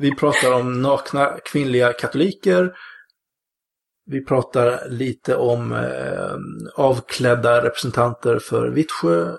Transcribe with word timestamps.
Vi 0.00 0.14
pratar 0.14 0.52
om 0.52 0.82
nakna 0.82 1.38
kvinnliga 1.44 1.92
katoliker. 1.92 2.76
Vi 4.06 4.24
pratar 4.24 4.88
lite 4.88 5.36
om 5.36 5.72
eh, 5.72 6.36
avklädda 6.84 7.62
representanter 7.64 8.38
för 8.38 8.68
Vittsjö. 8.68 9.36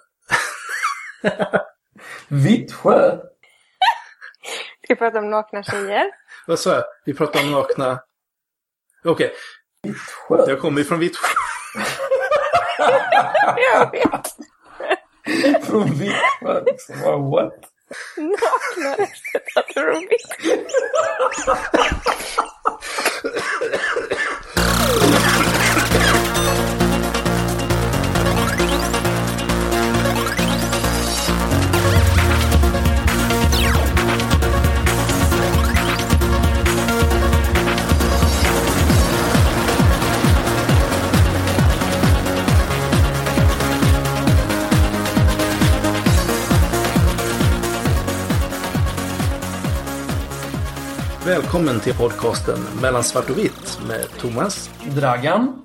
Vittsjö? 2.28 3.18
Vi 4.90 4.96
pratar 4.96 5.20
om 5.20 5.30
nakna 5.30 5.64
tjejer. 5.64 6.06
Vad 6.48 6.60
sa 6.60 6.74
jag? 6.74 6.84
Vi 7.06 7.14
pratar 7.14 7.40
om 7.44 7.52
nakna... 7.52 8.00
Okej, 9.06 9.34
Vittsjö? 9.84 10.52
jag 10.52 10.60
kommer 10.60 10.84
från 10.84 11.00
Vittsjö. 11.00 11.28
Jag 13.74 13.92
vet. 13.92 14.28
Från 15.66 15.86
Vittsjö 15.86 16.64
liksom. 16.66 17.30
Vad- 17.32 17.52
What? 17.90 18.40
Nakna 18.78 18.92
representanter 18.92 19.94
från 19.94 20.08
Vittsjö. 20.10 20.56
Välkommen 51.30 51.80
till 51.80 51.94
podcasten 51.94 52.60
Mellan 52.82 53.04
svart 53.04 53.30
och 53.30 53.38
vitt 53.38 53.80
med 53.88 54.10
Thomas. 54.20 54.70
Dragan? 54.96 55.62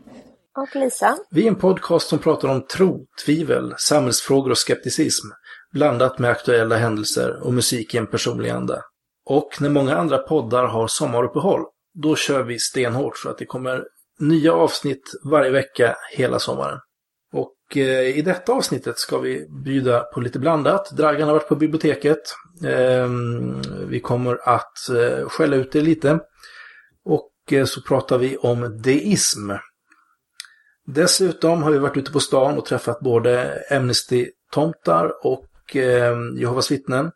Och 0.56 0.76
Lisa. 0.76 1.16
Vi 1.30 1.44
är 1.44 1.48
en 1.48 1.56
podcast 1.56 2.08
som 2.08 2.18
pratar 2.18 2.48
om 2.48 2.66
tro, 2.66 3.06
tvivel, 3.24 3.74
samhällsfrågor 3.78 4.50
och 4.50 4.58
skepticism. 4.58 5.26
Blandat 5.72 6.18
med 6.18 6.30
aktuella 6.30 6.76
händelser 6.76 7.46
och 7.46 7.52
musik 7.52 7.94
i 7.94 7.98
en 7.98 8.06
personlig 8.06 8.50
anda. 8.50 8.82
Och 9.26 9.48
när 9.60 9.68
många 9.68 9.96
andra 9.96 10.18
poddar 10.18 10.66
har 10.66 10.86
sommaruppehåll, 10.86 11.60
då 11.94 12.16
kör 12.16 12.42
vi 12.42 12.58
stenhårt 12.58 13.18
så 13.18 13.30
att 13.30 13.38
det 13.38 13.46
kommer 13.46 13.84
nya 14.20 14.52
avsnitt 14.52 15.12
varje 15.30 15.50
vecka 15.50 15.96
hela 16.12 16.38
sommaren. 16.38 16.78
Och 17.70 17.76
eh, 17.76 18.18
i 18.18 18.22
detta 18.22 18.52
avsnittet 18.52 18.98
ska 18.98 19.18
vi 19.18 19.46
bjuda 19.64 20.00
på 20.00 20.20
lite 20.20 20.38
blandat. 20.38 20.90
Dragan 20.90 21.28
har 21.28 21.34
varit 21.34 21.48
på 21.48 21.56
biblioteket. 21.56 22.34
Ehm, 22.66 23.62
vi 23.88 24.00
kommer 24.00 24.48
att 24.48 24.88
eh, 24.88 25.28
skälla 25.28 25.56
ut 25.56 25.72
det 25.72 25.80
lite. 25.80 26.18
Och 27.04 27.52
eh, 27.52 27.64
så 27.64 27.82
pratar 27.82 28.18
vi 28.18 28.36
om 28.36 28.82
deism. 28.82 29.50
Dessutom 30.86 31.62
har 31.62 31.70
vi 31.70 31.78
varit 31.78 31.96
ute 31.96 32.12
på 32.12 32.20
stan 32.20 32.58
och 32.58 32.66
träffat 32.66 33.00
både 33.00 33.62
Amnesty-tomtar 33.70 35.12
och 35.22 35.76
ehm, 35.76 36.36
Jehovas 36.36 36.70
vittnen. 36.70 37.10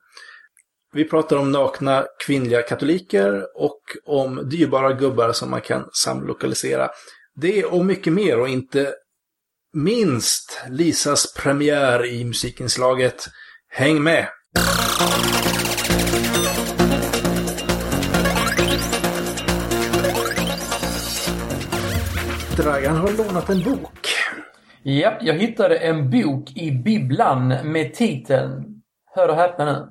Vi 0.93 1.05
pratar 1.05 1.37
om 1.37 1.53
nakna 1.53 2.07
kvinnliga 2.27 2.63
katoliker 2.63 3.47
och 3.55 3.81
om 4.05 4.49
dyrbara 4.49 4.93
gubbar 4.93 5.33
som 5.33 5.51
man 5.51 5.61
kan 5.61 5.89
samlokalisera. 5.93 6.91
Det 7.35 7.65
och 7.65 7.85
mycket 7.85 8.13
mer 8.13 8.41
och 8.41 8.49
inte 8.49 8.95
minst 9.79 10.63
Lisas 10.69 11.35
premiär 11.35 12.07
i 12.07 12.25
musikinslaget. 12.25 13.29
Häng 13.69 14.03
med! 14.03 14.29
Dragan 22.57 22.97
har 22.97 23.13
lånat 23.13 23.51
en 23.51 23.63
bok. 23.63 24.09
Japp, 24.83 25.19
jag 25.21 25.35
hittade 25.35 25.77
en 25.77 26.11
bok 26.11 26.57
i 26.57 26.71
bibblan 26.71 27.49
med 27.49 27.95
titeln, 27.95 28.83
hör 29.15 29.29
och 29.29 29.37
häpna 29.37 29.65
nu, 29.65 29.89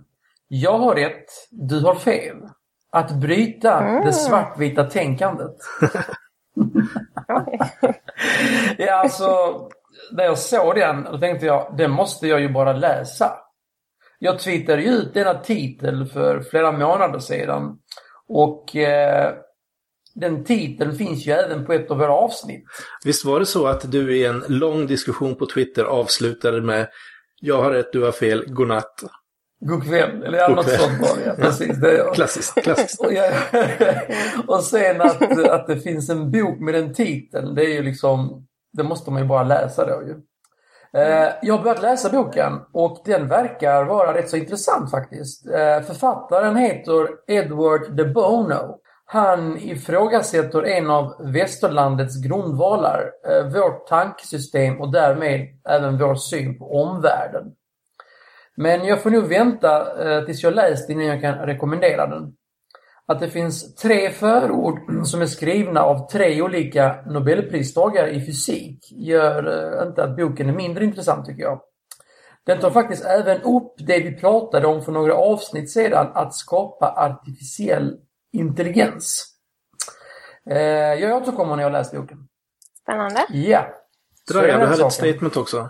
Jag 0.47 0.77
har 0.77 0.95
rätt, 0.95 1.25
du 1.51 1.79
har 1.79 1.95
fel. 1.95 2.37
Att 2.91 3.11
bryta 3.11 3.81
det 3.81 4.13
svartvita 4.13 4.83
tänkandet. 4.83 5.55
Ja, 8.77 8.93
alltså, 8.93 9.25
när 10.11 10.23
jag 10.23 10.37
såg 10.37 10.75
den, 10.75 11.03
då 11.03 11.17
tänkte 11.17 11.45
jag, 11.45 11.73
den 11.77 11.91
måste 11.91 12.27
jag 12.27 12.41
ju 12.41 12.49
bara 12.49 12.73
läsa. 12.73 13.31
Jag 14.19 14.39
twittrade 14.39 14.81
ju 14.81 14.89
ut 14.89 15.13
denna 15.13 15.33
titel 15.33 16.05
för 16.05 16.41
flera 16.41 16.71
månader 16.71 17.19
sedan. 17.19 17.77
Och 18.27 18.75
eh, 18.75 19.33
den 20.15 20.43
titeln 20.43 20.95
finns 20.95 21.27
ju 21.27 21.31
även 21.31 21.65
på 21.65 21.73
ett 21.73 21.91
av 21.91 21.97
våra 21.97 22.13
avsnitt. 22.13 22.63
Visst 23.05 23.25
var 23.25 23.39
det 23.39 23.45
så 23.45 23.67
att 23.67 23.91
du 23.91 24.17
i 24.17 24.25
en 24.25 24.43
lång 24.47 24.87
diskussion 24.87 25.35
på 25.35 25.45
Twitter 25.45 25.83
avslutade 25.83 26.61
med 26.61 26.87
Jag 27.41 27.63
har 27.63 27.71
rätt, 27.71 27.91
du 27.91 28.03
har 28.03 28.11
fel, 28.11 28.45
godnatt. 28.47 29.03
God 29.59 29.83
kväll, 29.83 30.23
eller 30.23 30.37
ja, 30.37 30.47
något 30.47 30.65
kväll. 30.65 30.79
sånt 30.79 31.01
var 31.01 31.25
det. 31.25 31.41
Precis, 31.41 31.77
det 31.77 31.93
jag. 31.93 32.15
Klassiskt, 32.15 32.63
klassiskt. 32.63 33.01
Och, 33.05 33.13
jag, 33.13 33.33
och 34.47 34.63
sen 34.63 35.01
att, 35.01 35.39
att 35.49 35.67
det 35.67 35.79
finns 35.79 36.09
en 36.09 36.31
bok 36.31 36.59
med 36.59 36.73
den 36.73 36.93
titeln, 36.93 37.55
det 37.55 37.65
är 37.65 37.73
ju 37.73 37.81
liksom, 37.81 38.46
det 38.77 38.83
måste 38.83 39.11
man 39.11 39.21
ju 39.21 39.27
bara 39.27 39.43
läsa 39.43 39.85
då 39.85 40.03
ju. 40.03 40.21
Eh, 40.93 41.33
jag 41.41 41.57
har 41.57 41.63
börjat 41.63 41.81
läsa 41.81 42.09
boken 42.09 42.59
och 42.73 43.01
den 43.05 43.27
verkar 43.27 43.85
vara 43.85 44.13
rätt 44.13 44.29
så 44.29 44.37
intressant 44.37 44.91
faktiskt. 44.91 45.47
Eh, 45.47 45.81
författaren 45.81 46.55
heter 46.55 47.07
Edward 47.27 47.91
de 47.91 48.05
Bono. 48.05 48.79
Han 49.05 49.57
ifrågasätter 49.57 50.63
en 50.63 50.89
av 50.89 51.15
västerlandets 51.33 52.21
grundvalar, 52.21 53.11
eh, 53.29 53.47
vårt 53.47 53.87
tankesystem 53.87 54.81
och 54.81 54.91
därmed 54.91 55.47
även 55.69 55.97
vår 55.97 56.15
syn 56.15 56.59
på 56.59 56.81
omvärlden. 56.81 57.43
Men 58.55 58.85
jag 58.85 59.03
får 59.03 59.09
nog 59.09 59.27
vänta 59.27 59.85
tills 60.25 60.43
jag 60.43 60.53
läst 60.55 60.89
innan 60.89 61.05
jag 61.05 61.21
kan 61.21 61.35
rekommendera 61.35 62.07
den. 62.07 62.33
Att 63.07 63.19
det 63.19 63.29
finns 63.29 63.75
tre 63.75 64.09
förord 64.09 65.05
som 65.05 65.21
är 65.21 65.25
skrivna 65.25 65.81
av 65.81 66.09
tre 66.09 66.41
olika 66.41 67.03
nobelpristagare 67.05 68.11
i 68.11 68.25
fysik 68.25 68.91
gör 68.91 69.47
eh, 69.81 69.87
inte 69.87 70.03
att 70.03 70.17
boken 70.17 70.49
är 70.49 70.53
mindre 70.53 70.85
intressant 70.85 71.25
tycker 71.25 71.43
jag. 71.43 71.61
Den 72.45 72.59
tar 72.59 72.71
faktiskt 72.71 73.05
även 73.05 73.41
upp 73.41 73.73
det 73.77 73.99
vi 73.99 74.15
pratade 74.15 74.67
om 74.67 74.81
för 74.81 74.91
några 74.91 75.13
avsnitt 75.13 75.71
sedan, 75.71 76.07
att 76.13 76.35
skapa 76.35 76.93
artificiell 76.97 77.97
intelligens. 78.33 79.33
Eh, 80.49 80.57
jag 80.93 81.21
återkommer 81.21 81.55
när 81.55 81.63
jag 81.63 81.71
läst 81.71 81.93
boken. 81.93 82.27
Spännande. 82.81 83.25
Ja. 83.29 83.59
Är 83.59 84.33
Dragan, 84.33 84.59
du 84.59 84.65
hade 84.65 84.85
ett 84.85 84.93
statement 84.93 85.37
också. 85.37 85.69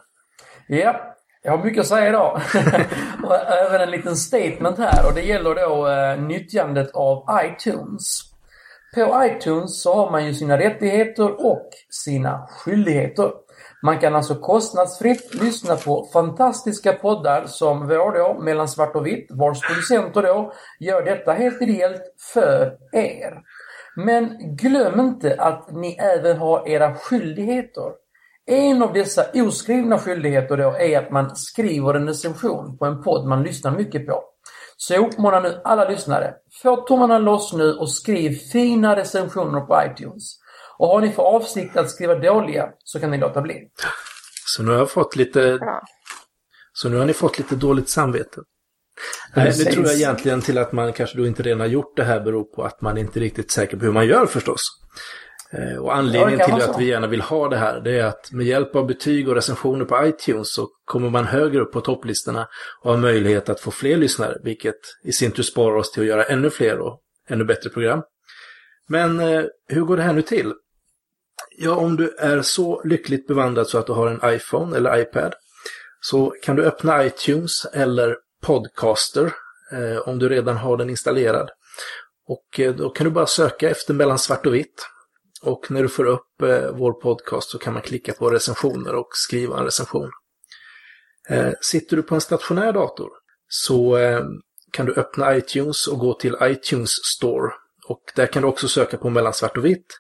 Ja, 0.68 1.17
jag 1.48 1.58
har 1.58 1.64
mycket 1.64 1.82
att 1.82 1.88
säga 1.88 2.10
idag. 2.10 2.42
och 3.24 3.36
även 3.36 3.82
en 3.82 3.92
liten 3.92 4.16
statement 4.16 4.78
här 4.78 5.08
och 5.08 5.14
det 5.14 5.22
gäller 5.22 5.56
då 5.56 5.88
eh, 5.88 6.20
nyttjandet 6.20 6.92
av 6.94 7.26
iTunes. 7.44 8.22
På 8.96 9.24
iTunes 9.24 9.82
så 9.82 9.94
har 9.96 10.12
man 10.12 10.26
ju 10.26 10.34
sina 10.34 10.58
rättigheter 10.58 11.46
och 11.46 11.70
sina 11.90 12.48
skyldigheter. 12.50 13.32
Man 13.84 14.00
kan 14.00 14.16
alltså 14.16 14.36
kostnadsfritt 14.36 15.34
lyssna 15.34 15.76
på 15.76 16.10
fantastiska 16.14 16.94
poddar 16.94 17.46
som 17.46 17.88
vår 17.88 18.12
då, 18.12 18.42
Mellan 18.42 18.68
svart 18.68 18.96
och 18.96 19.06
vitt, 19.06 19.28
vars 19.30 19.62
producenter 19.62 20.22
då 20.22 20.54
gör 20.80 21.06
detta 21.06 21.34
helt 21.34 21.62
ideellt 21.62 22.02
för 22.34 22.78
er. 22.92 23.42
Men 23.96 24.38
glöm 24.56 25.00
inte 25.00 25.36
att 25.40 25.72
ni 25.72 25.98
även 26.00 26.38
har 26.38 26.70
era 26.70 26.96
skyldigheter. 26.96 28.07
En 28.50 28.84
av 28.84 28.94
dessa 28.94 29.26
oskrivna 29.34 30.00
skyldigheter 30.00 30.58
då 30.58 30.76
är 30.80 31.00
att 31.00 31.12
man 31.12 31.36
skriver 31.36 31.94
en 31.94 32.08
recension 32.08 32.78
på 32.78 32.86
en 32.86 33.04
podd 33.04 33.28
man 33.28 33.44
lyssnar 33.44 33.78
mycket 33.78 34.08
på. 34.08 34.24
Så 34.78 34.94
jag 34.94 35.08
uppmanar 35.08 35.42
nu 35.42 35.62
alla 35.64 35.90
lyssnare, 35.90 36.34
få 36.62 36.76
tummarna 36.76 37.20
loss 37.20 37.54
nu 37.54 37.74
och 37.74 37.92
skriv 37.92 38.36
fina 38.36 38.96
recensioner 38.96 39.60
på 39.60 39.82
iTunes. 39.86 40.24
Och 40.78 40.88
har 40.88 41.02
ni 41.02 41.12
för 41.12 41.24
avsikt 41.24 41.78
att 41.78 41.90
skriva 41.90 42.16
dåliga 42.16 42.70
så 42.84 43.00
kan 43.00 43.12
ni 43.12 43.18
låta 43.18 43.42
bli. 43.42 43.56
Så 44.46 44.64
nu 44.64 44.72
har 44.72 44.78
jag 44.78 44.92
fått 44.92 45.16
lite... 45.16 45.58
Bra. 45.58 45.82
Så 46.74 46.90
nu 46.90 46.98
har 46.98 47.06
ni 47.06 47.14
fått 47.14 47.38
lite 47.38 47.56
dåligt 47.56 47.90
samvete. 47.90 48.42
Nej, 49.36 49.54
det 49.58 49.72
tror 49.72 49.86
jag 49.86 49.96
egentligen 49.96 50.42
till 50.42 50.58
att 50.58 50.72
man 50.72 50.94
kanske 50.94 51.18
då 51.18 51.28
inte 51.28 51.44
redan 51.44 51.60
har 51.60 51.68
gjort 51.68 51.98
det 51.98 52.04
här 52.04 52.20
beror 52.20 52.44
på 52.44 52.64
att 52.64 52.82
man 52.82 52.98
inte 52.98 53.20
är 53.20 53.22
riktigt 53.22 53.52
säker 53.52 53.78
på 53.78 53.86
hur 53.86 53.92
man 53.92 54.08
gör 54.08 54.26
förstås. 54.26 54.62
Eh, 55.52 55.78
Och 55.78 55.96
anledningen 55.96 56.40
till 56.46 56.54
att 56.54 56.80
vi 56.80 56.86
gärna 56.86 57.08
vill 57.08 57.22
ha 57.22 57.50
det 57.50 57.58
här 57.58 57.80
det 57.80 58.00
är 58.00 58.06
att 58.06 58.32
med 58.32 58.46
hjälp 58.46 58.76
av 58.76 58.88
betyg 58.88 59.30
och 59.30 59.36
recensioner 59.36 59.86
på 59.86 60.06
iTunes 60.06 60.54
så 60.54 60.68
kommer 60.86 61.10
man 61.10 61.26
högre 61.26 61.62
upp 61.62 61.72
på 61.72 61.82
topplistorna 61.82 62.48
och 62.82 62.92
har 62.92 62.98
möjlighet 62.98 63.50
att 63.50 63.60
få 63.60 63.72
fler 63.72 63.98
lyssnare, 63.98 64.38
vilket 64.44 64.80
i 65.04 65.12
sin 65.12 65.32
tur 65.32 65.44
sparar 65.44 65.76
oss 65.76 65.92
till 65.92 66.02
att 66.02 66.08
göra 66.08 66.24
ännu 66.24 66.50
fler 66.50 66.80
och 66.80 67.00
ännu 67.30 67.44
bättre 67.44 67.70
program. 67.70 68.02
Men 68.90 69.20
eh, 69.20 69.44
hur 69.68 69.82
går 69.82 69.98
det 69.98 70.04
här 70.04 70.14
nu 70.14 70.22
till? 70.22 70.54
Ja, 71.58 71.76
om 71.76 71.96
du 71.96 72.16
är 72.20 72.42
så 72.42 72.82
lyckligt 72.84 73.28
bevandrad 73.28 73.68
så 73.68 73.78
att 73.78 73.86
du 73.88 73.94
har 73.94 74.08
en 74.08 74.36
iPhone 74.36 74.78
eller 74.78 74.98
iPad 75.00 75.34
så 76.02 76.34
kan 76.44 76.56
du 76.56 76.64
öppna 76.64 77.06
iTunes 77.06 77.66
eller 77.74 78.16
Podcaster 78.42 79.34
eh, 79.72 79.98
om 79.98 80.20
du 80.20 80.30
redan 80.30 80.58
har 80.58 80.78
den 80.78 80.90
installerad. 80.90 81.50
Och 82.28 82.60
då 82.78 82.90
kan 82.90 83.06
du 83.06 83.12
bara 83.12 83.26
söka 83.26 83.70
efter 83.70 83.94
mellan 83.94 84.20
svart 84.20 84.46
och 84.46 84.56
vitt. 84.56 84.86
Och 85.42 85.72
när 85.72 85.82
du 85.82 85.90
får 85.90 86.06
upp 86.06 86.42
eh, 86.42 86.72
vår 86.72 86.94
podcast 86.94 87.50
så 87.50 87.60
kan 87.60 87.74
man 87.74 87.82
klicka 87.82 88.14
på 88.14 88.30
recensioner 88.30 88.96
och 88.96 89.08
skriva 89.12 89.60
en 89.60 89.66
recension. 89.66 90.12
Eh, 91.30 91.52
sitter 91.62 91.96
du 91.96 92.04
på 92.04 92.16
en 92.16 92.22
stationär 92.22 92.74
dator 92.74 93.10
så 93.48 93.98
eh, 93.98 94.24
kan 94.72 94.86
du 94.86 94.94
öppna 94.94 95.38
iTunes 95.38 95.88
och 95.88 96.00
gå 96.00 96.14
till 96.14 96.36
iTunes 96.42 96.92
Store. 97.16 97.52
Och 97.88 98.02
där 98.16 98.26
kan 98.26 98.42
du 98.42 98.48
också 98.48 98.68
söka 98.68 98.98
på 98.98 99.10
mellan 99.10 99.34
svart 99.34 99.58
och 99.58 99.66
vitt. 99.66 100.00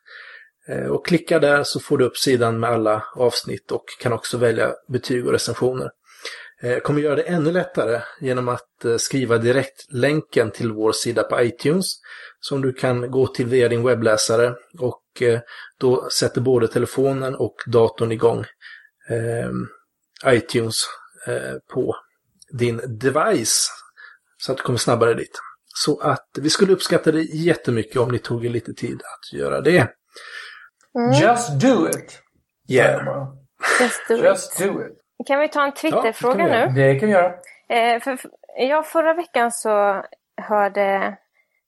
Eh, 0.69 0.85
och 0.85 1.05
klicka 1.05 1.39
där 1.39 1.63
så 1.63 1.79
får 1.79 1.97
du 1.97 2.05
upp 2.05 2.17
sidan 2.17 2.59
med 2.59 2.69
alla 2.69 3.03
avsnitt 3.15 3.71
och 3.71 3.85
kan 3.99 4.13
också 4.13 4.37
välja 4.37 4.73
betyg 4.87 5.25
och 5.25 5.31
recensioner. 5.31 5.89
Eh, 6.61 6.71
jag 6.71 6.83
kommer 6.83 7.01
göra 7.01 7.15
det 7.15 7.21
ännu 7.21 7.51
lättare 7.51 8.01
genom 8.21 8.47
att 8.47 8.85
eh, 8.85 8.97
skriva 8.97 9.37
direkt 9.37 9.93
länken 9.93 10.51
till 10.51 10.71
vår 10.71 10.91
sida 10.91 11.23
på 11.23 11.41
iTunes 11.41 11.85
som 12.39 12.61
du 12.61 12.73
kan 12.73 13.11
gå 13.11 13.27
till 13.27 13.45
via 13.45 13.69
din 13.69 13.83
webbläsare 13.83 14.55
och 14.79 15.01
då 15.79 16.09
sätter 16.09 16.41
både 16.41 16.67
telefonen 16.67 17.35
och 17.35 17.55
datorn 17.65 18.11
igång 18.11 18.45
iTunes 20.25 20.75
på 21.73 21.95
din 22.51 22.81
device 22.87 23.69
så 24.37 24.51
att 24.51 24.57
du 24.57 24.63
kommer 24.63 24.79
snabbare 24.79 25.13
dit. 25.13 25.39
Så 25.75 25.99
att 25.99 26.27
vi 26.41 26.49
skulle 26.49 26.73
uppskatta 26.73 27.11
det 27.11 27.21
jättemycket 27.21 27.97
om 27.97 28.11
ni 28.11 28.19
tog 28.19 28.45
er 28.45 28.49
lite 28.49 28.73
tid 28.73 29.01
att 29.01 29.33
göra 29.33 29.61
det. 29.61 29.87
Mm. 30.95 31.11
Just 31.11 31.59
do 31.59 31.89
it! 31.89 32.21
Yeah. 32.69 33.27
Just 33.81 34.07
do 34.07 34.15
Just 34.15 34.61
it. 34.61 34.67
do 34.67 34.81
it. 34.81 35.27
Kan 35.27 35.39
vi 35.39 35.49
ta 35.49 35.65
en 35.65 35.73
Twitterfråga 35.73 36.47
ja, 36.47 36.65
nu? 36.65 36.81
Det 36.81 36.99
kan 36.99 37.07
vi 37.07 37.13
göra. 37.13 37.33
Eh, 37.69 38.01
för, 38.01 38.19
ja, 38.57 38.83
förra 38.83 39.13
veckan 39.13 39.51
så 39.51 40.03
hörde 40.41 41.17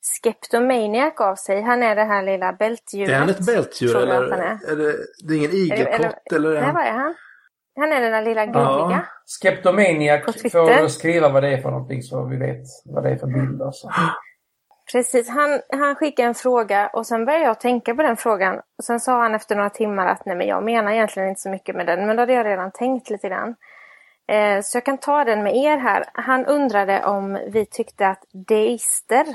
Skeptomaniac 0.02 1.14
av 1.18 1.36
sig. 1.36 1.62
Han 1.62 1.84
är 1.84 1.96
det 1.96 2.04
här 2.04 2.24
lilla 2.24 2.54
bältdjuret. 2.54 3.10
Är 3.10 3.20
han 3.20 3.30
ett 3.30 3.46
bältdjur 3.46 3.98
eller? 3.98 4.32
Är. 4.32 4.72
är 4.72 4.76
det, 4.76 4.96
det 5.28 5.34
är 5.34 5.38
ingen 5.38 5.52
igelkott 5.52 6.34
eller? 6.34 6.50
eller 6.50 6.62
nej, 6.62 6.74
vad 6.74 6.84
är 6.84 6.92
han? 6.92 7.16
Han 7.80 7.92
är 7.92 8.02
den 8.02 8.12
där 8.12 8.22
lilla 8.22 8.46
gulliga. 8.46 8.92
Ja. 8.92 9.02
Skeptomaniac 9.26 10.24
får 10.26 10.88
skriva 10.88 11.30
vad 11.30 11.44
det 11.44 11.50
är 11.50 11.62
för 11.62 11.72
någonting 11.72 12.02
så 12.02 12.26
vi 12.26 12.38
vet 12.38 12.64
vad 12.86 13.04
det 13.04 13.10
är 13.10 13.18
för 13.18 13.28
bild. 13.28 13.62
Alltså. 13.62 13.90
Precis, 14.92 15.30
han, 15.30 15.62
han 15.70 15.96
skickade 15.96 16.28
en 16.28 16.36
fråga 16.36 16.88
och 16.88 17.08
sen 17.08 17.26
började 17.26 17.46
jag 17.46 17.60
tänka 17.60 17.96
på 17.96 18.02
den 18.02 18.18
frågan. 18.18 18.56
Och 18.78 18.84
sen 18.84 19.00
sa 19.00 19.22
han 19.22 19.36
efter 19.36 19.56
några 19.56 19.70
timmar 19.70 20.08
att 20.08 20.26
nej 20.26 20.36
men 20.36 20.48
jag 20.48 20.64
menar 20.64 20.92
egentligen 20.92 21.30
inte 21.30 21.42
så 21.42 21.50
mycket 21.50 21.76
med 21.76 21.86
den. 21.86 22.08
Men 22.08 22.16
då 22.16 22.22
hade 22.22 22.34
jag 22.34 22.46
redan 22.46 22.72
tänkt 22.72 23.10
lite 23.10 23.28
grann. 23.28 23.56
Eh, 24.28 24.62
så 24.62 24.78
jag 24.78 24.86
kan 24.86 24.98
ta 24.98 25.24
den 25.24 25.44
med 25.44 25.56
er 25.56 25.78
här. 25.78 26.06
Han 26.14 26.46
undrade 26.46 27.06
om 27.06 27.40
vi 27.48 27.66
tyckte 27.66 28.08
att 28.08 28.24
deister 28.48 29.26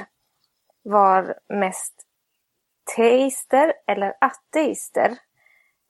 var 0.85 1.35
mest 1.49 1.95
teister 2.97 3.73
eller 3.87 4.15
ateister. 4.21 5.19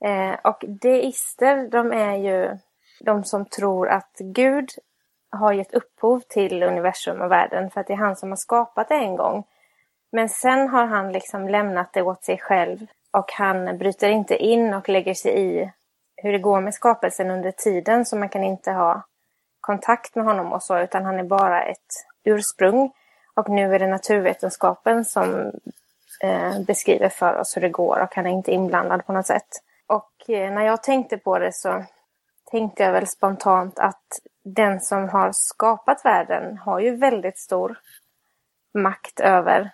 Eh, 0.04 0.34
och 0.44 0.64
deister, 0.68 1.68
de 1.70 1.92
är 1.92 2.16
ju 2.16 2.58
de 3.00 3.24
som 3.24 3.46
tror 3.46 3.88
att 3.88 4.16
Gud 4.18 4.70
har 5.30 5.52
gett 5.52 5.74
upphov 5.74 6.20
till 6.28 6.62
universum 6.62 7.20
och 7.20 7.30
världen 7.30 7.70
för 7.70 7.80
att 7.80 7.86
det 7.86 7.92
är 7.92 7.96
han 7.96 8.16
som 8.16 8.28
har 8.28 8.36
skapat 8.36 8.88
det 8.88 8.94
en 8.94 9.16
gång. 9.16 9.44
Men 10.12 10.28
sen 10.28 10.68
har 10.68 10.86
han 10.86 11.12
liksom 11.12 11.48
lämnat 11.48 11.92
det 11.92 12.02
åt 12.02 12.24
sig 12.24 12.38
själv 12.38 12.86
och 13.10 13.32
han 13.32 13.78
bryter 13.78 14.08
inte 14.08 14.36
in 14.36 14.74
och 14.74 14.88
lägger 14.88 15.14
sig 15.14 15.40
i 15.40 15.70
hur 16.16 16.32
det 16.32 16.38
går 16.38 16.60
med 16.60 16.74
skapelsen 16.74 17.30
under 17.30 17.50
tiden 17.50 18.04
så 18.04 18.16
man 18.16 18.28
kan 18.28 18.44
inte 18.44 18.72
ha 18.72 19.02
kontakt 19.60 20.14
med 20.14 20.24
honom 20.24 20.52
och 20.52 20.62
så 20.62 20.78
utan 20.78 21.04
han 21.04 21.18
är 21.18 21.24
bara 21.24 21.62
ett 21.62 22.06
ursprung. 22.24 22.92
Och 23.34 23.48
nu 23.48 23.74
är 23.74 23.78
det 23.78 23.86
naturvetenskapen 23.86 25.04
som 25.04 25.52
eh, 26.20 26.60
beskriver 26.60 27.08
för 27.08 27.34
oss 27.34 27.56
hur 27.56 27.62
det 27.62 27.68
går 27.68 28.00
och 28.00 28.14
han 28.14 28.26
är 28.26 28.30
inte 28.30 28.52
inblandad 28.52 29.06
på 29.06 29.12
något 29.12 29.26
sätt. 29.26 29.62
Och 29.86 30.30
eh, 30.30 30.52
när 30.52 30.62
jag 30.62 30.82
tänkte 30.82 31.18
på 31.18 31.38
det 31.38 31.52
så 31.52 31.84
tänkte 32.50 32.82
jag 32.82 32.92
väl 32.92 33.06
spontant 33.06 33.78
att 33.78 34.20
den 34.42 34.80
som 34.80 35.08
har 35.08 35.30
skapat 35.32 36.04
världen 36.04 36.58
har 36.58 36.80
ju 36.80 36.96
väldigt 36.96 37.38
stor 37.38 37.78
makt 38.74 39.20
över 39.20 39.70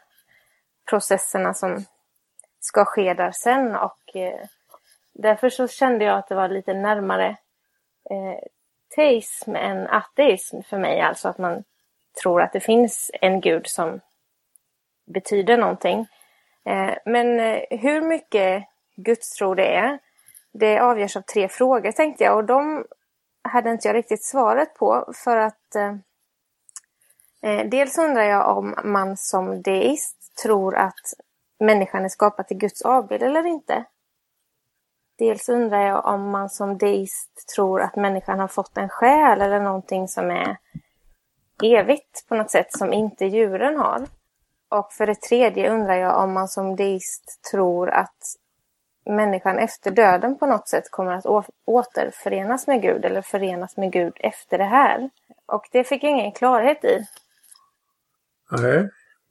processerna 0.91 1.55
som 1.55 1.85
ska 2.61 2.85
ske 2.85 3.15
där 3.15 3.33
sen 3.33 3.77
och 3.77 4.17
eh, 4.17 4.47
därför 5.13 5.51
så 5.51 5.69
kände 5.69 6.05
jag 6.05 6.19
att 6.19 6.29
det 6.29 6.35
var 6.35 6.49
lite 6.49 6.75
närmare 6.75 7.37
eh, 8.11 8.49
teism 8.97 9.57
än 9.57 9.87
ateism 9.87 10.63
för 10.63 10.79
mig, 10.79 11.01
alltså 11.01 11.29
att 11.29 11.39
man 11.39 11.65
tror 12.23 12.43
att 12.43 12.53
det 12.53 12.61
finns 12.61 13.11
en 13.21 13.41
gud 13.41 13.67
som 13.67 14.01
betyder 15.07 15.57
någonting. 15.57 16.07
Eh, 16.65 16.95
men 17.05 17.41
eh, 17.41 17.63
hur 17.71 18.01
mycket 18.01 18.65
gudstro 18.97 19.55
det 19.55 19.75
är, 19.75 19.99
det 20.53 20.81
avgörs 20.81 21.17
av 21.17 21.21
tre 21.21 21.49
frågor 21.49 21.93
tänkte 21.93 22.25
jag 22.25 22.37
och 22.37 22.45
de 22.45 22.85
hade 23.43 23.71
inte 23.71 23.89
jag 23.89 23.95
riktigt 23.95 24.25
svaret 24.25 24.75
på 24.75 25.13
för 25.25 25.37
att 25.37 25.75
eh, 25.75 25.95
eh 27.43 27.67
dels 27.69 27.99
undrar 27.99 28.23
jag 28.23 28.59
om 28.59 28.75
man 28.85 29.17
som 29.17 29.63
deist 29.63 30.37
tror 30.43 30.77
att 30.77 31.15
människan 31.59 32.05
är 32.05 32.09
skapad 32.09 32.49
till 32.49 32.57
Guds 32.57 32.83
avbild 32.83 33.23
eller 33.23 33.47
inte. 33.47 33.85
Dels 35.19 35.49
undrar 35.49 35.81
jag 35.81 36.07
om 36.07 36.31
man 36.31 36.51
som 36.51 36.79
deist 36.79 37.49
tror 37.55 37.81
att 37.81 37.97
människan 37.97 38.41
har 38.41 38.49
fått 38.49 38.77
en 38.77 38.89
själ 38.89 39.41
eller 39.41 39.61
någonting 39.61 40.09
som 40.09 40.31
är 40.31 40.57
evigt 41.63 42.29
på 42.29 42.35
något 42.35 42.51
sätt 42.51 42.73
som 42.73 42.93
inte 42.93 43.27
djuren 43.27 43.77
har. 43.77 44.07
Och 44.69 44.93
för 44.93 45.07
det 45.07 45.21
tredje 45.21 45.71
undrar 45.71 45.95
jag 45.95 46.25
om 46.25 46.33
man 46.33 46.49
som 46.49 46.77
deist 46.77 47.41
tror 47.51 47.91
att 47.91 48.37
människan 49.05 49.59
efter 49.59 49.91
döden 49.91 50.39
på 50.39 50.47
något 50.47 50.69
sätt 50.69 50.91
kommer 50.91 51.13
att 51.13 51.27
återförenas 51.65 52.67
med 52.67 52.83
Gud 52.83 53.05
eller 53.05 53.23
förenas 53.23 53.77
med 53.77 53.93
Gud 53.93 54.13
efter 54.17 54.59
det 54.59 54.65
här. 54.65 55.11
Och 55.47 55.69
det 55.73 55.85
fick 55.85 56.05
jag 56.05 56.11
ingen 56.11 56.33
klarhet 56.33 56.85
i. 56.85 57.07
Nej. 58.51 58.89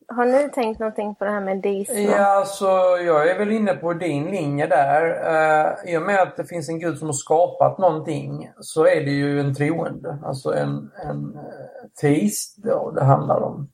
Har 0.09 0.25
ni 0.25 0.49
tänkt 0.49 0.79
någonting 0.79 1.15
på 1.15 1.25
det 1.25 1.31
här 1.31 1.41
med 1.41 1.61
deism? 1.61 1.97
Ja, 1.97 2.25
alltså 2.25 2.65
jag 3.05 3.29
är 3.29 3.39
väl 3.39 3.51
inne 3.51 3.73
på 3.73 3.93
din 3.93 4.25
linje 4.25 4.67
där. 4.67 5.05
Uh, 5.05 5.93
I 5.93 5.97
och 5.97 6.01
med 6.01 6.21
att 6.21 6.37
det 6.37 6.45
finns 6.45 6.69
en 6.69 6.79
gud 6.79 6.97
som 6.97 7.07
har 7.07 7.13
skapat 7.13 7.77
någonting 7.77 8.51
så 8.59 8.85
är 8.85 9.01
det 9.01 9.11
ju 9.11 9.39
en 9.39 9.55
troende, 9.55 10.19
alltså 10.23 10.53
en, 10.53 10.91
en 11.09 11.35
uh, 11.35 11.41
teist 12.01 12.63
då 12.63 12.91
det 12.91 13.03
handlar 13.03 13.41
om. 13.41 13.69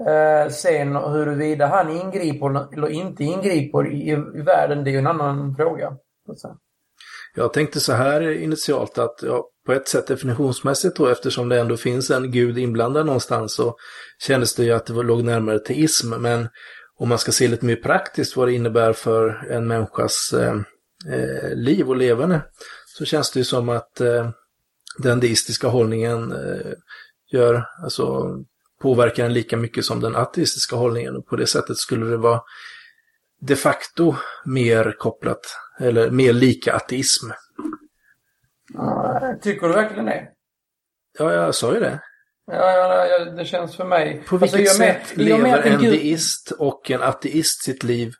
Uh, 0.00 0.50
sen 0.50 0.96
huruvida 0.96 1.66
han 1.66 1.90
ingriper 1.90 2.74
eller 2.74 2.88
inte 2.88 3.24
ingriper 3.24 3.92
i, 3.92 4.10
i 4.10 4.42
världen, 4.42 4.84
det 4.84 4.90
är 4.90 4.92
ju 4.92 4.98
en 4.98 5.06
annan 5.06 5.54
fråga. 5.56 5.96
Jag 7.34 7.52
tänkte 7.52 7.80
så 7.80 7.92
här 7.92 8.30
initialt 8.30 8.98
att 8.98 9.18
ja, 9.22 9.44
på 9.66 9.72
ett 9.72 9.88
sätt 9.88 10.06
definitionsmässigt 10.06 10.96
då 10.96 11.06
eftersom 11.06 11.48
det 11.48 11.60
ändå 11.60 11.76
finns 11.76 12.10
en 12.10 12.30
gud 12.30 12.58
inblandad 12.58 13.06
någonstans 13.06 13.54
så 13.54 13.76
kändes 14.18 14.54
det 14.54 14.64
ju 14.64 14.72
att 14.72 14.86
det 14.86 14.92
låg 14.92 15.24
närmare 15.24 15.58
teism. 15.58 16.10
Men 16.10 16.48
om 16.98 17.08
man 17.08 17.18
ska 17.18 17.32
se 17.32 17.48
lite 17.48 17.66
mer 17.66 17.76
praktiskt 17.76 18.36
vad 18.36 18.48
det 18.48 18.54
innebär 18.54 18.92
för 18.92 19.46
en 19.50 19.66
människas 19.66 20.32
eh, 20.32 20.54
eh 21.12 21.54
liv 21.54 21.88
och 21.88 21.96
levande 21.96 22.42
så 22.86 23.04
känns 23.04 23.30
det 23.30 23.40
ju 23.40 23.44
som 23.44 23.68
att 23.68 24.00
eh, 24.00 24.30
den 24.98 25.20
deistiska 25.20 25.68
hållningen 25.68 26.32
eh, 26.32 26.72
gör, 27.32 27.64
alltså 27.82 28.36
påverkar 28.82 29.24
en 29.24 29.32
lika 29.32 29.56
mycket 29.56 29.84
som 29.84 30.00
den 30.00 30.16
ateistiska 30.16 30.76
hållningen. 30.76 31.16
Och 31.16 31.26
på 31.26 31.36
det 31.36 31.46
sättet 31.46 31.76
skulle 31.76 32.06
det 32.06 32.16
vara 32.16 32.40
de 33.40 33.56
facto 33.56 34.14
mer 34.44 34.94
kopplat, 34.98 35.40
eller 35.80 36.10
mer 36.10 36.32
lika 36.32 36.74
ateism. 36.74 37.30
Tycker 39.42 39.68
du 39.68 39.74
verkligen 39.74 40.04
det? 40.04 40.28
Ja, 41.18 41.32
jag 41.32 41.54
sa 41.54 41.74
ju 41.74 41.80
det. 41.80 42.00
Ja, 42.46 42.72
ja, 42.72 43.06
ja 43.06 43.24
det 43.24 43.44
känns 43.44 43.76
för 43.76 43.84
mig. 43.84 44.22
På 44.28 44.36
vilket 44.36 44.60
alltså, 44.60 44.82
med, 44.82 44.96
sätt 45.06 45.16
lever 45.16 45.62
en 45.62 45.80
gud... 45.80 45.92
deist 45.92 46.50
och 46.50 46.90
en 46.90 47.02
ateist 47.02 47.64
sitt 47.64 47.84
liv 47.84 48.12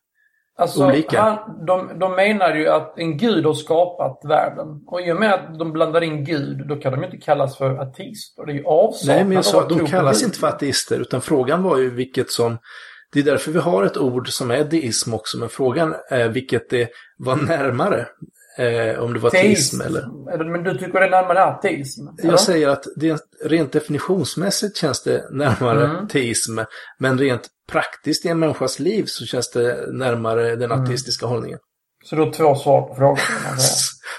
alltså, 0.56 0.86
olika? 0.86 1.20
Han, 1.20 1.66
de, 1.66 1.98
de 1.98 2.12
menar 2.16 2.54
ju 2.54 2.68
att 2.68 2.98
en 2.98 3.16
gud 3.16 3.46
har 3.46 3.54
skapat 3.54 4.20
världen. 4.24 4.82
Och 4.86 5.00
i 5.00 5.12
och 5.12 5.16
med 5.16 5.34
att 5.34 5.58
de 5.58 5.72
blandar 5.72 6.02
in 6.02 6.24
gud, 6.24 6.68
då 6.68 6.76
kan 6.76 6.92
de 6.92 7.00
ju 7.00 7.06
inte 7.06 7.18
kallas 7.18 7.58
för 7.58 7.78
ateister. 7.78 8.46
Det 8.46 8.52
är 8.52 8.56
ju 8.56 8.64
avsaknad 8.64 9.16
Nej, 9.16 9.24
men 9.24 9.34
jag 9.34 9.44
sa, 9.44 9.68
de 9.68 9.86
kallas 9.86 10.22
inte 10.22 10.38
för 10.38 10.46
ateister, 10.46 11.00
utan 11.00 11.20
frågan 11.20 11.62
var 11.62 11.78
ju 11.78 11.90
vilket 11.90 12.30
som 12.30 12.58
det 13.12 13.20
är 13.20 13.24
därför 13.24 13.52
vi 13.52 13.58
har 13.58 13.84
ett 13.84 13.96
ord 13.96 14.28
som 14.28 14.50
är 14.50 14.64
deism 14.64 15.14
också, 15.14 15.38
men 15.38 15.48
frågan 15.48 15.94
är 16.08 16.28
vilket 16.28 16.70
det 16.70 16.88
var 17.18 17.36
närmare. 17.36 18.06
Eh, 18.58 18.98
om 18.98 19.12
det 19.12 19.18
var 19.18 19.30
teism 19.30 19.80
eller... 19.80 20.44
Men 20.44 20.64
du 20.64 20.78
tycker 20.78 21.00
det 21.00 21.06
är 21.06 21.10
närmare 21.10 21.44
ateism? 21.44 22.08
Eller? 22.18 22.30
Jag 22.30 22.40
säger 22.40 22.68
att 22.68 22.84
det, 22.96 23.20
rent 23.44 23.72
definitionsmässigt 23.72 24.76
känns 24.76 25.02
det 25.02 25.26
närmare 25.30 25.84
mm. 25.84 26.08
teism. 26.08 26.58
Men 26.98 27.18
rent 27.18 27.48
praktiskt 27.70 28.24
i 28.24 28.28
en 28.28 28.38
människas 28.38 28.78
liv 28.78 29.04
så 29.06 29.26
känns 29.26 29.50
det 29.50 29.92
närmare 29.92 30.56
den 30.56 30.72
mm. 30.72 30.84
ateistiska 30.84 31.26
mm. 31.26 31.34
hållningen. 31.34 31.58
Så 32.04 32.16
du 32.16 32.22
har 32.22 32.32
två 32.32 32.54
svar 32.54 32.82
på 32.82 32.94
frågan? 32.94 33.18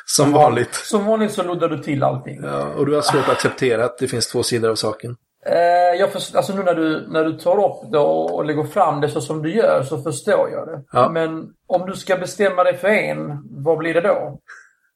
Som 0.06 0.32
vanligt. 0.32 0.76
Som 0.76 1.06
vanligt 1.06 1.32
så 1.32 1.44
luddar 1.44 1.70
du 1.70 1.78
till 1.78 2.04
allting. 2.04 2.44
Ja, 2.44 2.66
och 2.66 2.86
du 2.86 2.96
har 2.96 3.02
svårt 3.02 3.24
att 3.24 3.30
acceptera 3.30 3.86
att 3.86 3.98
det 3.98 4.08
finns 4.08 4.28
två 4.28 4.44
sidor 4.44 4.70
av 4.70 4.76
saken. 4.76 5.16
Eh, 5.46 6.00
jag 6.00 6.12
för, 6.12 6.38
alltså 6.38 6.56
nu 6.56 6.64
när 6.64 6.76
du, 6.76 7.08
när 7.08 7.24
du 7.24 7.34
tar 7.34 7.66
upp 7.66 7.92
det 7.92 8.00
och, 8.00 8.36
och 8.36 8.46
lägger 8.46 8.64
fram 8.64 9.02
det 9.02 9.10
så 9.10 9.22
som 9.22 9.42
du 9.42 9.54
gör 9.54 9.84
så 9.84 10.02
förstår 10.02 10.50
jag 10.50 10.68
det. 10.68 10.84
Ja. 10.92 11.10
Men 11.10 11.54
om 11.68 11.90
du 11.90 11.96
ska 11.96 12.18
bestämma 12.18 12.64
dig 12.64 12.78
för 12.78 12.88
en, 12.88 13.48
vad 13.64 13.78
blir 13.78 13.94
det 13.94 14.02
då? 14.02 14.40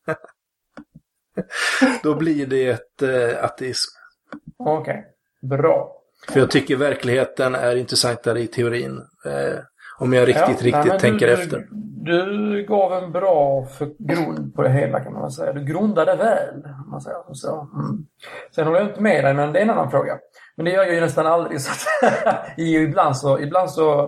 Då 2.04 2.16
blir 2.16 2.48
det 2.48 2.70
ett 2.70 3.02
eh, 3.02 3.44
ateism. 3.44 3.92
Okej, 4.58 5.06
bra. 5.42 5.92
För 6.30 6.40
jag 6.40 6.52
tycker 6.52 6.76
verkligheten 6.76 7.56
är 7.56 7.76
intressantare 7.76 8.40
i 8.40 8.48
teorin. 8.48 9.02
Eh, 9.26 9.60
om 9.98 10.14
jag 10.14 10.28
riktigt, 10.28 10.48
Ja, 10.48 10.56
nej, 10.62 10.64
riktigt 10.64 10.92
men 10.92 11.00
tänker 11.00 11.28
du, 11.28 11.34
efter. 11.34 11.68
Du, 12.04 12.66
gav 12.68 13.04
en 13.04 13.12
bra 13.12 13.68
grund 13.98 14.56
på 14.56 14.64
det 14.64 14.70
hela 14.70 15.00
kan 15.00 15.14
man 15.14 15.32
säga. 15.32 15.54
Du 15.54 15.64
grundade 15.64 16.16
väl. 16.16 16.68
Man 16.88 17.02
säger 17.02 17.34
så. 17.34 17.70
Mm. 17.74 18.06
Sen 18.56 18.66
håller 18.66 18.80
jag 18.80 18.90
inte 18.90 19.02
med 19.02 19.24
dig, 19.24 19.34
men 19.34 19.54
det 19.54 19.60
är 19.60 19.64
en 19.64 19.70
annan 19.70 19.92
fråga. 19.92 20.18
Men 20.58 20.66
det 20.66 20.72
gör 20.72 20.84
jag 20.84 20.94
ju 20.94 21.02
nästan 21.02 21.28
aldrig. 21.28 21.62
Så 21.62 21.72
att, 21.72 21.80
ibland, 22.58 23.18
så, 23.18 23.40
ibland 23.40 23.72
så 23.72 24.02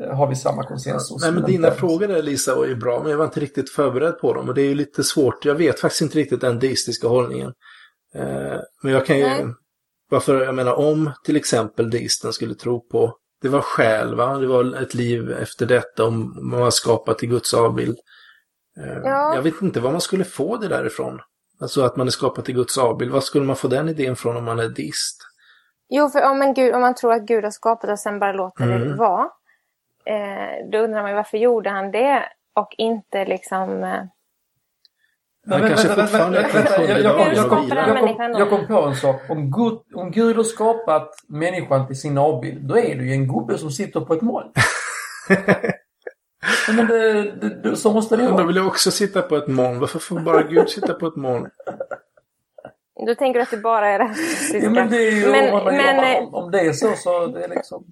eh, 0.00 0.16
har 0.16 0.26
vi 0.28 0.36
samma 0.36 0.64
konsensus. 0.64 1.22
Nej, 1.22 1.32
men 1.32 1.42
dina 1.42 1.70
frågor 1.70 2.08
där 2.08 2.22
Lisa 2.22 2.54
var 2.54 2.66
ju 2.66 2.76
bra, 2.76 3.00
men 3.02 3.10
jag 3.10 3.18
var 3.18 3.24
inte 3.24 3.40
riktigt 3.40 3.70
förberedd 3.70 4.18
på 4.18 4.34
dem. 4.34 4.48
Och 4.48 4.54
det 4.54 4.62
är 4.62 4.68
ju 4.68 4.74
lite 4.74 5.04
svårt. 5.04 5.44
Jag 5.44 5.54
vet 5.54 5.80
faktiskt 5.80 6.02
inte 6.02 6.18
riktigt 6.18 6.40
den 6.40 6.58
deistiska 6.58 7.08
hållningen. 7.08 7.52
Eh, 8.14 8.60
men 8.82 8.92
jag 8.92 9.06
kan 9.06 9.18
ju... 9.18 9.24
Nej. 9.24 9.46
Varför, 10.10 10.44
jag 10.44 10.54
menar 10.54 10.74
om 10.74 11.10
till 11.24 11.36
exempel 11.36 11.90
deisten 11.90 12.32
skulle 12.32 12.54
tro 12.54 12.88
på 12.88 13.16
det 13.42 13.48
var 13.48 13.60
själ, 13.60 14.14
va? 14.14 14.38
Det 14.38 14.46
var 14.46 14.82
ett 14.82 14.94
liv 14.94 15.30
efter 15.30 15.66
detta 15.66 16.04
om 16.04 16.48
man 16.50 16.60
var 16.60 16.70
skapat 16.70 17.22
i 17.22 17.26
Guds 17.26 17.54
avbild. 17.54 17.98
Eh, 18.78 18.98
Ja. 19.04 19.34
Jag 19.34 19.42
vet 19.42 19.62
inte 19.62 19.80
vad 19.80 19.92
man 19.92 20.00
skulle 20.00 20.24
få 20.24 20.56
det 20.56 20.68
därifrån. 20.68 21.20
Alltså 21.60 21.82
att 21.82 21.96
man 21.96 22.06
är 22.06 22.10
skapat 22.10 22.48
i 22.48 22.52
Guds 22.52 22.78
avbild. 22.78 23.12
Vad 23.12 23.24
skulle 23.24 23.44
man 23.44 23.56
få 23.56 23.68
den 23.68 23.88
idén 23.88 24.16
från 24.16 24.36
om 24.36 24.44
man 24.44 24.58
är 24.58 24.68
deist? 24.68 25.16
Jo, 25.94 26.08
för 26.08 26.30
om, 26.30 26.42
en 26.42 26.54
gud, 26.54 26.74
om 26.74 26.80
man 26.80 26.94
tror 26.94 27.12
att 27.12 27.22
Gud 27.22 27.44
har 27.44 27.50
skapat 27.50 27.90
och 27.90 27.98
sen 27.98 28.18
bara 28.18 28.32
låter 28.32 28.66
det 28.66 28.74
Mm. 28.74 28.96
vara. 28.96 29.28
Eh, 30.04 30.68
då 30.72 30.78
undrar 30.78 31.00
man 31.02 31.10
ju 31.10 31.16
varför 31.16 31.38
gjorde 31.38 31.70
han 31.70 31.90
det 31.90 32.22
och 32.56 32.74
inte 32.78 33.24
liksom... 33.24 33.84
Eh, 33.84 34.02
Han 35.50 35.60
Men 35.60 35.68
kanske 35.68 35.88
vänta, 35.88 36.02
fortfarande 36.02 36.40
vänta, 36.42 36.58
är 36.58 36.62
vänta, 36.62 36.76
sjunde 36.78 37.00
jag- 37.02 37.16
kom-? 37.48 38.32
Jag 38.38 38.68
på 38.68 38.74
en 38.88 38.94
sak. 38.96 39.20
Om 39.30 39.50
Gud, 39.50 39.78
om 39.94 40.10
Gud 40.10 40.36
har 40.36 40.44
skapat 40.44 41.08
människan 41.28 41.86
till 41.86 42.00
sin 42.00 42.18
avbild, 42.18 42.68
då 42.68 42.76
är 42.78 42.94
det 42.96 43.04
ju 43.04 43.12
en 43.12 43.28
gubbe 43.28 43.58
som 43.58 43.70
sitter 43.70 44.00
på 44.00 44.14
ett 44.14 44.22
moln. 44.22 44.52
Men 46.76 46.86
det, 46.86 47.22
det, 47.22 47.62
det, 47.62 47.76
så 47.76 47.92
måste 47.92 48.16
det 48.16 48.22
Men 48.22 48.30
då 48.30 48.36
vara. 48.36 48.46
vill 48.46 48.56
jag 48.56 48.66
också 48.66 48.90
sitta 48.90 49.22
på 49.22 49.36
ett 49.36 49.48
moln. 49.48 49.78
Varför 49.80 49.98
får 49.98 50.20
bara 50.20 50.42
Gud 50.42 50.68
sitta 50.68 50.94
på 50.94 51.06
ett 51.06 51.16
moln? 51.16 51.50
Då 53.06 53.14
tänker 53.14 53.38
du 53.38 53.42
att 53.42 53.50
det 53.50 53.56
bara 53.56 53.88
är 53.88 53.98
det 53.98 54.04
här. 54.04 54.64
Ja, 54.64 54.70
men 54.70 54.90
det 54.90 54.96
är 54.96 55.10
ju, 55.10 55.30
Men- 55.30 55.54
om, 55.54 55.64
men, 55.64 55.98
om, 55.98 56.04
eh, 56.04 56.34
om 56.34 56.50
det 56.50 56.60
är 56.60 56.72
så 56.72 56.92
så 56.96 57.26
det 57.26 57.44
är 57.44 57.48
liksom... 57.48 57.84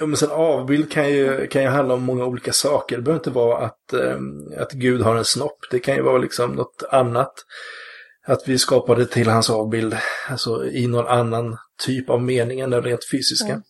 Ja, 0.00 0.06
men 0.06 0.16
sen 0.16 0.30
avbild 0.30 0.92
kan 0.92 1.08
ju, 1.10 1.46
kan 1.46 1.62
ju 1.62 1.68
handla 1.68 1.94
om 1.94 2.02
många 2.02 2.24
olika 2.24 2.52
saker. 2.52 2.96
Det 2.96 3.02
behöver 3.02 3.20
inte 3.20 3.30
vara 3.30 3.58
att, 3.58 3.92
ehm, 3.92 4.60
att 4.62 4.72
Gud 4.72 5.00
har 5.02 5.16
en 5.16 5.24
snopp. 5.24 5.58
Det 5.70 5.78
kan 5.78 5.94
ju 5.96 6.02
vara 6.02 6.18
liksom 6.18 6.52
något 6.52 6.82
annat. 6.90 7.32
Att 8.26 8.48
vi 8.48 8.58
skapade 8.58 9.06
till 9.06 9.28
hans 9.28 9.50
avbild. 9.50 9.96
Alltså 10.30 10.66
i 10.66 10.86
någon 10.86 11.06
annan 11.06 11.56
typ 11.86 12.10
av 12.10 12.22
mening 12.22 12.60
än 12.60 12.70
den 12.70 12.82
rent 12.82 13.10
fysiska. 13.12 13.52
Mm. 13.52 13.62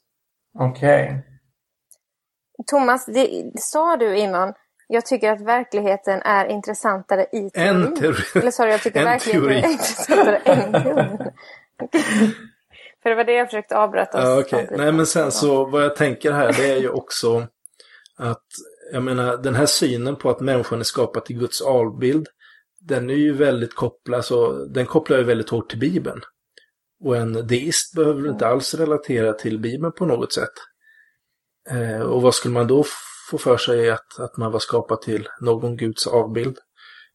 Okej. 0.59 1.25
Thomas, 2.71 3.07
det, 3.07 3.53
sa 3.57 3.97
du 3.97 4.17
innan, 4.17 4.55
jag 4.89 5.07
tycker 5.07 5.33
att 5.33 5.41
verkligheten 5.41 6.23
är 6.23 6.47
intressantare 6.47 7.27
i 7.33 7.51
teorin. 7.51 7.85
En 7.85 7.97
teori. 7.97 8.23
Eller 8.35 8.65
du, 8.65 8.71
jag 8.71 8.83
tycker 8.83 9.01
En 9.01 9.05
verkligheten 9.05 9.49
teori. 9.49 9.59
är 9.59 9.71
intressantare 9.71 10.37
än 10.37 10.73
teorin? 10.73 11.19
För 13.03 13.11
det 13.11 13.17
var 13.17 13.25
det 13.25 13.33
jag 13.33 13.47
försökte 13.47 13.77
avbryta 13.77 14.23
Ja, 14.23 14.37
samtidigt. 14.37 14.79
Nej, 14.79 14.93
men 14.93 15.07
sen 15.07 15.33
så 15.33 15.65
vad 15.65 15.85
jag 15.85 15.97
tänker 15.97 16.33
här 16.33 16.53
det 16.53 16.73
är 16.73 16.77
ju 16.77 16.91
också 16.91 17.47
att, 18.17 18.45
jag 18.93 19.03
menar, 19.03 19.37
den 19.37 19.55
här 19.55 19.67
synen 19.67 20.17
på 20.17 20.31
att 20.31 20.41
människan 20.41 20.81
är 20.81 20.85
skapad 20.85 21.25
till 21.25 21.39
Guds 21.39 21.61
avbild, 21.63 22.27
den 22.81 23.11
är 23.11 23.15
ju 23.15 23.33
väldigt 23.33 23.75
kopplad, 23.75 24.25
så 24.25 24.65
den 24.65 24.87
kopplar 24.87 25.19
ju 25.19 25.25
väldigt 25.25 25.51
hårt 25.51 25.71
till 25.71 25.79
Bibeln. 25.79 26.21
Och 27.05 27.17
en 27.17 27.47
deist 27.47 27.95
behöver 27.95 28.29
inte 28.29 28.47
alls 28.47 28.75
relatera 28.75 29.33
till 29.33 29.59
Bibeln 29.59 29.93
på 29.93 30.07
något 30.07 30.33
sätt. 30.33 30.53
Eh, 31.71 32.01
och 32.01 32.23
vad 32.23 32.35
skulle 32.35 32.55
man 32.55 32.67
då 32.67 32.85
få 33.31 33.39
för 33.39 33.57
sig 33.57 33.91
att, 33.91 34.19
att 34.19 34.37
man 34.37 34.53
var 34.53 34.59
skapad 34.59 35.01
till 35.01 35.29
någon 35.41 35.77
Guds 35.77 36.07
avbild? 36.07 36.59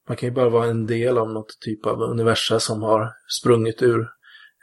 Man 0.08 0.17
kan 0.17 0.29
ju 0.29 0.36
bara 0.36 0.50
vara 0.50 0.65
en 0.65 0.88
del 0.88 1.17
av 1.17 1.29
något 1.29 1.60
typ 1.60 1.86
av 1.86 2.01
universum 2.01 2.60
som 2.60 2.84
har 2.84 3.13
sprungit 3.27 3.82
ur 3.82 4.08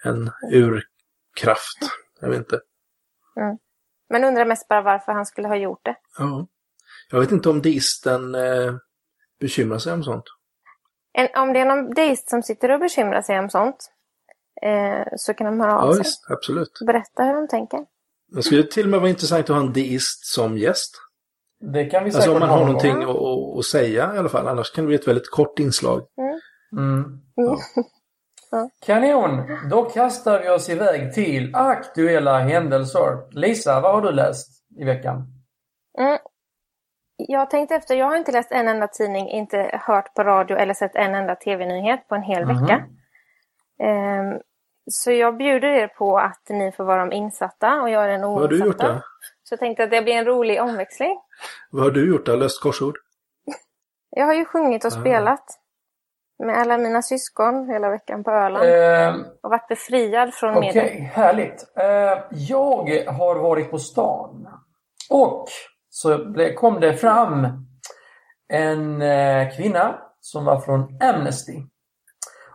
en 0.05 0.31
urkraft. 0.53 1.79
Jag 2.21 2.29
vet 2.29 2.39
inte. 2.39 2.61
Men 4.11 4.25
undrar 4.25 4.45
mest 4.45 4.69
bara 4.69 4.83
varför 4.83 5.13
han 5.13 5.27
skulle 5.27 5.49
ha 5.49 5.57
gjort 5.57 5.81
det. 5.85 5.97
Ja. 6.19 6.47
Jag 7.11 7.21
vet 7.21 7.33
inte 7.33 7.49
om 7.49 7.63
deisten 7.63 8.35
eh, 8.35 8.75
bekymrar 9.41 9.79
sig 9.79 9.93
om 9.93 10.03
sånt. 10.05 10.25
En, 11.13 11.29
om 11.43 11.53
det 11.53 11.61
är 11.61 11.65
någon 11.65 11.95
deist 11.95 12.31
som 12.31 12.43
sitter 12.43 12.71
och 12.71 12.81
bekymrar 12.81 13.23
sig 13.23 13.39
om 13.39 13.51
sånt 13.51 13.91
eh, 14.63 15.07
så 15.17 15.35
kan 15.35 15.47
de 15.47 15.61
höra 15.61 15.79
av 15.79 15.87
Ja, 15.89 15.93
sig. 15.93 16.01
visst, 16.03 16.31
absolut. 16.31 16.79
Berätta 16.87 17.25
hur 17.25 17.35
de 17.35 17.49
tänker. 17.49 17.87
Det 18.29 18.43
skulle 18.43 18.63
till 18.63 18.85
och 18.85 18.91
med 18.91 19.01
vara 19.01 19.11
intressant 19.11 19.41
att 19.51 19.57
ha 19.57 19.61
en 19.61 19.73
deist 19.73 20.27
som 20.27 20.59
gäst. 20.59 20.97
Det 21.61 21.85
kan 21.85 22.05
vi 22.05 22.11
säkert 22.11 22.17
Alltså 22.17 22.33
om 22.35 22.41
man 22.41 22.49
ha 22.49 22.57
har 22.57 22.65
någon 22.65 22.73
någonting 22.73 23.03
att, 23.03 23.09
att, 23.09 23.59
att 23.59 23.65
säga 23.65 24.15
i 24.15 24.19
alla 24.19 24.29
fall. 24.29 24.49
Annars 24.49 24.71
kan 24.73 24.85
det 24.85 24.87
bli 24.87 24.97
ett 24.97 25.09
väldigt 25.09 25.31
kort 25.31 25.59
inslag. 25.59 26.03
Mm. 26.19 27.01
Mm. 27.39 27.57
Kanon! 28.87 29.47
Då 29.71 29.83
kastar 29.85 30.41
vi 30.43 30.49
oss 30.49 30.69
iväg 30.69 31.15
till 31.15 31.55
aktuella 31.55 32.39
händelser. 32.39 33.19
Lisa, 33.39 33.81
vad 33.81 33.95
har 33.95 34.03
du 34.03 34.13
läst 34.13 34.49
i 34.81 34.85
veckan? 34.85 35.17
Mm. 35.99 36.19
Jag 37.17 37.51
tänkte 37.51 37.75
efter, 37.75 37.95
jag 37.95 38.07
har 38.07 38.17
inte 38.17 38.33
läst 38.33 38.53
en 38.53 38.69
enda 38.69 38.89
tidning, 38.89 39.29
inte 39.29 39.81
hört 39.87 40.15
på 40.15 40.23
radio 40.25 40.57
eller 40.57 40.75
sett 40.75 40.95
en 40.97 41.15
enda 41.15 41.35
tv-nyhet 41.35 42.09
på 42.09 42.15
en 42.15 42.23
hel 42.23 42.47
Mhm. 42.47 42.61
vecka. 42.63 42.85
Ehm, 43.83 44.41
så 44.91 45.13
jag 45.13 45.37
bjuder 45.37 45.69
er 45.69 45.89
på 45.89 46.19
att 46.19 46.43
ni 46.49 46.73
får 46.73 46.85
vara 46.85 47.01
de 47.07 47.13
insatta 47.13 47.83
och 47.83 47.91
jag 47.91 48.05
är 48.05 48.09
den 48.09 48.21
Vad 48.21 48.41
har 48.41 48.49
du 48.49 48.57
gjort 48.59 48.67
oinsatta. 48.67 48.93
då? 48.93 49.01
Så 49.51 49.55
jag 49.55 49.61
tänkte 49.61 49.85
att 49.85 49.91
det 49.91 50.03
blir 50.03 50.15
en 50.15 50.25
rolig 50.25 50.63
omväxling. 50.63 51.19
Vad 51.71 51.85
har 51.85 51.91
du 51.91 52.09
gjort 52.09 52.27
då? 52.27 52.37
Löst 52.37 52.63
korsord? 52.63 52.99
Jag 54.11 54.27
har 54.27 54.35
ju 54.35 54.45
sjungit 54.45 54.85
och 54.85 54.93
Ah. 54.93 55.01
spelat 55.01 55.45
med 56.45 56.59
alla 56.59 56.79
mina 56.79 57.03
syskon 57.03 57.69
hela 57.69 57.91
veckan 57.91 58.25
på 58.25 58.31
Öland 58.31 58.65
Eh, 58.69 59.15
och 59.43 59.51
varit 59.51 59.69
befriad 59.69 60.35
från 60.35 60.57
Okej, 60.57 60.75
medel. 60.75 60.91
härligt. 61.03 61.65
Eh, 61.77 62.23
jag 62.33 63.05
har 63.07 63.37
varit 63.39 63.71
på 63.71 63.79
stan 63.79 64.49
och 65.11 65.49
så 65.89 66.35
kom 66.57 66.81
det 66.81 66.95
fram 66.97 67.47
en 68.53 69.03
eh, 69.03 69.57
kvinna 69.57 69.99
som 70.21 70.45
var 70.45 70.61
från 70.61 70.99
Amnesty. 71.03 71.63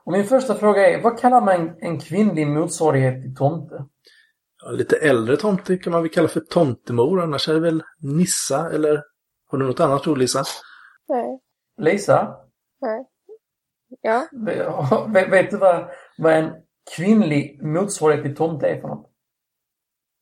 Och 0.05 0.11
min 0.11 0.25
första 0.25 0.55
fråga 0.55 0.89
är, 0.89 1.01
vad 1.01 1.19
kallar 1.19 1.41
man 1.41 1.75
en 1.79 1.99
kvinnlig 1.99 2.47
motsvarighet 2.47 3.21
till 3.23 3.35
tomte? 3.35 3.85
Ja, 4.63 4.71
lite 4.71 4.95
äldre 4.95 5.37
tomte 5.37 5.77
kan 5.77 5.93
man 5.93 6.01
väl 6.01 6.11
kalla 6.11 6.27
för 6.27 6.39
tomtemor. 6.39 7.21
Annars 7.21 7.49
är 7.49 7.53
det 7.53 7.59
väl 7.59 7.83
Nissa 8.01 8.71
eller 8.71 9.03
har 9.51 9.57
du 9.57 9.65
något 9.67 9.79
annat 9.79 10.07
ord 10.07 10.17
Lisa? 10.17 10.43
Nej, 11.07 11.39
Lisa, 11.81 12.37
nej. 12.81 13.05
Ja, 14.01 14.27
vet, 15.13 15.31
vet 15.31 15.51
du 15.51 15.57
vad, 15.57 15.89
vad 16.17 16.33
en 16.33 16.51
kvinnlig 16.95 17.63
motsvarighet 17.63 18.23
till 18.25 18.35
tomte 18.35 18.67
är 18.67 18.81
för 18.81 18.87
något? 18.87 19.11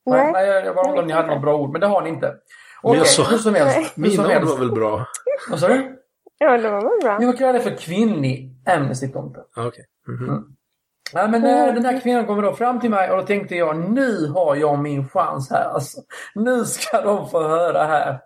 Nej, 0.06 0.24
nej. 0.24 0.32
nej 0.32 0.48
jag, 0.48 0.66
jag 0.66 0.76
bara 0.76 0.88
undrar 0.88 1.02
om 1.02 1.08
ni 1.08 1.14
hade 1.14 1.28
något 1.28 1.42
bra 1.42 1.56
ord, 1.58 1.72
men 1.72 1.82
det 1.82 1.88
har 1.88 2.02
ni 2.02 2.10
inte. 2.10 2.36
Okej, 2.82 2.98
jag 2.98 3.08
sa- 3.08 3.24
hur 3.24 3.38
som 3.38 3.56
helst. 3.56 3.94
Som 3.94 4.04
Mina 4.04 4.24
ord 4.24 4.30
helst. 4.30 4.52
var 4.54 4.60
väl 4.60 4.72
bra? 4.72 5.06
Vad 5.50 5.60
sa 5.60 5.68
du? 5.68 6.00
Ja, 6.38 6.58
det 6.58 6.70
var 6.70 6.82
väl 6.82 7.00
bra. 7.20 7.32
Vi 7.32 7.38
kallar 7.38 7.54
det 7.54 7.60
för 7.60 7.78
kvinnlig 7.78 8.56
Amnesty-tomte. 8.66 9.40
Okej. 9.58 9.86
Mhm. 10.08 10.56
Ja, 11.14 11.28
men 11.28 11.46
eh, 11.46 11.74
den 11.74 11.86
här 11.86 12.00
kvinnan 12.00 12.26
kommer 12.26 12.44
då 12.44 12.54
fram 12.54 12.80
till 12.80 12.90
mig 12.90 13.12
och 13.12 13.18
då 13.18 13.24
tänkte 13.24 13.56
jag 13.56 13.92
nu 13.92 14.28
har 14.28 14.56
jag 14.56 14.80
min 14.80 15.10
chans 15.10 15.50
här. 15.52 15.70
Alltså, 15.70 16.02
nu 16.36 16.66
ska 16.66 17.02
de 17.02 17.30
få 17.30 17.48
höra 17.48 17.84
här. 17.84 18.20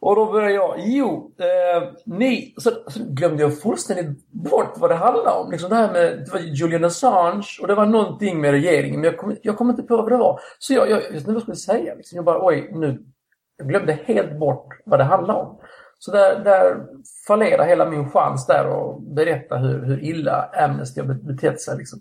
Och 0.00 0.16
då 0.16 0.32
började 0.32 0.54
jag, 0.54 0.74
jo, 0.78 1.34
eh, 1.38 1.88
ni, 2.06 2.54
så, 2.56 2.70
så 2.70 3.00
glömde 3.04 3.42
jag 3.42 3.60
fullständigt 3.60 4.30
bort 4.30 4.74
vad 4.76 4.90
det 4.90 4.94
handlade 4.94 5.30
om. 5.30 5.50
Liksom 5.50 5.70
det 5.70 5.76
här 5.76 5.92
med 5.92 6.18
det 6.18 6.32
var 6.32 6.40
Julian 6.40 6.84
Assange 6.84 7.46
och 7.60 7.66
det 7.66 7.74
var 7.74 7.86
någonting 7.86 8.40
med 8.40 8.50
regeringen 8.50 9.00
men 9.00 9.10
jag 9.10 9.18
kom, 9.18 9.36
jag 9.42 9.56
kom 9.56 9.70
inte 9.70 9.82
på 9.82 9.96
vad 9.96 10.12
det 10.12 10.16
var. 10.16 10.40
Så 10.58 10.74
jag, 10.74 10.90
jag, 10.90 11.02
jag 11.02 11.08
vet 11.08 11.14
inte 11.14 11.26
vad 11.26 11.34
jag 11.34 11.42
skulle 11.42 11.56
säga. 11.56 11.94
Liksom. 11.94 12.16
Jag 12.16 12.24
bara, 12.24 12.46
oj, 12.46 12.70
nu, 12.72 13.04
jag 13.56 13.68
glömde 13.68 13.98
helt 14.04 14.38
bort 14.38 14.68
vad 14.84 15.00
det 15.00 15.04
handlade 15.04 15.40
om. 15.40 15.58
Så 16.02 16.10
där, 16.10 16.44
där 16.44 16.86
fallerar 17.26 17.66
hela 17.66 17.90
min 17.90 18.10
chans 18.10 18.46
där 18.46 18.66
och 18.66 19.02
berätta 19.02 19.56
hur, 19.56 19.84
hur 19.84 20.04
illa 20.04 20.50
Amnesty 20.52 21.00
har 21.00 21.14
betett 21.14 21.60
sig. 21.60 21.78
Liksom. 21.78 21.98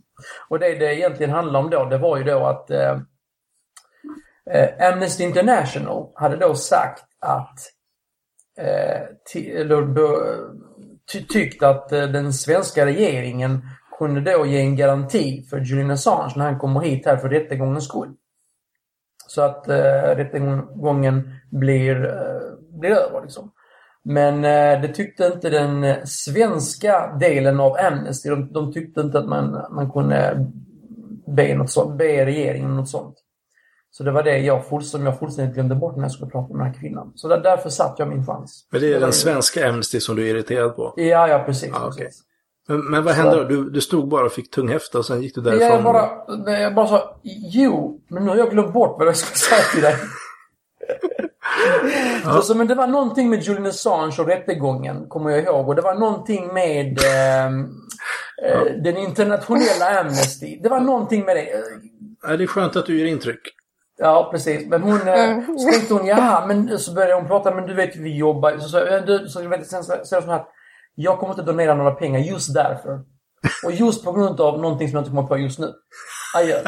Och 0.49 0.59
det 0.59 0.75
det 0.75 0.95
egentligen 0.95 1.31
handlar 1.31 1.59
om 1.59 1.69
då, 1.69 1.85
det 1.85 1.97
var 1.97 2.17
ju 2.17 2.23
då 2.23 2.45
att 2.45 2.71
eh, 2.71 2.99
eh, 4.51 4.93
Amnesty 4.93 5.23
International 5.23 6.11
hade 6.15 6.35
då 6.35 6.55
sagt 6.55 7.05
att 7.19 7.59
eh, 8.57 9.01
ty, 9.33 9.51
eller, 9.51 9.87
tyckt 11.29 11.63
att 11.63 11.91
eh, 11.91 12.03
den 12.03 12.33
svenska 12.33 12.85
regeringen 12.85 13.61
kunde 13.97 14.21
då 14.21 14.45
ge 14.45 14.59
en 14.59 14.75
garanti 14.75 15.45
för 15.49 15.59
Julian 15.59 15.91
Assange 15.91 16.33
när 16.35 16.45
han 16.45 16.59
kommer 16.59 16.79
hit 16.79 17.05
här 17.05 17.17
för 17.17 17.29
rättegångens 17.29 17.87
skull. 17.87 18.13
Så 19.27 19.41
att 19.41 19.67
eh, 19.67 20.15
rättegången 20.15 21.33
blir, 21.51 22.05
eh, 22.05 22.79
blir 22.79 22.91
över 22.91 23.21
liksom. 23.21 23.51
Men 24.09 24.45
eh, 24.45 24.81
det 24.81 24.87
tyckte 24.87 25.31
inte 25.33 25.49
den 25.49 26.07
svenska 26.07 27.17
delen 27.19 27.59
av 27.59 27.77
Amnesty. 27.77 28.29
De, 28.29 28.53
de 28.53 28.73
tyckte 28.73 29.01
inte 29.01 29.19
att 29.19 29.27
man, 29.27 29.51
man 29.71 29.91
kunde 29.91 30.47
be, 31.35 31.55
något 31.55 31.71
sånt, 31.71 31.97
be 31.97 32.25
regeringen 32.25 32.75
något 32.75 32.89
sånt. 32.89 33.15
Så 33.91 34.03
det 34.03 34.11
var 34.11 34.23
det 34.23 34.37
jag, 34.37 34.83
som 34.83 35.05
jag 35.05 35.19
fullständigt 35.19 35.53
glömde 35.53 35.75
bort 35.75 35.95
när 35.95 36.03
jag 36.03 36.11
skulle 36.11 36.31
prata 36.31 36.53
med 36.53 36.65
den 36.65 36.73
här 36.73 36.81
kvinnan. 36.81 37.11
Så 37.15 37.27
där, 37.27 37.41
därför 37.41 37.69
satt 37.69 37.95
jag 37.99 38.07
min 38.07 38.25
chans. 38.25 38.67
Men 38.71 38.81
det 38.81 38.93
är 38.93 38.99
den 38.99 39.13
svenska 39.13 39.69
Amnesty 39.69 39.99
som 39.99 40.15
du 40.15 40.25
är 40.25 40.35
irriterad 40.35 40.75
på? 40.75 40.93
Ja, 40.95 41.27
ja 41.27 41.43
precis. 41.45 41.73
Ah, 41.73 41.87
okay. 41.87 42.05
precis. 42.05 42.21
Men, 42.67 42.85
men 42.85 43.03
vad 43.03 43.13
hände 43.13 43.35
då? 43.35 43.43
Du, 43.43 43.69
du 43.69 43.81
stod 43.81 44.07
bara 44.07 44.25
och 44.25 44.31
fick 44.31 44.51
tunghäfta 44.51 44.97
och 44.97 45.05
sen 45.05 45.21
gick 45.21 45.35
du 45.35 45.41
därifrån? 45.41 45.67
Ja, 45.67 45.73
jag 45.73 45.83
bara, 45.83 46.59
jag 46.59 46.75
bara 46.75 46.87
sa, 46.87 47.19
jo, 47.51 48.01
men 48.07 48.23
nu 48.23 48.29
har 48.29 48.37
jag 48.37 48.49
glömt 48.49 48.73
bort 48.73 48.95
vad 48.99 49.07
jag 49.07 49.17
ska 49.17 49.35
säga 49.35 49.61
till 49.73 49.81
dig. 49.81 49.95
Ja. 52.23 52.41
så, 52.41 52.55
men 52.55 52.67
det 52.67 52.75
var 52.75 52.87
någonting 52.87 53.29
med 53.29 53.41
Julian 53.41 53.65
Assange 53.65 54.15
och 54.19 54.27
rättegången, 54.27 55.09
kommer 55.09 55.29
jag 55.29 55.43
ihåg. 55.43 55.69
Och 55.69 55.75
det 55.75 55.81
var 55.81 55.95
någonting 55.95 56.53
med 56.53 56.97
eh, 56.97 57.51
ja. 58.41 58.63
den 58.83 58.97
internationella 58.97 59.99
Amnesty. 59.99 60.59
Det 60.63 60.69
var 60.69 60.79
någonting 60.79 61.25
med 61.25 61.35
det. 61.35 61.49
Ja, 62.23 62.37
det 62.37 62.43
är 62.43 62.47
skönt 62.47 62.75
att 62.75 62.85
du 62.85 62.99
ger 62.99 63.05
intryck. 63.05 63.41
Ja, 63.97 64.29
precis. 64.31 64.67
Men 64.67 64.81
hon, 64.81 65.01
mm. 65.01 65.57
så 65.57 65.71
tänkte 65.71 65.93
hon, 65.93 66.05
ja, 66.05 66.45
men 66.47 66.79
så 66.79 66.93
började 66.93 67.13
hon 67.13 67.27
prata, 67.27 67.55
men 67.55 67.65
du 67.65 67.73
vet 67.73 67.95
vi 67.95 68.17
jobbar. 68.17 68.57
Så, 68.57 68.69
så, 68.69 68.79
du, 69.05 69.27
så, 69.27 69.39
sen 69.63 69.83
så, 69.83 69.93
så, 70.03 70.21
så 70.21 70.31
här, 70.31 70.43
jag 70.95 71.19
kommer 71.19 71.33
inte 71.33 71.43
donera 71.43 71.75
några 71.75 71.91
pengar 71.91 72.19
just 72.19 72.53
därför. 72.53 72.99
Och 73.65 73.71
just 73.71 74.05
på 74.05 74.11
grund 74.11 74.41
av 74.41 74.61
någonting 74.61 74.87
som 74.87 74.95
jag 74.95 75.01
inte 75.01 75.09
kommer 75.09 75.27
på 75.27 75.37
just 75.37 75.59
nu. 75.59 75.73
Adjö. 76.35 76.63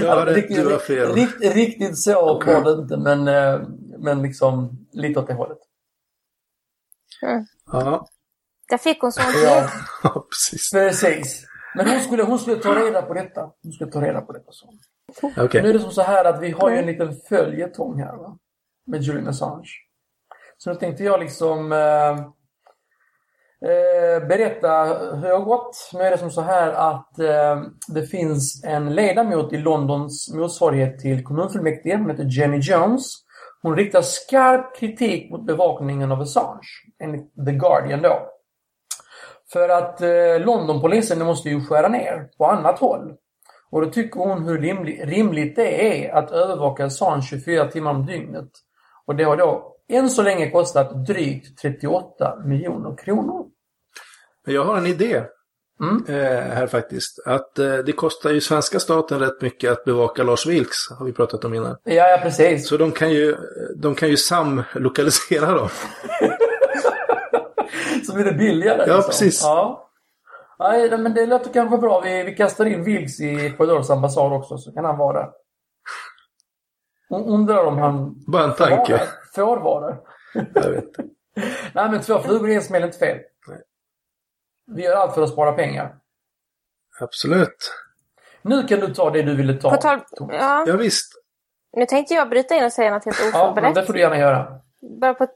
du 0.00 0.06
har, 0.06 0.26
riktigt, 0.26 0.56
du 0.56 0.72
har 0.72 0.78
fel. 0.78 1.12
Riktigt, 1.12 1.54
riktigt 1.54 1.98
så 1.98 2.36
okay. 2.36 2.54
var 2.54 2.64
det 2.64 2.82
inte, 2.82 2.96
men, 2.96 3.24
men 3.98 4.22
liksom 4.22 4.86
lite 4.92 5.20
åt 5.20 5.26
det 5.26 5.34
hållet. 5.34 5.58
Mm. 7.22 7.46
Ja. 7.72 8.06
Där 8.68 8.78
fick 8.78 9.00
hon 9.00 9.12
sånt 9.12 9.26
ja. 9.44 9.70
ja, 10.02 10.26
precis. 10.30 10.70
Precis. 10.70 11.46
Men 11.74 11.88
hon 11.88 12.00
skulle, 12.00 12.22
hon 12.22 12.38
skulle 12.38 12.56
ta 12.56 12.74
reda 12.74 13.02
på 13.02 13.14
detta. 13.14 13.50
Hon 13.62 13.72
skulle 13.72 13.90
ta 13.90 14.00
reda 14.02 14.20
på 14.20 14.32
detta. 14.32 14.52
Så. 14.52 14.72
Okay. 15.44 15.62
Nu 15.62 15.68
är 15.68 15.72
det 15.72 15.80
som 15.80 15.90
så 15.90 16.02
här 16.02 16.24
att 16.24 16.42
vi 16.42 16.50
har 16.50 16.70
ju 16.70 16.76
en 16.76 16.86
liten 16.86 17.16
följetong 17.28 18.00
här 18.00 18.16
va? 18.16 18.38
med 18.86 19.02
Julian 19.02 19.28
Assange. 19.28 19.68
Så 20.58 20.72
nu 20.72 20.76
tänkte 20.76 21.04
jag 21.04 21.20
liksom 21.20 21.72
eh, 21.72 22.28
eh, 23.64 24.28
berätta 24.28 24.84
hur 25.14 25.22
det 25.22 25.34
har 25.34 25.44
gått. 25.44 25.90
Nu 25.94 26.00
är 26.00 26.10
det 26.10 26.18
som 26.18 26.30
så 26.30 26.40
här 26.40 26.72
att 26.72 27.18
eh, 27.18 27.62
det 27.88 28.02
finns 28.02 28.64
en 28.64 28.94
ledamot 28.94 29.52
i 29.52 29.56
Londons 29.56 30.34
motsvarighet 30.34 30.98
till 30.98 31.24
kommunfullmäktige. 31.24 31.96
Hon 31.96 32.10
heter 32.10 32.38
Jenny 32.38 32.58
Jones. 32.58 33.12
Hon 33.62 33.76
riktar 33.76 34.02
skarp 34.02 34.76
kritik 34.76 35.30
mot 35.30 35.46
bevakningen 35.46 36.12
av 36.12 36.20
Assange, 36.20 36.68
enligt 37.02 37.34
The 37.46 37.52
Guardian 37.52 38.02
då. 38.02 38.18
För 39.52 39.68
att 39.68 40.00
eh, 40.00 40.40
Londonpolisen 40.40 41.26
måste 41.26 41.48
ju 41.48 41.64
skära 41.64 41.88
ner 41.88 42.28
på 42.38 42.46
annat 42.46 42.78
håll. 42.78 43.14
Och 43.70 43.80
då 43.80 43.90
tycker 43.90 44.20
hon 44.20 44.44
hur 44.44 44.58
rimligt 45.06 45.56
det 45.56 46.04
är 46.04 46.14
att 46.14 46.30
övervaka 46.30 46.84
Assange 46.84 47.22
24 47.22 47.70
timmar 47.70 47.90
om 47.90 48.06
dygnet. 48.06 48.50
Och 49.06 49.16
det 49.16 49.24
har 49.24 49.36
då 49.36 49.77
än 49.88 50.10
så 50.10 50.22
länge 50.22 50.50
kostat 50.50 51.06
drygt 51.06 51.58
38 51.58 52.38
miljoner 52.44 52.96
kronor. 52.96 53.46
Jag 54.46 54.64
har 54.64 54.76
en 54.76 54.86
idé 54.86 55.24
mm. 55.82 56.04
eh, 56.08 56.42
här 56.54 56.66
faktiskt. 56.66 57.26
Att 57.26 57.58
eh, 57.58 57.76
det 57.76 57.92
kostar 57.92 58.30
ju 58.30 58.40
svenska 58.40 58.80
staten 58.80 59.20
rätt 59.20 59.42
mycket 59.42 59.72
att 59.72 59.84
bevaka 59.84 60.22
Lars 60.22 60.46
Vilks, 60.46 60.76
har 60.98 61.06
vi 61.06 61.12
pratat 61.12 61.44
om 61.44 61.54
innan. 61.54 61.76
Ja, 61.84 62.08
ja 62.08 62.18
precis. 62.22 62.68
Så 62.68 62.76
de 62.76 62.92
kan 62.92 63.10
ju, 63.10 63.36
de 63.76 63.94
kan 63.94 64.08
ju 64.08 64.16
samlokalisera 64.16 65.54
dem. 65.54 65.68
Så 68.06 68.14
blir 68.14 68.24
det 68.24 68.32
billigare. 68.32 68.84
Ja, 68.86 68.96
liksom. 68.96 69.10
precis. 69.10 69.42
Ja. 69.42 69.90
Nej, 70.58 70.98
men 70.98 71.14
det 71.14 71.26
låter 71.26 71.52
kanske 71.52 71.78
bra. 71.78 72.00
Vi, 72.00 72.22
vi 72.22 72.34
kastar 72.34 72.66
in 72.66 72.84
Vilks 72.84 73.20
i 73.20 73.46
Ecuadors 73.46 73.90
ambassad 73.90 74.32
också, 74.32 74.58
så 74.58 74.72
kan 74.72 74.84
han 74.84 74.98
vara 74.98 75.20
där. 75.20 75.28
Undrar 77.10 77.64
om 77.64 77.78
han 77.78 78.14
Bara 78.26 78.44
en 78.44 78.54
tanke. 78.54 79.00
får 79.34 79.56
vara 79.56 79.86
där. 79.86 79.96
Jag 80.54 80.70
vet 80.70 80.84
Nej, 81.72 81.90
men 81.90 82.00
två 82.00 82.18
flugor 82.18 82.50
i 82.50 82.54
en 82.54 82.62
smäll 82.62 82.82
är 82.82 82.86
inte 82.86 82.98
fel. 82.98 83.18
Nej. 83.48 83.62
Vi 84.66 84.82
gör 84.82 84.96
allt 84.96 85.14
för 85.14 85.22
att 85.22 85.30
spara 85.30 85.52
pengar. 85.52 85.96
Absolut. 87.00 87.72
Nu 88.42 88.62
kan 88.62 88.80
du 88.80 88.94
ta 88.94 89.10
det 89.10 89.22
du 89.22 89.36
ville 89.36 89.54
ta, 89.54 89.76
tal- 89.76 90.00
Thomas. 90.16 90.36
Ja. 90.40 90.64
Ja, 90.66 90.76
visst. 90.76 91.12
Nu 91.72 91.86
tänkte 91.86 92.14
jag 92.14 92.28
bryta 92.28 92.54
in 92.54 92.64
och 92.64 92.72
säga 92.72 92.90
något 92.90 93.04
helt 93.04 93.18
Ja, 93.32 93.50
oförberett. 93.50 93.74
det 93.74 93.82
får 93.86 93.92
du 93.92 94.00
gärna 94.00 94.18
göra. 94.18 94.60
Bara 95.00 95.14
på, 95.14 95.26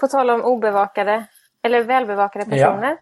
på 0.00 0.08
tal 0.08 0.30
om 0.30 0.42
obevakade, 0.44 1.24
eller 1.62 1.84
välbevakade 1.84 2.44
personer. 2.44 2.98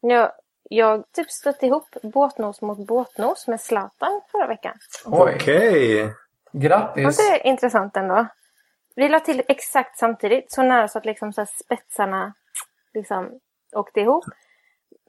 Jag, 0.00 0.32
jag 0.70 1.04
typ 1.12 1.30
stötte 1.30 1.66
ihop 1.66 1.88
båtnos 2.02 2.62
mot 2.62 2.86
båtnos 2.86 3.46
med 3.48 3.60
Zlatan 3.60 4.20
förra 4.32 4.46
veckan. 4.46 4.74
Okej. 5.04 6.02
Var 6.04 6.12
grattis. 6.60 7.16
det 7.16 7.48
intressant 7.48 7.96
ändå? 7.96 8.26
Vi 8.96 9.08
la 9.08 9.20
till 9.20 9.42
exakt 9.48 9.98
samtidigt, 9.98 10.52
så 10.52 10.62
nära 10.62 10.88
så 10.88 10.98
att 10.98 11.04
liksom 11.04 11.32
så 11.32 11.40
här 11.40 11.48
spetsarna 11.64 12.34
liksom 12.94 13.40
åkte 13.74 14.00
ihop. 14.00 14.24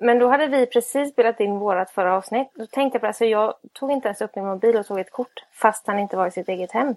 Men 0.01 0.19
då 0.19 0.29
hade 0.29 0.47
vi 0.47 0.65
precis 0.65 1.11
spelat 1.11 1.39
in 1.39 1.59
vårat 1.59 1.91
förra 1.91 2.15
avsnitt. 2.15 2.51
Då 2.55 2.65
tänkte 2.67 2.95
jag 2.95 3.01
på 3.01 3.05
det, 3.05 3.07
alltså 3.07 3.25
jag 3.25 3.53
tog 3.73 3.91
inte 3.91 4.07
ens 4.07 4.21
upp 4.21 4.35
min 4.35 4.45
mobil 4.45 4.77
och 4.77 4.85
tog 4.85 4.99
ett 4.99 5.11
kort 5.11 5.43
fast 5.61 5.87
han 5.87 5.99
inte 5.99 6.17
var 6.17 6.27
i 6.27 6.31
sitt 6.31 6.49
eget 6.49 6.71
hem. 6.71 6.95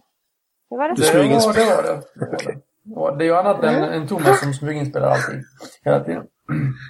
Det 0.70 0.76
var 0.76 0.88
det. 0.88 0.94
Du 0.94 1.02
Det 1.02 1.06
smyg 1.06 1.30
var 1.66 1.82
det. 1.82 2.02
Var 2.14 2.42
det. 2.44 2.60
Ja, 2.82 3.10
det 3.10 3.24
är 3.24 3.26
ju 3.26 3.34
annat 3.36 3.64
än, 3.64 3.84
än 3.84 4.08
Thomas 4.08 4.40
som 4.40 4.54
smyginspelar 4.54 5.08
alltid. 5.10 5.44
Hela 5.84 6.04
tiden. 6.04 6.26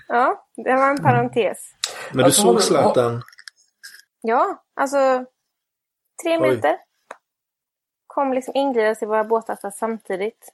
Ja, 0.09 0.47
det 0.57 0.75
var 0.75 0.91
en 0.91 1.03
parentes. 1.03 1.59
Men 2.11 2.19
du 2.19 2.25
Alltså, 2.25 2.43
såg 2.43 2.63
Zlatan? 2.63 3.23
Ja, 4.21 4.63
alltså 4.77 5.25
tre 6.23 6.39
Oj. 6.39 6.41
meter. 6.41 6.77
Kom 8.15 8.33
liksom 8.33 8.55
ingridas 8.57 9.03
i 9.03 9.07
våra 9.07 9.25
båtar 9.25 9.71
samtidigt. 9.71 10.53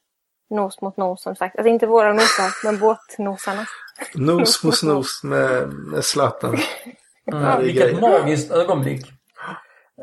Nos 0.50 0.80
mot 0.80 0.96
nos 0.96 1.22
som 1.22 1.36
sagt. 1.36 1.56
Alltså 1.56 1.68
inte 1.68 1.86
våra 1.86 2.12
nosar, 2.12 2.64
men 2.64 2.78
båtnosarna. 2.78 3.66
Nos 4.14 4.64
mot 4.64 4.82
nos 4.82 5.24
med, 5.24 5.68
med 5.68 6.04
Zlatan. 6.04 6.54
Mm. 6.54 7.42
Ja, 7.42 7.58
Vilket 7.58 7.82
grejer. 7.82 8.00
magiskt 8.00 8.50
ögonblick. 8.50 9.06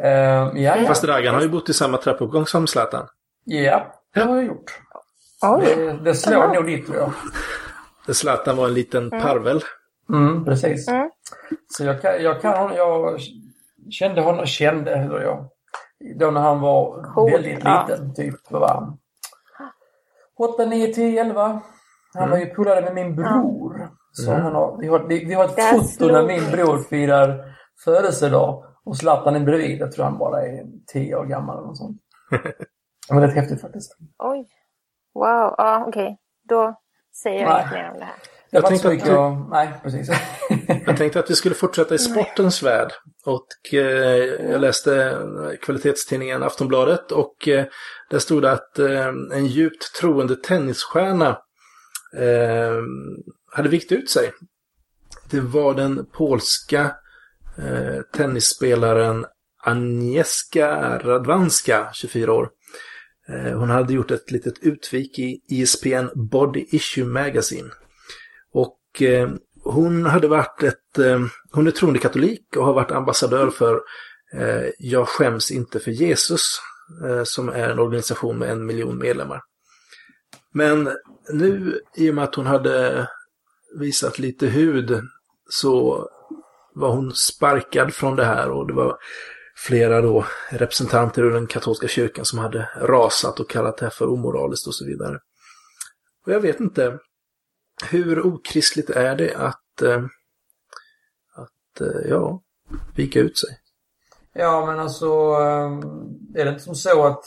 Uh, 0.03 0.05
ja, 0.05 0.51
ja. 0.55 0.87
Fast 0.87 1.03
Dragan 1.03 1.35
har 1.35 1.41
ju 1.41 1.49
bott 1.49 1.69
i 1.69 1.73
samma 1.73 1.97
trappuppgång 1.97 2.45
som 2.45 2.67
Zlatan. 2.67 3.07
ja, 3.43 3.93
det 4.13 4.19
har 4.19 4.35
jag 4.35 4.45
gjort. 4.45 4.79
Oj! 5.41 5.65
Det, 5.65 5.93
det 5.93 6.15
slår 6.15 6.53
nog 6.53 6.65
dit 6.65 6.85
tror 6.85 6.97
jag. 6.97 7.11
Där 8.05 8.13
Zlatan 8.13 8.57
var 8.57 8.67
en 8.67 8.73
liten 8.73 9.09
parvel. 9.09 9.61
Mm, 10.09 10.45
precis. 10.45 10.87
Mm. 10.87 11.09
Så 11.67 11.83
jag 11.83 12.01
kan, 12.01 12.23
jag 12.23 12.41
kan 12.41 12.75
jag 12.75 13.19
kände 13.91 14.21
honom, 14.21 14.45
kände, 14.45 14.91
eller 14.95 15.21
jag, 15.21 15.49
då 16.19 16.31
när 16.31 16.41
han 16.41 16.59
var 16.61 17.03
Cool, 17.13 17.31
väldigt 17.31 17.63
ja. 17.63 17.85
liten, 17.89 18.13
typ, 18.13 18.51
var 18.51 18.67
han? 18.67 18.97
8, 20.39 20.65
9, 20.65 20.93
10, 20.93 21.21
11. 21.21 21.61
Han 22.13 22.29
var 22.29 22.37
ju 22.37 22.45
polare 22.45 22.81
med 22.81 22.93
min 22.95 23.15
bror. 23.15 23.89
Så 24.11 24.31
Mm. 24.31 24.43
han 24.43 24.55
har, 24.55 24.77
vi, 24.79 24.87
har, 24.87 24.99
vi, 24.99 25.25
vi 25.25 25.33
har 25.33 25.45
ett 25.45 25.55
Där 25.55 25.71
foto 25.79 26.07
när 26.07 26.27
min 26.27 26.51
bror 26.51 26.77
firar 26.77 27.55
födelsedag 27.83 28.63
och 28.85 28.97
Zlatan 28.97 29.35
är 29.35 29.39
bredvid. 29.39 29.79
Jag 29.81 29.91
tror 29.91 30.05
han 30.05 30.17
bara 30.17 30.41
är 30.47 30.65
10 30.87 31.15
år 31.15 31.25
gammal 31.25 31.57
eller 31.57 31.67
något 31.67 31.77
sånt. 31.77 31.97
Det 33.07 33.13
var 33.15 33.21
rätt 33.21 33.35
häftigt 33.35 33.61
faktiskt. 33.61 33.97
Oj! 34.23 34.47
Wow, 35.13 35.55
ja 35.57 35.85
okej. 35.87 36.17
Då 36.49 36.75
säger 37.23 37.41
jag 37.41 37.59
inget 37.61 37.71
mer 37.71 37.91
om 37.91 37.97
det 37.99 38.05
här. 38.05 38.15
Jag 38.53 38.65
tänkte 38.65 38.87
att 38.87 39.07
jag... 39.07 39.47
Nej, 39.49 39.73
precis. 39.83 40.09
Jag 40.85 40.97
tänkte 40.97 41.19
att 41.19 41.31
vi 41.31 41.35
skulle 41.35 41.55
fortsätta 41.55 41.95
i 41.95 41.99
sportens 41.99 42.63
värld. 42.63 42.91
Och 43.25 43.73
eh, 43.73 44.51
jag 44.51 44.61
läste 44.61 45.17
kvalitetstidningen 45.61 46.43
Aftonbladet 46.43 47.11
och 47.11 47.47
eh, 47.47 47.65
där 48.09 48.19
stod 48.19 48.41
det 48.41 48.51
att 48.51 48.79
eh, 48.79 49.07
en 49.33 49.45
djupt 49.45 49.95
troende 49.99 50.35
tennisstjärna 50.35 51.29
eh, 52.17 52.81
hade 53.51 53.69
vikt 53.69 53.91
ut 53.91 54.09
sig. 54.09 54.31
Det 55.29 55.39
var 55.39 55.73
den 55.73 56.05
polska 56.05 56.95
eh, 57.57 58.01
tennisspelaren 58.13 59.25
Agnieszka 59.63 60.99
Radwanska, 60.99 61.89
24 61.93 62.33
år. 62.33 62.49
Eh, 63.29 63.59
hon 63.59 63.69
hade 63.69 63.93
gjort 63.93 64.11
ett 64.11 64.31
litet 64.31 64.59
utvik 64.61 65.19
i 65.19 65.41
E 65.49 65.61
ESPN 65.61 66.09
Body 66.15 66.65
Issue 66.69 67.05
Magazine. 67.05 67.69
Och 68.53 69.01
eh, 69.01 69.29
hon 69.63 70.05
hade 70.05 70.27
varit 70.27 70.63
ett, 70.63 70.99
eh, 70.99 71.19
hon 71.51 71.67
är 71.67 71.71
troende 71.71 71.99
katolik 71.99 72.55
och 72.57 72.65
har 72.65 72.73
varit 72.73 72.91
ambassadör 72.91 73.49
för 73.49 73.81
eh, 74.33 74.69
Jag 74.79 75.07
skäms 75.07 75.51
inte 75.51 75.79
för 75.79 75.91
Jesus, 75.91 76.41
eh, 77.05 77.23
som 77.23 77.49
är 77.49 77.69
en 77.69 77.79
organisation 77.79 78.37
med 78.37 78.49
en 78.49 78.65
miljon 78.65 78.97
medlemmar. 78.97 79.41
Men 80.53 80.89
nu, 81.29 81.81
i 81.95 82.09
och 82.09 82.15
med 82.15 82.23
att 82.23 82.35
hon 82.35 82.45
hade 82.45 83.07
visat 83.79 84.19
lite 84.19 84.47
hud, 84.47 85.01
så 85.49 86.07
var 86.75 86.89
hon 86.89 87.13
sparkad 87.13 87.93
från 87.93 88.15
det 88.15 88.25
här 88.25 88.49
och 88.49 88.67
det 88.67 88.73
var 88.73 88.97
flera 89.55 90.01
då 90.01 90.25
representanter 90.49 91.23
ur 91.23 91.31
den 91.31 91.47
katolska 91.47 91.87
kyrkan 91.87 92.25
som 92.25 92.39
hade 92.39 92.69
rasat 92.81 93.39
och 93.39 93.49
kallat 93.49 93.77
det 93.77 93.85
här 93.85 93.91
för 93.91 94.07
omoraliskt 94.07 94.67
och 94.67 94.75
så 94.75 94.85
vidare. 94.85 95.19
Och 96.25 96.31
jag 96.33 96.39
vet 96.39 96.59
inte, 96.59 96.99
hur 97.91 98.25
okristligt 98.25 98.89
är 98.89 99.15
det 99.15 99.35
att, 99.35 99.81
eh, 99.81 100.03
att 101.35 101.81
eh, 101.81 102.09
ja, 102.09 102.41
vika 102.95 103.19
ut 103.19 103.37
sig? 103.37 103.49
Ja, 104.33 104.65
men 104.65 104.79
alltså 104.79 105.05
eh, 105.05 106.41
är 106.41 106.45
det 106.45 106.49
inte 106.49 106.63
som 106.63 106.75
så 106.75 107.05
att 107.05 107.23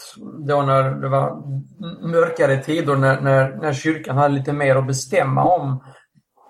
då 0.46 0.62
när 0.62 0.90
det 0.90 1.08
var 1.08 1.42
mörkare 2.08 2.62
tider, 2.62 2.96
när, 2.96 3.20
när, 3.20 3.56
när 3.56 3.72
kyrkan 3.72 4.16
hade 4.16 4.34
lite 4.34 4.52
mer 4.52 4.76
att 4.76 4.86
bestämma 4.86 5.44
om, 5.44 5.84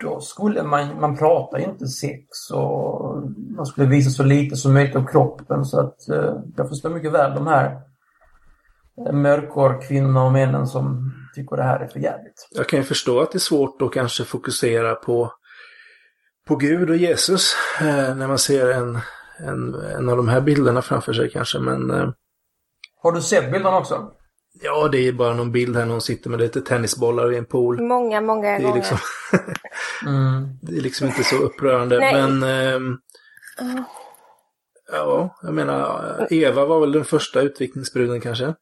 då 0.01 0.21
skulle 0.21 0.63
man, 0.63 1.01
man 1.01 1.17
prata 1.17 1.59
inte 1.59 1.87
sex 1.87 2.51
och 2.53 3.23
man 3.57 3.67
skulle 3.67 3.87
visa 3.87 4.11
så 4.11 4.23
lite 4.23 4.57
som 4.57 4.75
möjligt 4.75 4.97
av 4.97 5.07
kroppen 5.07 5.65
så 5.65 5.81
att 5.81 6.09
eh, 6.09 6.35
jag 6.57 6.69
förstår 6.69 6.91
mycket 6.91 7.13
väl 7.13 7.35
de 7.35 7.47
här 7.47 7.81
mörkor 9.13 9.81
kvinnorna 9.89 10.25
och 10.25 10.33
männen 10.33 10.67
som 10.67 11.13
tycker 11.37 11.57
det 11.57 11.63
här 11.63 11.81
är 11.81 11.87
för 11.87 12.01
jävligt. 12.01 12.49
Jag 12.51 12.69
kan 12.69 12.79
ju 12.79 12.85
förstå 12.85 13.21
att 13.21 13.33
det 13.33 13.37
är 13.37 13.41
svårt 13.41 13.83
att 13.83 13.93
kanske 13.93 14.25
fokusera 14.25 14.95
på, 14.95 15.33
på 16.49 16.57
Gud 16.57 16.91
och 16.91 16.97
Jesus 16.97 17.57
eh, 17.81 18.17
när 18.17 18.29
man 18.29 18.39
ser 18.39 18.71
en, 18.71 18.99
en, 19.39 19.75
en 19.75 20.09
av 20.09 20.17
de 20.17 20.29
här 20.29 20.41
bilderna 20.41 20.83
framför 20.83 21.13
sig 21.13 21.31
kanske, 21.31 21.59
men... 21.59 21.91
Eh, 21.91 22.09
Har 23.03 23.13
du 23.13 23.23
sett 23.23 23.53
bilderna 23.53 23.79
också? 23.79 24.11
Ja, 24.63 24.89
det 24.89 24.99
är 24.99 25.13
bara 25.13 25.35
någon 25.35 25.53
bild 25.53 25.77
här 25.77 25.85
någon 25.85 26.01
sitter 26.01 26.31
med 26.31 26.41
lite 26.41 26.61
tennisbollar 26.61 27.33
i 27.33 27.37
en 27.37 27.45
pool. 27.45 27.81
Många, 27.81 28.21
många 28.21 28.49
det 28.49 28.55
är 28.57 28.61
gånger. 28.61 28.75
Liksom 28.75 28.99
mm. 30.07 30.59
det 30.63 30.77
är 30.77 30.81
liksom 30.81 31.07
inte 31.07 31.25
så 31.25 31.37
upprörande, 31.37 32.01
men... 32.01 32.43
Eh, 32.43 32.97
ja, 34.93 35.39
jag 35.43 35.55
menar, 35.55 36.27
Eva 36.31 36.65
var 36.65 36.81
väl 36.81 36.93
den 36.93 37.05
första 37.05 37.41
utvikningsbruden 37.41 38.21
kanske? 38.21 38.55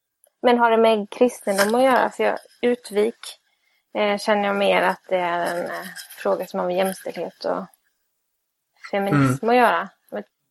Men 0.44 0.58
har 0.58 0.70
det 0.70 0.76
med 0.76 1.10
kristendom 1.10 1.74
att 1.74 1.82
göra? 1.82 2.10
För 2.10 2.24
jag, 2.24 2.38
utvik 2.60 3.40
eh, 3.94 4.18
känner 4.18 4.44
jag 4.44 4.56
mer 4.56 4.82
att 4.82 5.00
det 5.08 5.16
är 5.16 5.56
en 5.56 5.66
eh, 5.66 5.86
fråga 6.16 6.46
som 6.46 6.60
har 6.60 6.66
med 6.66 6.76
jämställdhet 6.76 7.44
och 7.44 7.64
feminism 8.90 9.48
att 9.48 9.56
göra. 9.56 9.88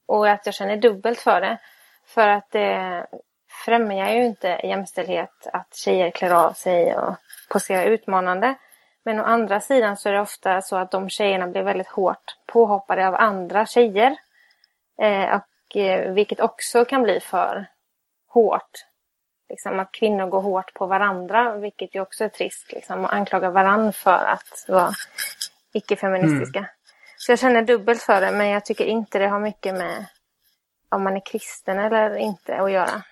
Och 0.05 0.29
att 0.29 0.45
jag 0.45 0.55
känner 0.55 0.77
dubbelt 0.77 1.19
för 1.19 1.41
det. 1.41 1.57
För 2.05 2.27
att 2.27 2.51
det 2.51 3.07
främjar 3.65 4.09
ju 4.09 4.25
inte 4.25 4.59
jämställdhet 4.63 5.47
att 5.53 5.75
tjejer 5.75 6.11
klär 6.11 6.31
av 6.31 6.53
sig 6.53 6.95
och 6.95 7.15
poserar 7.49 7.85
utmanande. 7.85 8.55
Men 9.03 9.19
å 9.19 9.23
andra 9.23 9.59
sidan 9.59 9.97
så 9.97 10.09
är 10.09 10.13
det 10.13 10.21
ofta 10.21 10.61
så 10.61 10.75
att 10.75 10.91
de 10.91 11.09
tjejerna 11.09 11.47
blir 11.47 11.63
väldigt 11.63 11.87
hårt 11.87 12.37
påhoppade 12.45 13.07
av 13.07 13.15
andra 13.15 13.65
tjejer. 13.65 14.15
Eh, 15.01 15.35
och, 15.35 15.77
eh, 15.77 16.13
vilket 16.13 16.39
också 16.39 16.85
kan 16.85 17.03
bli 17.03 17.19
för 17.19 17.65
hårt 18.27 18.85
liksom, 19.53 19.79
att 19.79 19.91
kvinnor 19.91 20.27
går 20.27 20.41
hårt 20.41 20.73
på 20.73 20.85
varandra, 20.85 21.55
vilket 21.55 21.95
ju 21.95 22.01
också 22.01 22.23
är 22.23 22.29
trist. 22.29 22.71
Liksom, 22.71 23.05
och 23.05 23.13
anklagar 23.13 23.51
varandra 23.51 23.91
för 23.91 24.25
att 24.25 24.65
vara 24.67 24.91
icke-feministiska. 25.73 26.65
Så 27.17 27.31
jag 27.31 27.39
känner 27.39 27.61
dubbelt 27.61 28.01
för 28.01 28.21
det, 28.21 28.31
men 28.31 28.47
jag 28.47 28.65
tycker 28.65 28.85
inte 28.85 29.19
det 29.19 29.27
har 29.27 29.39
mycket 29.39 29.73
med 29.73 30.05
om 30.89 31.03
man 31.03 31.15
är 31.15 31.25
kristen 31.25 31.79
eller 31.79 32.15
inte 32.15 32.57
att 32.57 32.71
göra. 32.71 33.03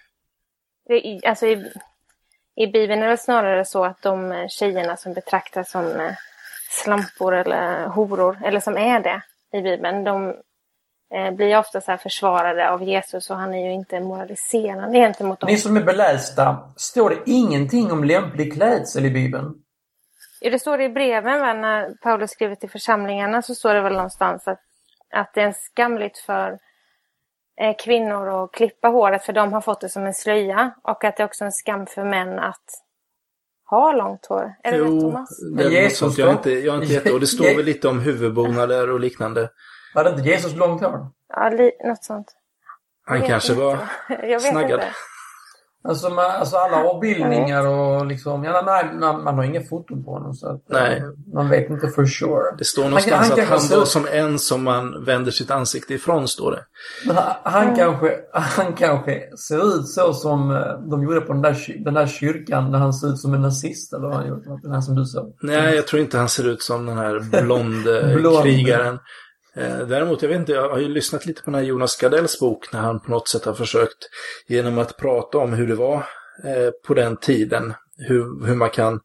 Det, 0.88 1.22
alltså, 1.26 1.46
i, 1.46 1.74
I 2.56 2.68
Bibeln 2.68 3.04
är 3.04 3.08
det 3.08 3.18
snarare 3.18 3.66
så 3.66 3.86
att 3.86 4.02
de 4.02 4.48
tjejerna 4.50 4.98
som 4.98 5.14
betraktas 5.14 5.72
som 5.72 6.00
eh, 6.00 6.14
slampor 6.70 7.36
eller 7.36 7.86
horor, 7.86 8.38
eller 8.44 8.60
som 8.60 8.78
är 8.78 9.00
det 9.00 9.22
i 9.52 9.62
Bibeln, 9.62 10.04
de 10.04 10.36
blir 11.36 11.47
ju 11.47 11.58
ofta 11.58 11.82
så 11.82 11.91
här 11.91 11.97
försvarade 11.97 12.69
av 12.69 12.84
Jesus 12.84 13.30
och 13.30 13.36
han 13.36 13.54
är 13.54 13.65
ju 13.65 13.74
inte 13.74 14.00
moraliserande 14.00 14.97
gentemot 14.97 15.39
dem. 15.39 15.50
Ni 15.50 15.58
som 15.58 15.78
är 15.78 15.84
belästa, 15.84 16.74
står 16.76 17.10
det 17.10 17.17
ingenting 17.26 17.91
om 17.91 18.04
lämplig 18.04 18.54
klädsel 18.54 19.06
i 19.06 19.10
Bibeln? 19.10 19.54
Ja, 20.41 20.50
det 20.50 20.60
står 20.60 20.78
det 20.78 20.84
i 20.84 20.89
breven 20.89 21.62
när 21.62 21.93
Paulus 22.02 22.32
skriver 22.32 22.56
till 22.56 22.69
församlingarna 22.69 23.41
så 23.41 23.56
står 23.56 23.74
det 23.74 23.82
väl 23.82 23.93
någonstans 23.93 24.47
att, 24.47 24.60
att 25.13 25.34
det 25.34 25.41
är 25.41 25.56
skamligt 25.58 26.17
för 26.17 26.60
eh, 27.62 27.76
kvinnor 27.84 28.43
att 28.43 28.52
klippa 28.52 28.88
håret 28.88 29.24
för 29.24 29.34
de 29.34 29.54
har 29.54 29.62
fått 29.62 29.82
det 29.82 29.89
som 29.89 30.06
en 30.06 30.13
slöja 30.13 30.71
och 30.84 31.04
att 31.04 31.17
det 31.17 31.24
är 31.24 31.28
också 31.28 31.45
en 31.45 31.52
skam 31.52 31.86
för 31.86 32.04
män 32.04 32.39
att 32.39 32.65
ha 33.69 33.91
långt 33.91 34.26
hår. 34.26 34.54
Är 34.63 34.71
det 34.71 34.78
rätt 34.78 34.88
Jo, 34.88 35.02
Thomas? 35.02 35.30
det 35.56 35.63
är 35.63 35.69
Men 35.69 35.74
Jesus. 35.74 36.17
Jag 36.17 36.30
är 36.30 36.34
inte, 36.34 36.52
jag 36.52 36.76
är 36.76 36.82
inte 36.82 36.93
jätte... 36.93 37.13
Och 37.13 37.19
det 37.19 37.28
står 37.28 37.56
väl 37.56 37.65
lite 37.65 37.88
om 37.88 38.00
huvudbonader 38.00 38.91
och 38.91 39.00
liknande. 39.00 39.50
Hade 39.94 40.10
inte 40.10 40.22
Jesus 40.30 40.56
långt 40.56 40.82
hår? 40.82 41.08
Ja, 41.36 41.50
li, 41.50 41.72
något 41.86 42.04
sånt. 42.04 42.28
Han 43.06 43.22
kanske 43.22 43.54
var... 43.54 43.78
Jag 44.24 44.42
snaggad. 44.42 44.72
inte. 44.72 44.86
Alltså, 45.84 46.10
man, 46.10 46.32
alltså 46.32 46.56
alla 46.58 46.84
avbildningar 46.84 47.68
och 47.68 48.06
liksom, 48.06 48.44
ja, 48.44 48.62
nej, 48.66 48.90
man, 49.00 49.24
man 49.24 49.36
har 49.36 49.44
inga 49.44 49.62
foton 49.64 50.04
på 50.06 50.12
honom 50.12 50.34
så 50.34 50.48
att, 50.50 50.62
Nej. 50.70 50.98
eh, 50.98 51.04
man 51.34 51.50
vet 51.50 51.70
inte 51.70 51.88
for 51.88 52.06
sure. 52.06 52.56
Det 52.58 52.66
står 52.66 52.82
Han- 52.82 52.92
någonstans 52.92 53.22
han 53.22 53.32
att 53.32 53.36
kanske 53.38 53.54
han 53.54 53.62
ser 53.62 53.76
var 53.76 53.84
ut- 53.84 53.88
som 53.90 54.08
en 54.12 54.40
som 54.40 54.64
man 54.64 55.06
vänder 55.06 55.32
sitt 55.32 55.52
ansikte 55.52 55.94
ifrån, 55.94 56.28
står 56.28 56.52
det. 56.52 56.64
Han, 57.14 57.36
han, 57.44 57.76
kanske, 57.76 58.18
han 58.34 58.74
kanske 58.74 59.38
ser 59.38 59.76
ut 59.80 59.88
så 59.88 60.14
som 60.14 60.52
eh, 60.52 60.90
de 60.90 61.04
gjorde 61.04 61.22
på 61.22 61.34
den 61.34 61.42
där, 61.42 61.84
den 61.84 61.94
där 61.94 62.08
kyrkan 62.08 62.72
när 62.72 62.80
han 62.80 62.94
ser 62.94 63.08
ut 63.08 63.20
som 63.20 63.34
en 63.34 63.42
nazist 63.42 63.94
eller 63.94 64.08
vad 64.08 64.16
han 64.18 64.28
gjort. 64.28 64.44
Den 64.64 64.72
här 64.72 64.82
som 64.82 64.96
du 64.96 65.06
sa. 65.06 65.28
Nej, 65.42 65.76
jag 65.76 65.88
tror 65.88 66.02
inte 66.02 66.18
han 66.18 66.30
ser 66.30 66.48
ut 66.48 66.62
som 66.62 66.86
den 66.86 66.98
här 66.98 67.20
blonde 67.44 68.16
Blond. 68.16 68.44
krigaren. 68.44 69.00
Eh, 69.56 69.88
däremot, 69.88 70.22
jag 70.22 70.30
vet 70.30 70.40
inte, 70.40 70.52
jag 70.52 70.70
har 70.70 70.80
ju 70.80 70.88
lyssnat 70.88 71.26
lite 71.26 71.42
på 71.42 71.52
den 71.52 71.60
här 71.60 71.68
Jonas 71.68 71.98
Gardells 72.02 72.40
bok 72.40 72.74
när 72.74 72.80
han 72.80 73.00
på 73.00 73.12
något 73.12 73.28
sätt 73.28 73.46
har 73.46 73.54
försökt 73.54 74.10
genom 74.48 74.78
att 74.78 74.98
prata 74.98 75.38
om 75.38 75.54
hur 75.54 75.68
det 75.68 75.76
var 75.76 75.96
eh, 76.44 76.70
på 76.88 76.94
den 76.94 77.18
tiden, 77.18 77.74
hur, 77.98 78.46
hur, 78.48 78.56
man 78.56 78.70
kan, 78.70 79.00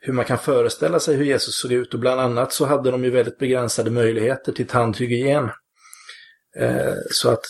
hur 0.00 0.12
man 0.12 0.24
kan 0.24 0.38
föreställa 0.38 1.00
sig 1.00 1.16
hur 1.16 1.24
Jesus 1.24 1.60
såg 1.60 1.72
ut. 1.72 1.94
Och 1.94 2.00
bland 2.00 2.20
annat 2.20 2.52
så 2.52 2.64
hade 2.64 2.90
de 2.90 3.04
ju 3.04 3.10
väldigt 3.10 3.38
begränsade 3.38 3.90
möjligheter 3.90 4.52
till 4.52 4.66
tandhygien. 4.66 5.50
Eh, 6.56 6.94
så 7.10 7.30
att 7.30 7.44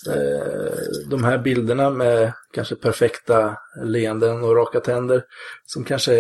de 1.10 1.24
här 1.24 1.38
bilderna 1.38 1.90
med 1.90 2.32
kanske 2.54 2.74
perfekta 2.74 3.56
leenden 3.84 4.44
och 4.44 4.56
raka 4.56 4.80
tänder 4.80 5.22
som 5.66 5.84
kanske 5.84 6.14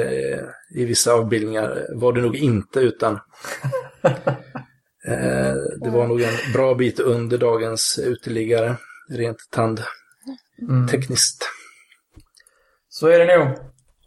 i 0.74 0.84
vissa 0.84 1.12
avbildningar 1.12 1.86
var 1.94 2.12
det 2.12 2.20
nog 2.20 2.36
inte 2.36 2.80
utan 2.80 3.20
det 5.80 5.90
var 5.90 6.06
nog 6.06 6.22
en 6.22 6.52
bra 6.52 6.74
bit 6.74 7.00
under 7.00 7.38
dagens 7.38 8.00
uteliggare 8.02 8.76
rent 9.10 9.38
tandtekniskt. 9.50 11.48
Så 12.88 13.06
är 13.06 13.18
det 13.18 13.38
nog. 13.38 13.56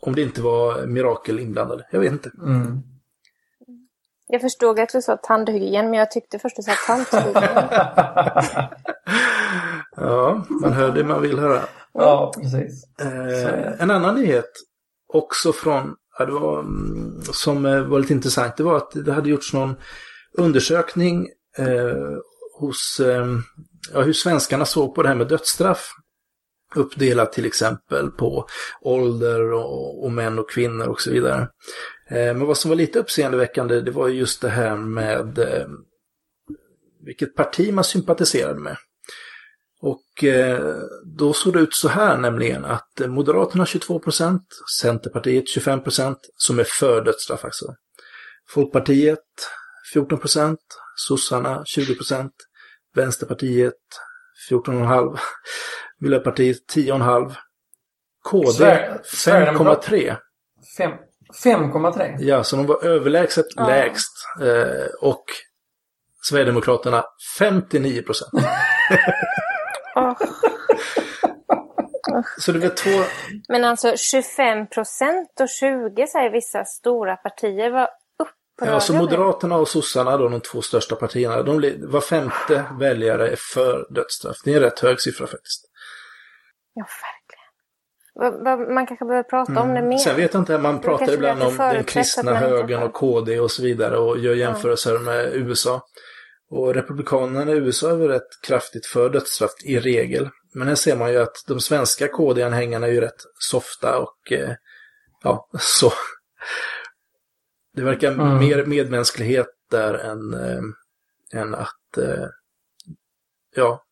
Om 0.01 0.15
det 0.15 0.21
inte 0.21 0.41
var 0.41 0.85
mirakel 0.85 1.39
inblandade. 1.39 1.87
Jag 1.91 1.99
vet 1.99 2.11
inte. 2.11 2.31
Mm. 2.41 2.81
Jag 4.27 4.41
förstod 4.41 4.79
att 4.79 4.89
du 4.89 5.01
sa 5.01 5.17
tandhygien, 5.17 5.89
men 5.89 5.99
jag 5.99 6.11
tyckte 6.11 6.39
först 6.39 6.55
du 6.55 6.61
sa 6.61 6.71
tandhygien. 6.87 7.53
Ja, 9.99 10.45
man 10.49 10.73
hör 10.73 10.91
det 10.91 11.03
man 11.03 11.21
vill 11.21 11.39
höra. 11.39 11.61
ja, 11.93 12.33
precis. 12.35 12.83
Eh, 13.01 13.81
en 13.81 13.91
annan 13.91 14.15
nyhet 14.15 14.51
också 15.13 15.53
från, 15.53 15.95
ja, 16.19 16.25
det 16.25 16.31
var, 16.31 16.59
mm, 16.59 17.21
som 17.21 17.65
eh, 17.65 17.81
var 17.81 17.99
lite 17.99 18.13
intressant, 18.13 18.57
det 18.57 18.63
var 18.63 18.77
att 18.77 18.91
det 19.05 19.13
hade 19.13 19.29
gjorts 19.29 19.53
någon 19.53 19.75
undersökning 20.33 21.27
eh, 21.57 22.17
hos 22.59 22.99
eh, 22.99 23.27
ja, 23.93 24.01
hur 24.01 24.13
svenskarna 24.13 24.65
såg 24.65 24.95
på 24.95 25.03
det 25.03 25.09
här 25.09 25.15
med 25.15 25.27
dödsstraff. 25.27 25.91
Uppdelat 26.75 27.33
till 27.33 27.45
exempel 27.45 28.11
på 28.11 28.47
ålder 28.81 29.53
och, 29.53 30.03
och 30.03 30.11
män 30.11 30.39
och 30.39 30.49
kvinnor 30.49 30.87
och 30.87 31.01
så 31.01 31.11
vidare. 31.11 31.41
Eh, 32.09 32.33
men 32.33 32.45
vad 32.45 32.57
som 32.57 32.69
var 32.69 32.75
lite 32.75 32.99
uppseendeväckande 32.99 33.81
det 33.81 33.91
var 33.91 34.07
just 34.07 34.41
det 34.41 34.49
här 34.49 34.75
med 34.75 35.39
eh, 35.39 35.67
vilket 37.05 37.35
parti 37.35 37.73
man 37.73 37.83
sympatiserade 37.83 38.59
med. 38.59 38.77
Och 39.81 40.23
eh, 40.23 40.75
då 41.05 41.33
såg 41.33 41.53
det 41.53 41.59
ut 41.59 41.73
så 41.73 41.87
här 41.87 42.17
nämligen 42.17 42.65
att 42.65 43.01
Moderaterna 43.07 43.65
22% 43.65 44.39
Centerpartiet 44.81 45.45
25% 45.57 46.15
som 46.35 46.59
är 46.59 46.63
för 46.63 47.01
dödsstraff 47.01 47.45
alltså. 47.45 47.65
Folkpartiet 48.49 49.19
14% 49.95 50.57
sossarna 50.95 51.63
20 51.65 51.95
Vänsterpartiet 52.95 53.73
14,5 54.49 55.17
Miljöpartiet 55.99 56.57
10,5 56.75 57.35
KD 58.23 58.47
Sverige- 58.51 58.99
Sverigedemokrat- 59.03 59.83
5,3 59.89 60.15
Fem- 60.77 60.97
5,3. 61.43 62.15
Ja, 62.19 62.43
så 62.43 62.55
de 62.55 62.65
var 62.65 62.85
överlägset 62.85 63.45
Ja. 63.55 63.67
lägst. 63.67 64.13
Eh, 64.41 64.87
och 65.01 65.23
Sverigedemokraterna 66.23 67.03
59 67.39 68.03
Åh, 69.95 70.13
Så 72.39 72.51
det 72.51 72.59
var 72.59 72.69
två... 72.69 72.89
Men 73.49 73.63
alltså 73.63 73.97
25 73.97 74.67
procent 74.67 75.39
och 75.41 75.49
20 75.49 76.07
säger 76.07 76.29
vissa 76.31 76.65
stora 76.65 77.15
partier. 77.15 77.71
Vad 77.71 77.87
Ja, 78.61 78.79
så 78.79 78.93
Moderaterna 78.93 79.57
och 79.57 79.67
sossarna, 79.67 80.17
då, 80.17 80.29
de 80.29 80.41
två 80.41 80.61
största 80.61 80.95
partierna, 80.95 81.43
de, 81.43 81.75
var 81.87 82.01
femte 82.01 82.65
väljare 82.79 83.29
är 83.29 83.35
för 83.53 83.87
dödsstraff. 83.89 84.37
Det 84.43 84.51
är 84.51 84.55
en 84.55 84.61
rätt 84.61 84.79
hög 84.79 85.01
siffra 85.01 85.27
faktiskt. 85.27 85.65
Ja, 86.73 86.83
verkligen. 86.83 88.73
Man 88.73 88.87
kanske 88.87 89.05
behöver 89.05 89.29
prata 89.29 89.51
mm. 89.51 89.63
om 89.63 89.73
det 89.73 89.81
mer. 89.81 89.97
Sen 89.97 90.15
vet 90.15 90.33
jag 90.33 90.41
inte, 90.41 90.57
man 90.57 90.81
pratar 90.81 91.13
ibland 91.13 91.43
om 91.43 91.57
den 91.57 91.83
kristna 91.83 92.33
högern 92.33 92.83
och 92.83 92.93
KD 92.93 93.39
och 93.39 93.51
så 93.51 93.61
vidare 93.61 93.97
och 93.97 94.17
gör 94.19 94.35
jämförelser 94.35 94.93
ja. 94.93 94.99
med 94.99 95.35
USA. 95.35 95.81
Och 96.49 96.73
republikanerna 96.73 97.51
i 97.51 97.55
USA 97.55 97.91
är 97.91 97.95
väl 97.95 98.07
rätt 98.07 98.41
kraftigt 98.47 98.85
för 98.85 99.09
dödsstraff 99.09 99.51
i 99.65 99.79
regel. 99.79 100.29
Men 100.53 100.67
här 100.67 100.75
ser 100.75 100.95
man 100.95 101.11
ju 101.11 101.17
att 101.17 101.43
de 101.47 101.59
svenska 101.59 102.07
KD-anhängarna 102.07 102.87
är 102.87 102.91
ju 102.91 103.01
rätt 103.01 103.23
softa 103.39 103.97
och 103.97 104.31
eh, 104.31 104.51
ja, 105.23 105.49
så. 105.59 105.91
Det 107.77 107.83
verkar 107.83 108.11
mm. 108.11 108.37
mer 108.39 108.65
medmänsklighet 108.65 109.47
där 109.71 109.93
än, 109.93 110.33
äh, 110.33 111.41
än 111.41 111.55
att, 111.55 111.97
äh, 111.97 112.27
ja, 113.55 113.83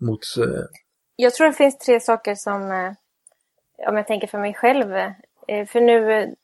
mot... 0.00 0.20
Äh... 0.38 0.64
Jag 1.16 1.34
tror 1.34 1.46
det 1.46 1.52
finns 1.52 1.78
tre 1.78 2.00
saker 2.00 2.34
som, 2.34 2.94
om 3.86 3.96
jag 3.96 4.06
tänker 4.06 4.26
för 4.26 4.38
mig 4.38 4.54
själv, 4.54 5.12
för 5.46 5.80
nu 5.80 6.34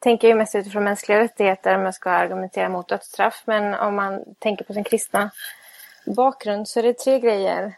tänker 0.00 0.28
jag 0.28 0.38
mest 0.38 0.54
utifrån 0.54 0.84
mänskliga 0.84 1.20
rättigheter 1.20 1.76
om 1.76 1.82
jag 1.82 1.94
ska 1.94 2.10
argumentera 2.10 2.68
mot 2.68 2.88
dödsstraff, 2.88 3.42
men 3.46 3.74
om 3.74 3.94
man 3.94 4.24
tänker 4.38 4.64
på 4.64 4.72
sin 4.72 4.84
kristna 4.84 5.30
bakgrund 6.06 6.68
så 6.68 6.78
är 6.78 6.82
det 6.82 6.98
tre 6.98 7.18
grejer 7.18 7.76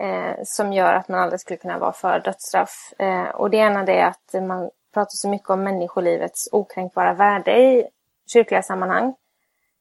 eh, 0.00 0.34
som 0.44 0.72
gör 0.72 0.94
att 0.94 1.08
man 1.08 1.20
aldrig 1.20 1.40
skulle 1.40 1.56
kunna 1.56 1.78
vara 1.78 1.92
för 1.92 2.20
dödsstraff. 2.20 2.92
Eh, 2.98 3.28
och 3.28 3.50
det 3.50 3.56
ena 3.56 3.80
är 3.80 4.06
att 4.06 4.42
man 4.42 4.70
pratar 4.94 5.16
så 5.16 5.28
mycket 5.28 5.50
om 5.50 5.62
människolivets 5.62 6.48
okränkbara 6.52 7.14
värde 7.14 7.58
i 7.58 7.84
kyrkliga 8.32 8.62
sammanhang. 8.62 9.14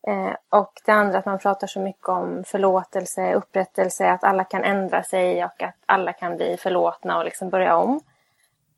Eh, 0.08 0.36
och 0.50 0.74
det 0.86 0.92
andra 0.92 1.20
att 1.20 1.26
man 1.26 1.40
pratar 1.40 1.68
så 1.68 1.80
mycket 1.80 2.10
om 2.10 2.44
förlåtelse, 2.48 3.34
upprättelse, 3.34 4.12
att 4.12 4.24
alla 4.24 4.44
kan 4.44 4.64
ändra 4.64 5.04
sig 5.04 5.46
och 5.46 5.64
att 5.64 5.76
alla 5.86 6.14
kan 6.14 6.36
bli 6.36 6.58
förlåtna 6.58 7.18
och 7.18 7.26
liksom 7.26 7.50
börja 7.50 7.76
om. 7.76 8.00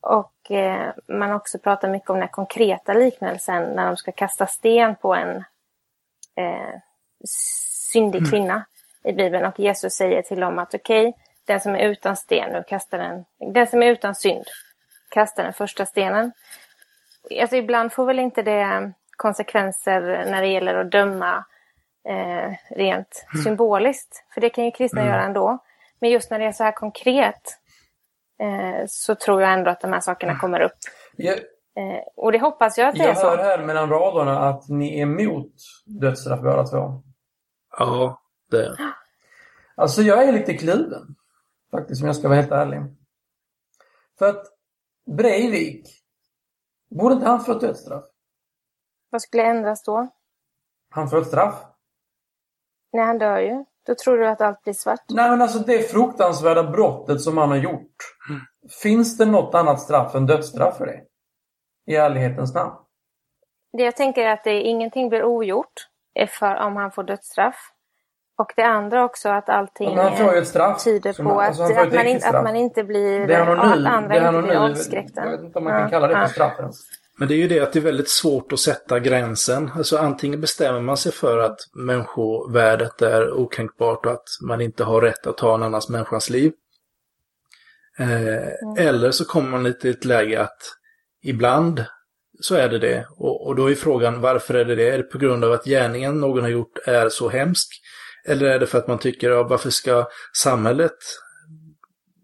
Och 0.02 0.52
eh, 0.52 0.94
man 1.08 1.32
också 1.32 1.60
pratar 1.60 1.90
mycket 1.90 2.10
om 2.10 2.20
den 2.20 2.28
konkreta 2.28 2.94
liknelsen 2.94 3.64
när 3.64 3.86
de 3.86 3.98
ska 3.98 4.12
kasta 4.12 4.48
sten 4.48 4.96
på 4.96 5.16
en 5.16 5.38
eh, 6.36 6.80
syndig 7.92 8.20
mm. 8.20 8.32
kvinna 8.32 8.66
i 9.04 9.14
Bibeln 9.14 9.46
och 9.46 9.60
Jesus 9.60 9.94
säger 9.94 10.22
till 10.22 10.40
dem 10.40 10.60
att 10.60 10.74
okej, 10.74 11.08
okay, 11.08 11.22
den 11.46 11.60
som 11.60 11.76
är 11.76 11.90
utan 11.90 12.16
sten 12.16 12.52
nu 12.52 12.64
kastar 12.68 12.98
den, 12.98 13.26
den 13.54 13.68
som 13.68 13.84
är 13.84 13.88
utan 13.88 14.16
synd 14.16 14.46
kasta 15.12 15.44
den 15.44 15.54
första 15.54 15.86
stenen. 15.86 16.32
Alltså 17.42 17.56
ibland 17.56 17.94
får 17.94 18.06
väl 18.06 18.20
inte 18.20 18.42
det 18.42 18.94
konsekvenser 19.18 20.02
när 20.32 20.42
det 20.42 20.48
gäller 20.48 20.76
att 20.76 20.92
döma 20.92 21.46
eh, 22.08 22.54
rent 22.70 23.26
mm. 23.34 23.44
symboliskt. 23.44 24.26
För 24.34 24.42
det 24.42 24.50
kan 24.50 24.66
ju 24.66 24.72
kristna 24.72 25.02
mm. 25.02 25.14
göra 25.14 25.24
ändå. 25.24 25.58
Men 26.00 26.10
just 26.10 26.32
när 26.32 26.40
det 26.40 26.46
är 26.46 26.52
så 26.52 26.64
här 26.64 26.72
konkret 26.72 27.58
eh, 28.42 28.86
så 28.88 29.16
tror 29.16 29.42
jag 29.42 29.54
ändå 29.54 29.72
att 29.72 29.82
de 29.82 29.94
här 29.94 30.00
sakerna 30.00 30.40
kommer 30.40 30.60
upp. 30.60 30.78
Jag, 31.16 31.38
eh, 31.38 32.04
och 32.16 32.32
det 32.32 32.40
hoppas 32.40 32.78
jag 32.78 32.88
att 32.88 32.96
det 32.96 33.02
jag 33.02 33.10
är 33.10 33.16
så. 33.16 33.26
Jag 33.26 33.38
hör 33.38 33.44
här 33.44 33.66
mellan 33.66 33.90
raderna 33.90 34.40
att 34.40 34.70
ni 34.70 35.00
är 35.00 35.04
emot 35.04 35.54
dödsstraff 35.86 36.42
båda 36.42 36.64
två. 36.64 37.04
Ja, 37.78 38.22
det 38.52 38.76
Alltså 39.76 40.02
jag 40.02 40.24
är 40.24 40.32
lite 40.32 40.54
kluven. 40.54 41.16
Faktiskt, 41.72 42.02
om 42.02 42.08
jag 42.08 42.16
ska 42.16 42.28
vara 42.28 42.40
helt 42.40 42.52
ärlig. 42.52 42.80
För 44.20 44.30
att 44.30 44.46
Breivik. 45.18 45.88
Borde 46.96 47.16
inte 47.16 47.28
han 47.28 47.44
få 47.44 47.52
ett 47.52 47.62
dödsstraff? 47.62 48.04
Vad 49.10 49.22
skulle 49.22 49.44
ändras 49.44 49.84
då? 49.84 50.08
Han 50.90 51.10
får 51.10 51.22
ett 51.22 51.28
straff. 51.28 51.66
Nej, 52.94 53.06
han 53.06 53.18
dör 53.18 53.40
ju. 53.40 53.66
Då 53.86 53.96
tror 53.96 54.18
du 54.18 54.28
att 54.28 54.42
allt 54.42 54.64
blir 54.64 54.74
svart? 54.74 55.04
Nej, 55.10 55.30
men 55.30 55.42
alltså 55.42 55.60
det 55.60 55.92
fruktansvärda 55.92 56.64
brottet 56.64 57.22
som 57.22 57.38
han 57.38 57.50
har 57.50 57.58
gjort. 57.58 57.96
Mm. 58.30 58.42
Finns 58.84 59.18
det 59.18 59.26
något 59.26 59.56
annat 59.56 59.82
straff 59.82 60.16
än 60.16 60.26
dödsstraff 60.26 60.78
för 60.78 60.86
det? 60.86 61.02
I 61.86 61.96
ärlighetens 61.96 62.54
namn. 62.54 62.76
Det 63.78 63.84
jag 63.84 63.96
tänker 63.96 64.22
är 64.22 64.34
att 64.34 64.44
det, 64.44 64.62
ingenting 64.62 65.10
blir 65.10 65.24
ogjort 65.24 65.88
för 66.40 66.56
om 66.56 66.76
han 66.76 66.92
får 66.92 67.04
dödsstraff. 67.04 67.72
Och 68.42 68.54
det 68.56 68.64
andra 68.64 69.04
också 69.04 69.30
att 69.30 69.50
allting 69.50 69.98
straff, 70.46 70.84
tyder 70.84 71.24
på 71.24 71.42
alltså 71.42 71.64
att, 71.64 71.78
att, 71.78 71.94
man 71.94 72.08
in, 72.08 72.22
att 72.24 72.44
man 72.44 72.56
inte 72.56 72.84
blir... 72.84 73.28
Det 73.28 73.36
är 73.36 73.42
anonym, 73.42 73.86
att 73.86 73.94
andra 73.94 74.30
inte 74.30 74.42
blir 74.42 74.58
avskräckta. 74.58 75.22
Jag 75.24 75.32
vet 75.32 75.42
inte 75.42 75.58
om 75.58 75.64
man 75.64 75.82
kan 75.82 75.90
kalla 75.90 76.08
det 76.08 76.16
för 76.16 76.26
straff 76.26 76.60
ens. 76.60 76.78
Men 77.18 77.28
det 77.28 77.34
är 77.34 77.38
ju 77.38 77.48
det 77.48 77.60
att 77.60 77.74
det 77.74 77.80
är 77.80 77.84
väldigt 77.84 78.10
svårt 78.10 78.54
att 78.54 78.60
sätta 78.60 79.00
gränsen. 79.00 79.72
Alltså 79.76 79.98
antingen 79.98 80.42
bestämmer 80.42 80.80
man 80.80 80.98
sig 80.98 81.12
för 81.12 81.38
att 81.38 81.58
människovärdet 81.74 83.02
är 83.02 83.32
okränkbart 83.34 84.06
och 84.06 84.12
att 84.12 84.28
man 84.48 84.62
inte 84.62 84.84
har 84.84 85.02
rätt 85.02 85.28
att 85.28 85.38
ta 85.38 85.56
en 85.56 85.64
annans 85.64 85.90
människans 85.90 86.30
liv. 86.30 86.52
Eh, 88.00 88.12
mm. 88.12 88.78
Eller 88.78 89.12
så 89.12 89.26
kommer 89.26 89.50
man 89.50 89.64
lite 89.64 89.88
i 89.88 89.92
ett 89.92 90.06
läge 90.06 90.42
att 90.42 90.60
ibland 91.24 91.86
så 92.40 92.56
är 92.56 92.70
det 92.70 92.80
det. 92.80 93.06
Och, 93.18 93.48
och 93.48 93.56
då 93.56 93.72
är 93.72 93.76
frågan 93.76 94.22
varför 94.22 94.54
är 94.54 94.66
det 94.66 94.76
det? 94.76 94.90
Är 94.90 94.98
det 94.98 95.04
på 95.04 95.18
grund 95.18 95.46
av 95.46 95.52
att 95.52 95.66
gärningen 95.66 96.20
någon 96.20 96.42
har 96.42 96.50
gjort 96.50 96.78
är 96.86 97.10
så 97.10 97.30
hemsk? 97.30 97.68
Eller 98.26 98.46
är 98.46 98.60
det 98.60 98.68
för 98.68 98.78
att 98.78 98.88
man 98.88 99.00
tycker, 99.00 99.30
ja, 99.30 99.44
varför 99.44 99.70
ska 99.70 100.08
samhället 100.34 100.98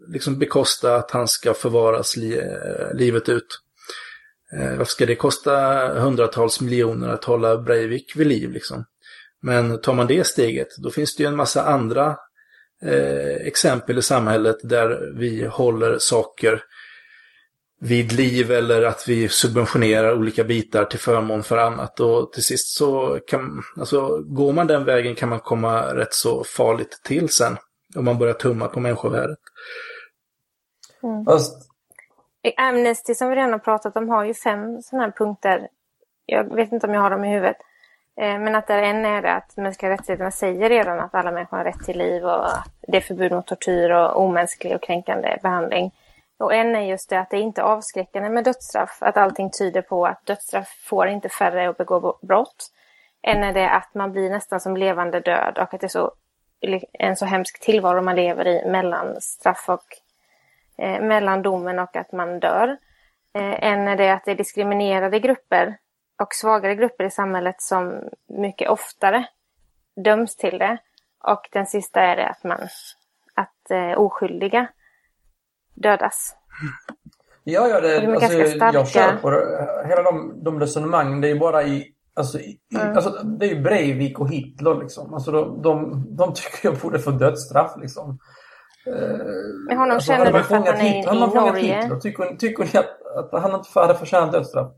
liksom 0.07 0.39
bekosta 0.39 0.95
att 0.95 1.11
han 1.11 1.27
ska 1.27 1.53
förvaras 1.53 2.17
li 2.17 2.37
eh, 2.37 2.93
livet 2.93 3.29
ut? 3.29 3.47
Eh, 4.53 4.77
varför 4.77 4.91
ska 4.91 5.05
det 5.05 5.15
kosta 5.15 5.53
hundratals 5.99 6.61
miljoner 6.61 7.09
att 7.09 7.23
hålla 7.23 7.57
Breivik 7.57 8.15
vid 8.15 8.27
liv 8.27 8.51
liksom? 8.51 8.85
Men 9.41 9.81
tar 9.81 9.93
man 9.93 10.07
det 10.07 10.27
steget, 10.27 10.67
då 10.77 10.89
finns 10.89 11.15
det 11.15 11.23
ju 11.23 11.27
en 11.27 11.35
massa 11.35 11.63
andra 11.63 12.17
eh, 12.83 13.35
exempel 13.35 13.97
i 13.97 14.01
samhället 14.01 14.57
där 14.63 15.13
vi 15.15 15.45
håller 15.45 15.97
saker 15.99 16.63
vid 17.79 18.11
liv 18.11 18.51
eller 18.51 18.83
att 18.83 19.07
vi 19.07 19.29
subventionerar 19.29 20.17
olika 20.17 20.43
bitar 20.43 20.85
till 20.85 20.99
förmån 20.99 21.43
för 21.43 21.57
annat. 21.57 21.99
Och 21.99 22.33
till 22.33 22.43
sist 22.43 22.77
så 22.77 23.19
kan, 23.27 23.63
alltså 23.79 24.21
går 24.25 24.53
man 24.53 24.67
den 24.67 24.85
vägen 24.85 25.15
kan 25.15 25.29
man 25.29 25.39
komma 25.39 25.81
rätt 25.95 26.13
så 26.13 26.43
farligt 26.43 27.01
till 27.03 27.29
sen. 27.29 27.57
Om 27.95 28.05
man 28.05 28.17
börjar 28.17 28.33
tumma 28.33 28.67
på 28.67 28.79
människovärdet. 28.79 29.39
Mm. 31.03 31.25
Amnesty 32.57 33.13
som 33.15 33.29
vi 33.29 33.35
redan 33.35 33.51
har 33.51 33.59
pratat 33.59 33.97
om 33.97 34.09
har 34.09 34.25
ju 34.25 34.33
fem 34.33 34.81
sådana 34.81 35.05
här 35.05 35.11
punkter. 35.11 35.67
Jag 36.25 36.55
vet 36.55 36.71
inte 36.71 36.87
om 36.87 36.93
jag 36.93 37.01
har 37.01 37.09
dem 37.09 37.23
i 37.23 37.33
huvudet. 37.33 37.57
Eh, 38.21 38.39
men 38.39 38.55
att 38.55 38.67
där 38.67 38.81
en 38.81 39.05
är 39.05 39.21
det 39.21 39.33
att 39.33 39.57
mänskliga 39.57 39.91
rättigheterna 39.91 40.31
säger 40.31 40.69
redan 40.69 40.99
att 40.99 41.15
alla 41.15 41.31
människor 41.31 41.57
har 41.57 41.63
rätt 41.63 41.85
till 41.85 41.97
liv 41.97 42.23
och 42.23 42.45
att 42.45 42.73
det 42.87 42.97
är 42.97 43.01
förbud 43.01 43.31
mot 43.31 43.47
tortyr 43.47 43.89
och 43.89 44.21
omänsklig 44.21 44.75
och 44.75 44.83
kränkande 44.83 45.37
behandling. 45.41 45.91
Och 46.39 46.53
en 46.53 46.75
är 46.75 46.81
just 46.81 47.09
det 47.09 47.19
att 47.19 47.29
det 47.29 47.39
inte 47.39 47.61
är 47.61 47.65
avskräckande 47.65 48.29
med 48.29 48.43
dödsstraff, 48.43 48.97
att 49.01 49.17
allting 49.17 49.51
tyder 49.59 49.81
på 49.81 50.05
att 50.05 50.25
dödsstraff 50.25 50.67
får 50.83 51.07
inte 51.07 51.29
färre 51.29 51.69
att 51.69 51.77
begå 51.77 52.19
brott. 52.21 52.71
En 53.21 53.43
är 53.43 53.53
det 53.53 53.69
att 53.69 53.93
man 53.93 54.11
blir 54.11 54.29
nästan 54.29 54.59
som 54.59 54.77
levande 54.77 55.19
död 55.19 55.57
och 55.57 55.73
att 55.73 55.81
det 55.81 55.87
är 55.87 55.89
så, 55.89 56.11
en 56.93 57.15
så 57.15 57.25
hemsk 57.25 57.59
tillvaro 57.59 58.01
man 58.01 58.15
lever 58.15 58.47
i 58.47 58.65
mellan 58.65 59.21
straff 59.21 59.65
och 59.67 59.85
eh, 60.77 61.01
mellan 61.01 61.41
domen 61.41 61.79
och 61.79 61.95
att 61.95 62.11
man 62.11 62.39
dör. 62.39 62.77
Eh, 63.33 63.63
en 63.63 63.87
är 63.87 63.97
det 63.97 64.13
att 64.13 64.25
det 64.25 64.31
är 64.31 64.35
diskriminerade 64.35 65.19
grupper 65.19 65.77
och 66.21 66.33
svagare 66.33 66.75
grupper 66.75 67.03
i 67.03 67.11
samhället 67.11 67.61
som 67.61 68.09
mycket 68.27 68.69
oftare 68.69 69.25
döms 69.95 70.35
till 70.35 70.57
det. 70.57 70.77
Och 71.23 71.49
den 71.51 71.65
sista 71.65 72.01
är 72.01 72.15
det 72.15 72.27
att 72.27 72.43
man 72.43 72.67
att 73.33 73.71
eh, 73.71 73.97
oskyldiga 73.97 74.67
dödas. 75.83 76.35
Ja, 77.43 77.67
ja, 77.67 77.81
det, 77.81 77.99
de 77.99 78.13
alltså, 78.13 78.33
jag 78.73 78.87
kör 78.87 79.17
på 79.21 79.29
det. 79.29 79.87
Hela 79.87 80.01
de, 80.01 80.43
de 80.43 80.59
resonemangen, 80.59 81.21
det 81.21 81.27
är 81.27 81.33
ju 81.33 81.39
bara 81.39 81.63
i 81.63 81.93
Alltså, 82.17 82.39
i, 82.39 82.59
mm. 82.75 82.95
alltså, 82.95 83.09
det 83.09 83.45
är 83.45 83.49
ju 83.49 83.61
Breivik 83.61 84.19
och 84.19 84.29
Hitler 84.29 84.79
liksom. 84.79 85.13
Alltså, 85.13 85.31
de, 85.31 85.61
de, 85.61 86.05
de 86.17 86.33
tycker 86.33 86.59
jag 86.61 86.77
borde 86.77 86.99
få 86.99 87.11
dödsstraff 87.11 87.71
liksom. 87.81 88.19
Men 89.67 89.77
honom 89.77 89.95
alltså, 89.95 90.11
känner 90.11 90.25
du 90.25 90.31
för 90.31 90.55
att 90.55 90.67
han 90.67 90.67
är 90.67 90.83
i, 90.83 90.99
i 90.99 91.35
Norge? 91.35 91.81
Hitler, 91.81 91.99
tycker, 91.99 92.35
tycker 92.35 92.63
ni 92.63 92.79
att, 92.79 93.33
att 93.33 93.41
han 93.41 93.55
inte 93.55 93.79
hade 93.79 93.95
förtjänat 93.95 94.31
dödsstraff? 94.31 94.71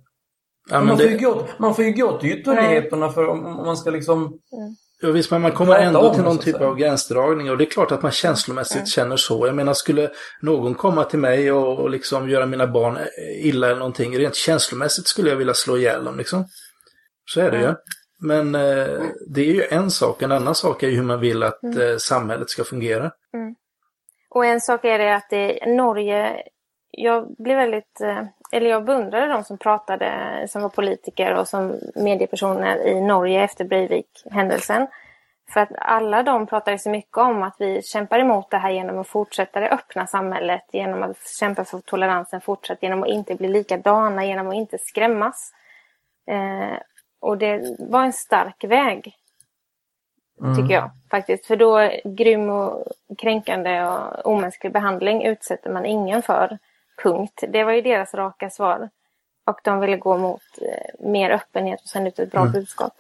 Ja, 0.69 0.81
man, 0.81 0.97
det... 0.97 1.03
får 1.03 1.11
ju 1.11 1.17
gå, 1.17 1.47
man 1.57 1.75
får 1.75 1.85
ju 1.85 1.91
gå 1.91 2.19
till 2.19 2.39
ytterligheterna 2.39 3.09
för 3.09 3.27
om, 3.27 3.45
om 3.45 3.65
man 3.65 3.77
ska 3.77 3.89
liksom... 3.89 4.17
Mm. 4.17 4.75
Ja, 5.01 5.11
visst, 5.11 5.31
men 5.31 5.41
man 5.41 5.51
kommer 5.51 5.75
ändå 5.75 6.13
till 6.13 6.23
någon 6.23 6.37
typ 6.37 6.61
av 6.61 6.75
gränsdragning 6.75 7.51
och 7.51 7.57
det 7.57 7.63
är 7.63 7.69
klart 7.69 7.91
att 7.91 8.01
man 8.01 8.11
känslomässigt 8.11 8.75
mm. 8.75 8.85
känner 8.85 9.17
så. 9.17 9.47
Jag 9.47 9.55
menar, 9.55 9.73
skulle 9.73 10.09
någon 10.41 10.75
komma 10.75 11.03
till 11.03 11.19
mig 11.19 11.51
och, 11.51 11.79
och 11.79 11.89
liksom 11.89 12.29
göra 12.29 12.45
mina 12.45 12.67
barn 12.67 12.97
illa 13.41 13.67
eller 13.67 13.79
någonting, 13.79 14.17
rent 14.17 14.35
känslomässigt 14.35 15.07
skulle 15.07 15.29
jag 15.29 15.37
vilja 15.37 15.53
slå 15.53 15.77
ihjäl 15.77 16.03
dem 16.03 16.17
liksom. 16.17 16.45
Så 17.25 17.41
är 17.41 17.51
det 17.51 17.57
mm. 17.57 17.69
ju. 17.69 17.75
Men 18.21 18.55
eh, 18.55 19.01
det 19.27 19.41
är 19.41 19.53
ju 19.53 19.63
en 19.69 19.91
sak, 19.91 20.21
en 20.21 20.31
annan 20.31 20.55
sak 20.55 20.83
är 20.83 20.87
ju 20.87 20.95
hur 20.95 21.03
man 21.03 21.19
vill 21.19 21.43
att 21.43 21.63
mm. 21.63 21.81
eh, 21.81 21.97
samhället 21.97 22.49
ska 22.49 22.63
fungera. 22.63 23.11
Mm. 23.33 23.55
Och 24.29 24.45
en 24.45 24.61
sak 24.61 24.85
är 24.85 24.99
det 24.99 25.15
att 25.15 25.29
det, 25.29 25.65
Norge, 25.65 26.43
jag 26.91 27.35
blir 27.37 27.55
väldigt, 27.55 28.01
eh, 28.01 28.23
eller 28.51 28.69
jag 28.69 28.85
beundrade 28.85 29.27
de 29.27 29.43
som 29.43 29.57
pratade, 29.57 30.45
som 30.49 30.61
var 30.61 30.69
politiker 30.69 31.33
och 31.33 31.47
som 31.47 31.79
mediepersoner 31.95 32.87
i 32.87 33.01
Norge 33.01 33.43
efter 33.43 33.65
Breivik-händelsen. 33.65 34.87
För 35.53 35.59
att 35.59 35.69
alla 35.77 36.23
de 36.23 36.47
pratade 36.47 36.79
så 36.79 36.89
mycket 36.89 37.17
om 37.17 37.43
att 37.43 37.55
vi 37.59 37.81
kämpar 37.81 38.19
emot 38.19 38.49
det 38.51 38.57
här 38.57 38.69
genom 38.69 38.99
att 38.99 39.07
fortsätta 39.07 39.59
det 39.59 39.69
öppna 39.69 40.07
samhället, 40.07 40.63
genom 40.71 41.03
att 41.03 41.27
kämpa 41.39 41.65
för 41.65 41.79
toleransen 41.79 42.41
fortsatt, 42.41 42.83
genom 42.83 43.03
att 43.03 43.09
inte 43.09 43.35
bli 43.35 43.47
likadana, 43.47 44.25
genom 44.25 44.47
att 44.47 44.55
inte 44.55 44.77
skrämmas. 44.77 45.53
Eh, 46.31 46.77
och 47.21 47.37
det 47.37 47.75
var 47.79 48.03
en 48.03 48.13
stark 48.13 48.63
väg. 48.63 49.15
Mm. 50.41 50.55
Tycker 50.55 50.73
jag 50.73 50.91
faktiskt. 51.11 51.45
För 51.45 51.55
då 51.55 51.91
grym 52.03 52.49
och 52.49 52.87
kränkande 53.17 53.83
och 53.83 54.25
omänsklig 54.25 54.73
behandling 54.73 55.23
utsätter 55.25 55.69
man 55.69 55.85
ingen 55.85 56.21
för. 56.21 56.57
Punkt. 57.03 57.43
Det 57.53 57.63
var 57.63 57.71
ju 57.71 57.81
deras 57.81 58.13
raka 58.13 58.49
svar. 58.49 58.89
Och 59.47 59.59
de 59.63 59.79
ville 59.79 59.97
gå 59.97 60.17
mot 60.17 60.41
eh, 60.61 61.09
mer 61.11 61.29
öppenhet 61.29 61.81
och 61.81 61.89
sända 61.89 62.09
ut 62.09 62.19
ett 62.19 62.31
bra 62.31 62.41
mm. 62.41 62.53
budskap. 62.53 62.93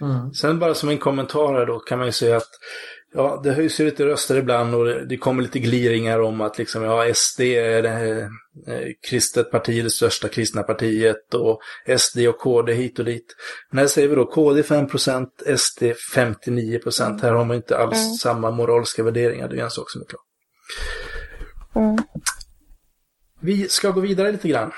Mm. 0.00 0.34
Sen 0.34 0.58
bara 0.58 0.74
som 0.74 0.88
en 0.88 0.98
kommentar 0.98 1.54
här 1.54 1.66
då 1.66 1.78
kan 1.78 1.98
man 1.98 2.08
ju 2.08 2.12
säga 2.12 2.36
att 2.36 2.50
ja, 3.14 3.40
det 3.44 3.52
höjs 3.52 3.80
ju 3.80 3.84
lite 3.84 4.06
röster 4.06 4.36
ibland 4.36 4.74
och 4.74 4.84
det, 4.84 5.06
det 5.06 5.16
kommer 5.16 5.42
lite 5.42 5.58
gliringar 5.58 6.20
om 6.20 6.40
att 6.40 6.58
liksom, 6.58 6.82
ja, 6.82 7.14
SD 7.14 7.40
är 7.40 7.82
det 7.82 8.20
eh, 8.66 8.88
kristet 9.08 9.50
parti, 9.50 9.84
det 9.84 9.90
största 9.90 10.28
kristna 10.28 10.62
partiet 10.62 11.34
och 11.34 11.60
SD 11.98 12.18
och 12.18 12.38
KD 12.38 12.72
hit 12.72 12.98
och 12.98 13.04
dit. 13.04 13.36
Men 13.70 13.78
här 13.78 13.86
säger 13.86 14.08
vi 14.08 14.14
då 14.14 14.24
KD 14.24 14.62
5% 14.62 15.56
SD 15.56 15.82
59 16.14 16.80
Mm. 17.00 17.18
Här 17.20 17.32
har 17.32 17.44
man 17.44 17.56
inte 17.56 17.78
alls 17.78 18.04
mm. 18.04 18.14
samma 18.14 18.50
moraliska 18.50 19.02
värderingar, 19.02 19.48
det 19.48 19.58
är 19.58 19.64
en 19.64 19.70
sak 19.70 19.90
som 19.90 20.00
är 20.00 20.06
klar. 20.06 20.20
Vi 23.40 23.68
ska 23.68 23.90
gå 23.90 24.00
vidare 24.00 24.32
lite 24.32 24.48
grann. 24.48 24.72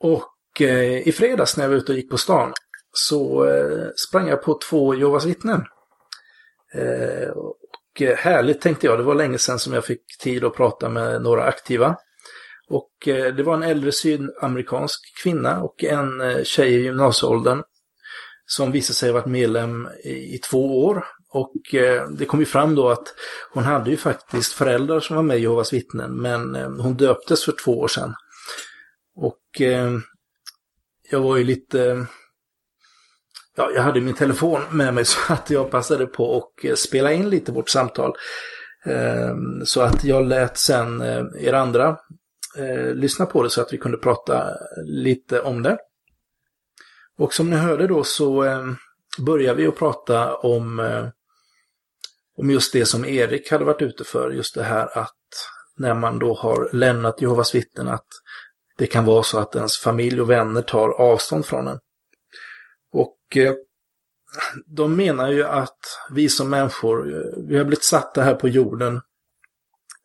Och 0.00 0.60
eh, 0.60 1.08
i 1.08 1.12
fredags 1.12 1.56
när 1.56 1.64
jag 1.64 1.70
var 1.70 1.76
ute 1.76 1.92
och 1.92 1.98
gick 1.98 2.10
på 2.10 2.18
stan 2.18 2.52
så 2.92 3.44
eh, 3.44 3.88
sprang 4.08 4.28
jag 4.28 4.42
på 4.42 4.58
två 4.70 4.94
Jehovas 4.94 5.24
vittnen. 5.24 5.64
Eh, 6.74 7.28
och 7.28 8.02
eh, 8.02 8.16
härligt 8.16 8.60
tänkte 8.60 8.86
jag, 8.86 8.98
det 8.98 9.02
var 9.02 9.14
länge 9.14 9.38
sedan 9.38 9.58
som 9.58 9.72
jag 9.72 9.84
fick 9.84 10.02
tid 10.20 10.44
att 10.44 10.54
prata 10.54 10.88
med 10.88 11.22
några 11.22 11.44
aktiva. 11.44 11.96
Och 12.68 13.08
eh, 13.08 13.34
det 13.34 13.42
var 13.42 13.54
en 13.54 13.62
äldre 13.62 13.92
sydamerikansk 13.92 15.22
kvinna 15.22 15.62
och 15.62 15.84
en 15.84 16.20
eh, 16.20 16.42
tjej 16.42 16.74
i 16.74 16.82
gymnasieåldern 16.82 17.62
som 18.46 18.72
visade 18.72 18.94
sig 18.94 19.08
ha 19.08 19.14
varit 19.14 19.26
medlem 19.26 19.88
i, 20.04 20.34
i 20.34 20.38
två 20.38 20.84
år. 20.84 21.04
Och 21.30 21.74
eh, 21.74 22.08
det 22.08 22.24
kom 22.24 22.40
ju 22.40 22.46
fram 22.46 22.74
då 22.74 22.88
att 22.88 23.14
hon 23.52 23.64
hade 23.64 23.90
ju 23.90 23.96
faktiskt 23.96 24.52
föräldrar 24.52 25.00
som 25.00 25.16
var 25.16 25.22
med 25.22 25.38
i 25.38 25.40
Jehovas 25.40 25.72
vittnen, 25.72 26.16
men 26.16 26.54
eh, 26.54 26.70
hon 26.70 26.96
döptes 26.96 27.44
för 27.44 27.54
två 27.64 27.78
år 27.78 27.88
sedan. 27.88 28.14
Och 29.16 29.60
eh, 29.60 29.98
jag 31.10 31.20
var 31.20 31.36
ju 31.36 31.44
lite... 31.44 32.06
Ja, 33.56 33.70
jag 33.74 33.82
hade 33.82 34.00
min 34.00 34.14
telefon 34.14 34.60
med 34.70 34.94
mig 34.94 35.04
så 35.04 35.32
att 35.32 35.50
jag 35.50 35.70
passade 35.70 36.06
på 36.06 36.36
att 36.36 36.64
eh, 36.64 36.74
spela 36.74 37.12
in 37.12 37.30
lite 37.30 37.52
vårt 37.52 37.68
samtal. 37.68 38.14
Eh, 38.84 39.36
så 39.64 39.80
att 39.80 40.04
jag 40.04 40.26
lät 40.26 40.58
sen 40.58 41.00
eh, 41.00 41.24
er 41.38 41.52
andra 41.52 41.96
lyssna 42.94 43.26
på 43.26 43.42
det 43.42 43.50
så 43.50 43.60
att 43.60 43.72
vi 43.72 43.78
kunde 43.78 43.98
prata 43.98 44.50
lite 44.84 45.40
om 45.40 45.62
det. 45.62 45.78
Och 47.18 47.34
som 47.34 47.50
ni 47.50 47.56
hörde 47.56 47.86
då 47.86 48.04
så 48.04 48.44
börjar 49.18 49.54
vi 49.54 49.66
att 49.66 49.76
prata 49.76 50.34
om, 50.34 50.80
eh, 50.80 51.08
om 52.38 52.50
just 52.50 52.72
det 52.72 52.86
som 52.86 53.04
Erik 53.04 53.50
hade 53.50 53.64
varit 53.64 53.82
ute 53.82 54.04
för, 54.04 54.30
just 54.30 54.54
det 54.54 54.62
här 54.62 54.98
att 54.98 55.14
när 55.76 55.94
man 55.94 56.18
då 56.18 56.34
har 56.34 56.70
lämnat 56.72 57.22
Jehovas 57.22 57.54
vittnen 57.54 57.88
att 57.88 58.06
det 58.78 58.86
kan 58.86 59.04
vara 59.04 59.22
så 59.22 59.38
att 59.38 59.56
ens 59.56 59.78
familj 59.78 60.20
och 60.20 60.30
vänner 60.30 60.62
tar 60.62 60.88
avstånd 60.88 61.46
från 61.46 61.68
en. 61.68 61.78
Och 62.92 63.36
eh, 63.36 63.54
de 64.66 64.96
menar 64.96 65.30
ju 65.30 65.44
att 65.44 65.78
vi 66.10 66.28
som 66.28 66.50
människor, 66.50 67.14
eh, 67.14 67.42
vi 67.48 67.58
har 67.58 67.64
blivit 67.64 67.84
satta 67.84 68.22
här 68.22 68.34
på 68.34 68.48
jorden 68.48 69.00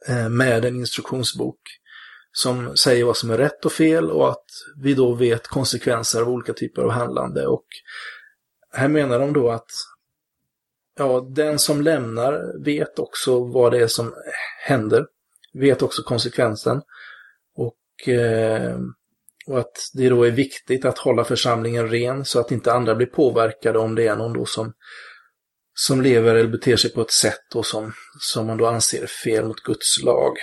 eh, 0.07 0.29
med 0.29 0.65
en 0.65 0.75
instruktionsbok 0.75 1.59
som 2.31 2.77
säger 2.77 3.03
vad 3.03 3.17
som 3.17 3.29
är 3.29 3.37
rätt 3.37 3.65
och 3.65 3.71
fel 3.71 4.11
och 4.11 4.29
att 4.29 4.45
vi 4.81 4.93
då 4.93 5.13
vet 5.13 5.47
konsekvenser 5.47 6.21
av 6.21 6.29
olika 6.29 6.53
typer 6.53 6.81
av 6.81 6.89
handlande. 6.89 7.47
Och 7.47 7.65
här 8.71 8.87
menar 8.87 9.19
de 9.19 9.33
då 9.33 9.51
att 9.51 9.71
ja, 10.97 11.27
den 11.29 11.59
som 11.59 11.81
lämnar 11.81 12.63
vet 12.63 12.99
också 12.99 13.43
vad 13.43 13.71
det 13.71 13.79
är 13.79 13.87
som 13.87 14.13
händer, 14.67 15.05
vet 15.53 15.81
också 15.81 16.03
konsekvensen. 16.03 16.81
Och, 17.55 18.09
eh, 18.09 18.77
och 19.47 19.59
att 19.59 19.89
det 19.93 20.09
då 20.09 20.23
är 20.23 20.31
viktigt 20.31 20.85
att 20.85 20.97
hålla 20.97 21.23
församlingen 21.23 21.89
ren 21.89 22.25
så 22.25 22.39
att 22.39 22.51
inte 22.51 22.73
andra 22.73 22.95
blir 22.95 23.07
påverkade 23.07 23.79
om 23.79 23.95
det 23.95 24.07
är 24.07 24.15
någon 24.15 24.33
då 24.33 24.45
som, 24.45 24.73
som 25.73 26.01
lever 26.01 26.35
eller 26.35 26.49
beter 26.49 26.75
sig 26.75 26.93
på 26.93 27.01
ett 27.01 27.11
sätt 27.11 27.55
och 27.55 27.65
som, 27.65 27.93
som 28.19 28.47
man 28.47 28.57
då 28.57 28.65
anser 28.65 29.03
är 29.03 29.07
fel 29.07 29.45
mot 29.45 29.63
Guds 29.63 30.03
lag. 30.03 30.33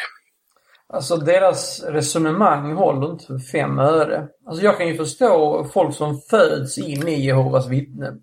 Alltså 0.93 1.17
deras 1.17 1.83
resonemang 1.83 2.73
håller 2.73 3.11
inte 3.11 3.27
för 3.27 3.39
fem 3.39 3.79
öre. 3.79 4.29
Alltså 4.47 4.65
jag 4.65 4.79
kan 4.79 4.89
ju 4.89 4.97
förstå 4.97 5.65
folk 5.73 5.97
som 5.97 6.21
föds 6.31 6.79
in 6.79 7.09
i 7.09 7.21
Jehovas 7.21 7.69
vittnen. 7.69 8.23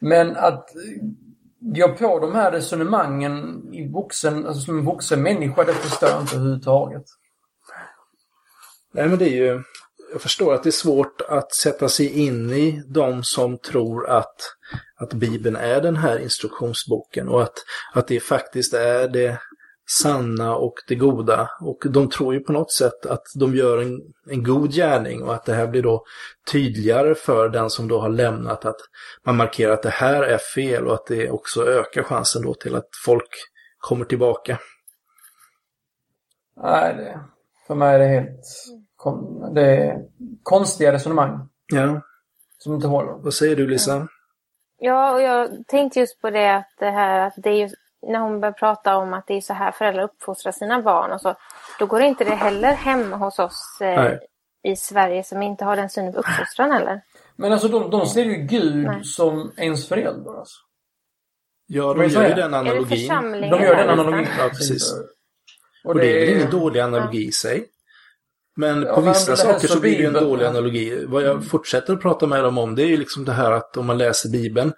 Men 0.00 0.36
att 0.36 0.66
gå 1.64 1.88
på 1.88 2.18
de 2.18 2.34
här 2.34 2.52
resonemangen 2.52 3.64
i 3.74 3.88
vuxen, 3.88 4.46
alltså 4.46 4.62
som 4.62 4.78
en 4.78 4.84
vuxen 4.84 5.22
människa, 5.22 5.64
det 5.64 5.74
förstår 5.74 6.08
jag 6.08 6.20
inte 6.20 6.36
överhuvudtaget. 6.36 7.04
Nej 8.94 9.08
men 9.08 9.18
det 9.18 9.24
är 9.24 9.36
ju, 9.36 9.62
jag 10.12 10.20
förstår 10.20 10.54
att 10.54 10.62
det 10.62 10.68
är 10.68 10.70
svårt 10.70 11.20
att 11.28 11.54
sätta 11.54 11.88
sig 11.88 12.08
in 12.08 12.50
i 12.50 12.82
de 12.86 13.24
som 13.24 13.58
tror 13.58 14.10
att, 14.10 14.36
att 14.96 15.14
Bibeln 15.14 15.56
är 15.56 15.80
den 15.80 15.96
här 15.96 16.18
instruktionsboken 16.18 17.28
och 17.28 17.42
att, 17.42 17.54
att 17.92 18.08
det 18.08 18.20
faktiskt 18.20 18.74
är 18.74 19.08
det 19.08 19.38
sanna 19.86 20.56
och 20.56 20.74
det 20.88 20.94
goda. 20.94 21.50
Och 21.60 21.78
de 21.90 22.10
tror 22.10 22.34
ju 22.34 22.40
på 22.40 22.52
något 22.52 22.72
sätt 22.72 23.06
att 23.06 23.22
de 23.34 23.54
gör 23.54 23.82
en, 23.82 24.00
en 24.30 24.42
god 24.42 24.72
gärning 24.72 25.22
och 25.22 25.34
att 25.34 25.44
det 25.44 25.54
här 25.54 25.66
blir 25.66 25.82
då 25.82 26.04
tydligare 26.52 27.14
för 27.14 27.48
den 27.48 27.70
som 27.70 27.88
då 27.88 28.00
har 28.00 28.08
lämnat 28.08 28.64
att 28.64 28.80
man 29.26 29.36
markerar 29.36 29.72
att 29.72 29.82
det 29.82 29.90
här 29.90 30.22
är 30.22 30.38
fel 30.38 30.86
och 30.86 30.94
att 30.94 31.06
det 31.06 31.30
också 31.30 31.66
ökar 31.66 32.02
chansen 32.02 32.42
då 32.42 32.54
till 32.54 32.74
att 32.74 32.88
folk 33.04 33.28
kommer 33.78 34.04
tillbaka. 34.04 34.58
Nej, 36.56 36.94
det, 36.94 37.20
för 37.66 37.74
mig 37.74 37.94
är 37.94 37.98
det 37.98 38.06
helt 38.06 38.40
det 39.54 39.60
är 39.62 40.02
konstiga 40.42 40.92
resonemang. 40.92 41.48
Ja. 41.72 42.00
Som 42.58 42.74
inte 42.74 42.86
håller. 42.86 43.12
Vad 43.12 43.34
säger 43.34 43.56
du 43.56 43.66
Lisa? 43.66 44.08
Ja, 44.78 45.12
och 45.14 45.22
jag 45.22 45.66
tänkte 45.66 46.00
just 46.00 46.20
på 46.20 46.30
det 46.30 46.56
att 46.56 46.70
det 46.78 46.90
här 46.90 47.26
att 47.26 47.34
det 47.36 47.50
är 47.50 47.54
just 47.54 47.74
när 48.08 48.18
hon 48.18 48.40
börjar 48.40 48.52
prata 48.52 48.96
om 48.96 49.14
att 49.14 49.26
det 49.26 49.34
är 49.34 49.40
så 49.40 49.52
här 49.52 49.72
föräldrar 49.72 50.02
uppfostrar 50.02 50.52
sina 50.52 50.82
barn 50.82 51.12
och 51.12 51.20
så, 51.20 51.34
då 51.78 51.86
går 51.86 52.00
inte 52.00 52.24
det 52.24 52.34
heller 52.34 52.72
hem 52.72 53.12
hos 53.12 53.38
oss 53.38 53.78
eh, 53.80 54.12
i 54.62 54.76
Sverige 54.76 55.24
som 55.24 55.42
inte 55.42 55.64
har 55.64 55.76
den 55.76 55.90
synen 55.90 56.12
på 56.12 56.18
uppfostran 56.18 56.70
heller. 56.72 57.00
Men 57.36 57.52
alltså 57.52 57.68
de, 57.68 57.90
de 57.90 58.06
ser 58.06 58.24
ju 58.24 58.34
Gud 58.34 58.86
Nej. 58.86 59.04
som 59.04 59.52
ens 59.56 59.88
förälder 59.88 60.38
alltså. 60.38 60.56
Ja, 61.66 61.94
de 61.94 62.08
gör 62.08 62.28
ju 62.28 62.34
den 62.34 62.54
analogin. 62.54 63.08
De 63.50 63.62
gör 63.62 63.76
den 63.76 63.88
analogin. 63.88 64.28
Ja, 64.38 64.48
precis. 64.48 64.92
Och, 64.92 65.90
och 65.90 65.94
det, 65.94 66.00
det 66.00 66.22
är 66.22 66.26
väl 66.26 66.36
ingen 66.36 66.50
dålig 66.50 66.80
analogi 66.80 67.22
ja. 67.22 67.28
i 67.28 67.32
sig. 67.32 67.66
Men 68.56 68.82
på 68.82 68.88
ja, 68.88 69.00
vissa 69.00 69.36
saker 69.36 69.68
så 69.68 69.80
blir 69.80 69.98
det 69.98 70.04
en 70.04 70.12
dålig 70.12 70.46
analogi. 70.46 71.04
Vad 71.08 71.22
jag 71.22 71.30
mm. 71.30 71.42
fortsätter 71.42 71.92
att 71.92 72.00
prata 72.00 72.26
med 72.26 72.44
dem 72.44 72.58
om 72.58 72.74
det 72.74 72.82
är 72.82 72.86
ju 72.86 72.96
liksom 72.96 73.24
det 73.24 73.32
här 73.32 73.52
att 73.52 73.76
om 73.76 73.86
man 73.86 73.98
läser 73.98 74.28
Bibeln 74.28 74.72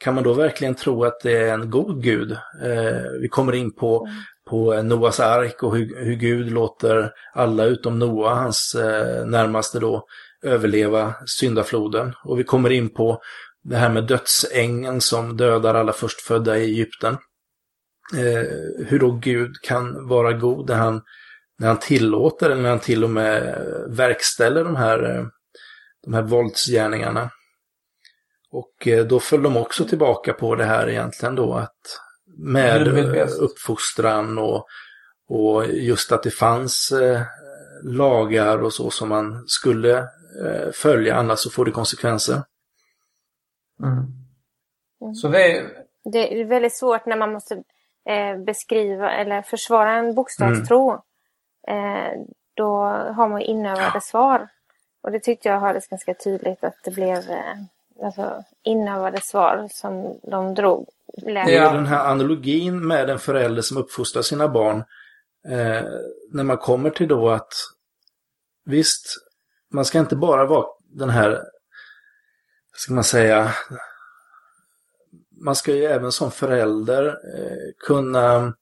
kan 0.00 0.14
man 0.14 0.24
då 0.24 0.32
verkligen 0.32 0.74
tro 0.74 1.04
att 1.04 1.20
det 1.20 1.36
är 1.36 1.54
en 1.54 1.70
god 1.70 2.02
gud? 2.02 2.32
Eh, 2.62 3.20
vi 3.20 3.28
kommer 3.28 3.52
in 3.54 3.74
på, 3.74 4.06
mm. 4.06 4.22
på 4.50 4.82
Noas 4.82 5.20
ark 5.20 5.62
och 5.62 5.76
hur, 5.76 6.04
hur 6.04 6.14
Gud 6.14 6.52
låter 6.52 7.12
alla 7.34 7.64
utom 7.64 7.98
Noa, 7.98 8.34
hans 8.34 8.74
eh, 8.74 9.26
närmaste 9.26 9.78
då, 9.78 10.06
överleva 10.42 11.14
syndafloden. 11.26 12.14
Och 12.24 12.38
vi 12.38 12.44
kommer 12.44 12.70
in 12.70 12.94
på 12.94 13.20
det 13.62 13.76
här 13.76 13.88
med 13.88 14.04
dödsängen 14.04 15.00
som 15.00 15.36
dödar 15.36 15.74
alla 15.74 15.92
förstfödda 15.92 16.58
i 16.58 16.64
Egypten. 16.64 17.16
Eh, 18.16 18.86
hur 18.86 18.98
då 18.98 19.10
Gud 19.10 19.60
kan 19.62 20.08
vara 20.08 20.32
god 20.32 20.68
när 20.68 20.76
han, 20.76 21.02
när 21.58 21.68
han 21.68 21.78
tillåter 21.78 22.50
eller 22.50 22.62
när 22.62 22.70
han 22.70 22.78
till 22.78 23.04
och 23.04 23.10
med 23.10 23.64
verkställer 23.88 24.64
de 24.64 24.76
här, 24.76 25.16
eh, 25.16 25.26
de 26.04 26.14
här 26.14 26.22
våldsgärningarna. 26.22 27.30
Och 28.50 28.88
eh, 28.88 29.06
då 29.06 29.20
föll 29.20 29.42
de 29.42 29.56
också 29.56 29.84
tillbaka 29.84 30.32
på 30.32 30.54
det 30.54 30.64
här 30.64 30.88
egentligen 30.88 31.34
då 31.34 31.54
att 31.54 32.00
med 32.38 32.88
uppfostran 33.40 34.38
och, 34.38 34.66
och 35.28 35.66
just 35.66 36.12
att 36.12 36.22
det 36.22 36.30
fanns 36.30 36.92
eh, 36.92 37.22
lagar 37.82 38.62
och 38.62 38.72
så 38.72 38.90
som 38.90 39.08
man 39.08 39.44
skulle 39.46 39.98
eh, 40.44 40.70
följa, 40.72 41.14
annars 41.14 41.38
så 41.38 41.50
får 41.50 41.64
det 41.64 41.70
konsekvenser. 41.70 42.42
Mm. 43.82 43.92
mm. 45.02 45.14
Så 45.14 45.28
det 45.28 45.56
är... 45.56 45.70
det 46.04 46.40
är 46.40 46.44
väldigt 46.44 46.76
svårt 46.76 47.06
när 47.06 47.16
man 47.16 47.32
måste 47.32 47.54
eh, 48.08 48.36
beskriva 48.46 49.12
eller 49.12 49.42
försvara 49.42 49.92
en 49.92 50.14
bokstavstro. 50.14 50.90
Mm. 51.68 52.26
Då 52.54 52.76
har 53.16 53.28
man 53.28 53.40
inövade 53.40 54.00
svar. 54.00 54.48
Och 55.02 55.12
det 55.12 55.20
tyckte 55.20 55.48
jag 55.48 55.60
hördes 55.60 55.88
ganska 55.88 56.14
tydligt 56.14 56.64
att 56.64 56.76
det 56.84 56.90
blev 56.90 57.22
alltså, 58.02 58.44
inövade 58.62 59.20
svar 59.20 59.68
som 59.70 60.20
de 60.22 60.54
drog. 60.54 60.88
Det 61.22 61.56
är 61.56 61.74
den 61.74 61.86
här 61.86 62.10
analogin 62.10 62.86
med 62.86 63.10
en 63.10 63.18
förälder 63.18 63.62
som 63.62 63.76
uppfostrar 63.76 64.22
sina 64.22 64.48
barn. 64.48 64.78
Eh, 65.48 65.84
när 66.30 66.44
man 66.44 66.56
kommer 66.56 66.90
till 66.90 67.08
då 67.08 67.30
att 67.30 67.52
visst, 68.64 69.16
man 69.72 69.84
ska 69.84 69.98
inte 69.98 70.16
bara 70.16 70.46
vara 70.46 70.66
den 70.82 71.10
här, 71.10 71.42
ska 72.72 72.94
man 72.94 73.04
säga, 73.04 73.54
man 75.44 75.56
ska 75.56 75.74
ju 75.74 75.84
även 75.84 76.12
som 76.12 76.30
förälder 76.30 77.06
eh, 77.06 77.72
kunna 77.86 78.54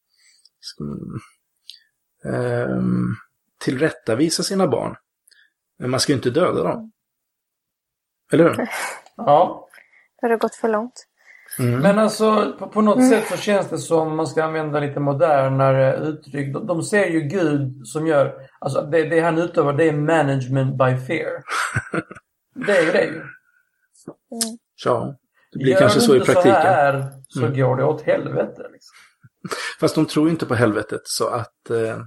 eh, 2.25 2.79
tillrättavisa 3.61 4.43
sina 4.43 4.69
barn. 4.69 4.97
Men 5.79 5.91
man 5.91 6.01
ska 6.01 6.13
ju 6.13 6.17
inte 6.17 6.31
döda 6.31 6.63
dem. 6.63 6.93
Eller 8.33 8.45
hur? 8.45 8.69
Ja. 9.27 9.69
Det 10.21 10.29
har 10.29 10.37
gått 10.37 10.55
för 10.55 10.69
långt. 10.69 11.05
Mm. 11.59 11.81
Men 11.81 11.99
alltså 11.99 12.57
på, 12.59 12.69
på 12.69 12.81
något 12.81 12.99
mm. 12.99 13.11
sätt 13.11 13.29
så 13.31 13.37
känns 13.37 13.69
det 13.69 13.79
som, 13.79 14.17
man 14.17 14.27
ska 14.27 14.45
använda 14.45 14.81
lite 14.81 15.01
modernare 15.01 15.97
uttryck, 15.97 16.55
de, 16.55 16.67
de 16.67 16.83
ser 16.83 17.07
ju 17.07 17.21
Gud 17.21 17.87
som 17.87 18.07
gör, 18.07 18.35
alltså 18.59 18.83
det, 18.83 19.05
det 19.05 19.21
han 19.21 19.39
utövar 19.39 19.73
det 19.73 19.89
är 19.89 19.93
management 19.93 20.79
by 20.79 21.07
fear. 21.07 21.43
det 22.67 22.79
är 22.79 22.83
ju 22.83 22.93
det 22.93 23.05
ju. 23.05 23.11
Mm. 23.13 24.59
Ja, 24.85 25.17
det 25.53 25.59
blir 25.59 25.73
Gör 25.73 25.79
kanske 25.79 26.01
så 26.01 26.17
i 26.17 26.21
praktiken. 26.21 26.51
Gör 26.51 26.63
så 26.63 26.69
här 26.69 27.13
så 27.29 27.47
mm. 27.47 27.59
går 27.59 27.77
det 27.77 27.85
åt 27.85 28.03
helvete. 28.03 28.63
Liksom. 28.73 28.95
Fast 29.81 29.95
de 29.95 30.07
tror 30.07 30.29
inte 30.29 30.47
på 30.47 30.55
helvetet 30.55 31.01
så 31.05 31.29
att 31.29 31.71
eh, 31.71 31.99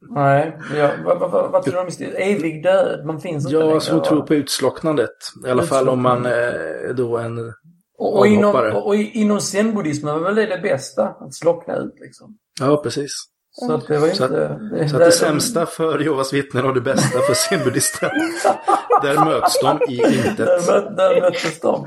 Nej, 0.00 0.58
ja, 0.76 0.90
vad, 1.04 1.18
vad, 1.18 1.50
vad, 1.50 1.62
tror 1.64 1.84
de? 1.98 2.04
Evig 2.04 2.62
död? 2.62 3.06
Man 3.06 3.20
finns 3.20 3.44
inte 3.44 3.54
Ja, 3.54 3.60
längre, 3.60 3.74
alltså 3.74 3.94
de 3.94 4.04
tror 4.04 4.22
på 4.22 4.34
utslocknandet. 4.34 5.16
I 5.46 5.50
alla 5.50 5.62
fall 5.62 5.88
om 5.88 6.02
man 6.02 6.26
är 6.26 6.92
då 6.92 7.18
en 7.18 7.52
och, 7.98 8.18
och, 8.18 8.26
inom, 8.26 8.54
och, 8.54 8.86
och 8.86 8.96
inom 8.96 9.40
zenbuddismen 9.40 10.14
var 10.14 10.20
väl 10.20 10.34
det 10.34 10.46
det 10.46 10.58
bästa? 10.58 11.04
Att 11.04 11.34
slockna 11.34 11.76
ut 11.76 11.94
liksom. 12.00 12.38
Ja, 12.60 12.76
precis. 12.76 13.10
Så 13.50 13.72
att 13.72 13.86
det 13.86 13.98
var 13.98 14.06
inte... 14.06 14.18
Så 14.18 14.24
att 14.24 14.30
det, 14.30 14.88
så 14.88 14.96
att 14.96 15.04
det 15.04 15.12
sämsta 15.12 15.66
för 15.66 15.98
Jehovas 15.98 16.32
vittnen 16.32 16.66
och 16.66 16.74
det 16.74 16.80
bästa 16.80 17.18
för 17.18 17.34
zenbuddisten. 17.34 18.10
där 19.02 19.24
möts 19.24 19.60
de 19.60 19.80
i 19.88 19.96
intet. 19.96 20.66
Där, 20.66 20.90
där 20.96 21.20
möttes 21.20 21.60
de. 21.60 21.86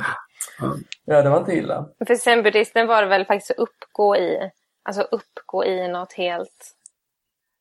Ja. 0.60 0.76
ja, 1.06 1.22
det 1.22 1.30
var 1.30 1.38
inte 1.38 1.54
illa. 1.54 1.86
För 2.08 2.16
zenbuddisten 2.16 2.88
var 2.88 3.02
det 3.02 3.08
väl 3.08 3.26
faktiskt 3.26 3.52
att 3.52 3.58
uppgå 3.58 4.16
i, 4.16 4.38
alltså 4.84 5.02
uppgå 5.02 5.66
i 5.66 5.88
något 5.88 6.14
helt 6.14 6.76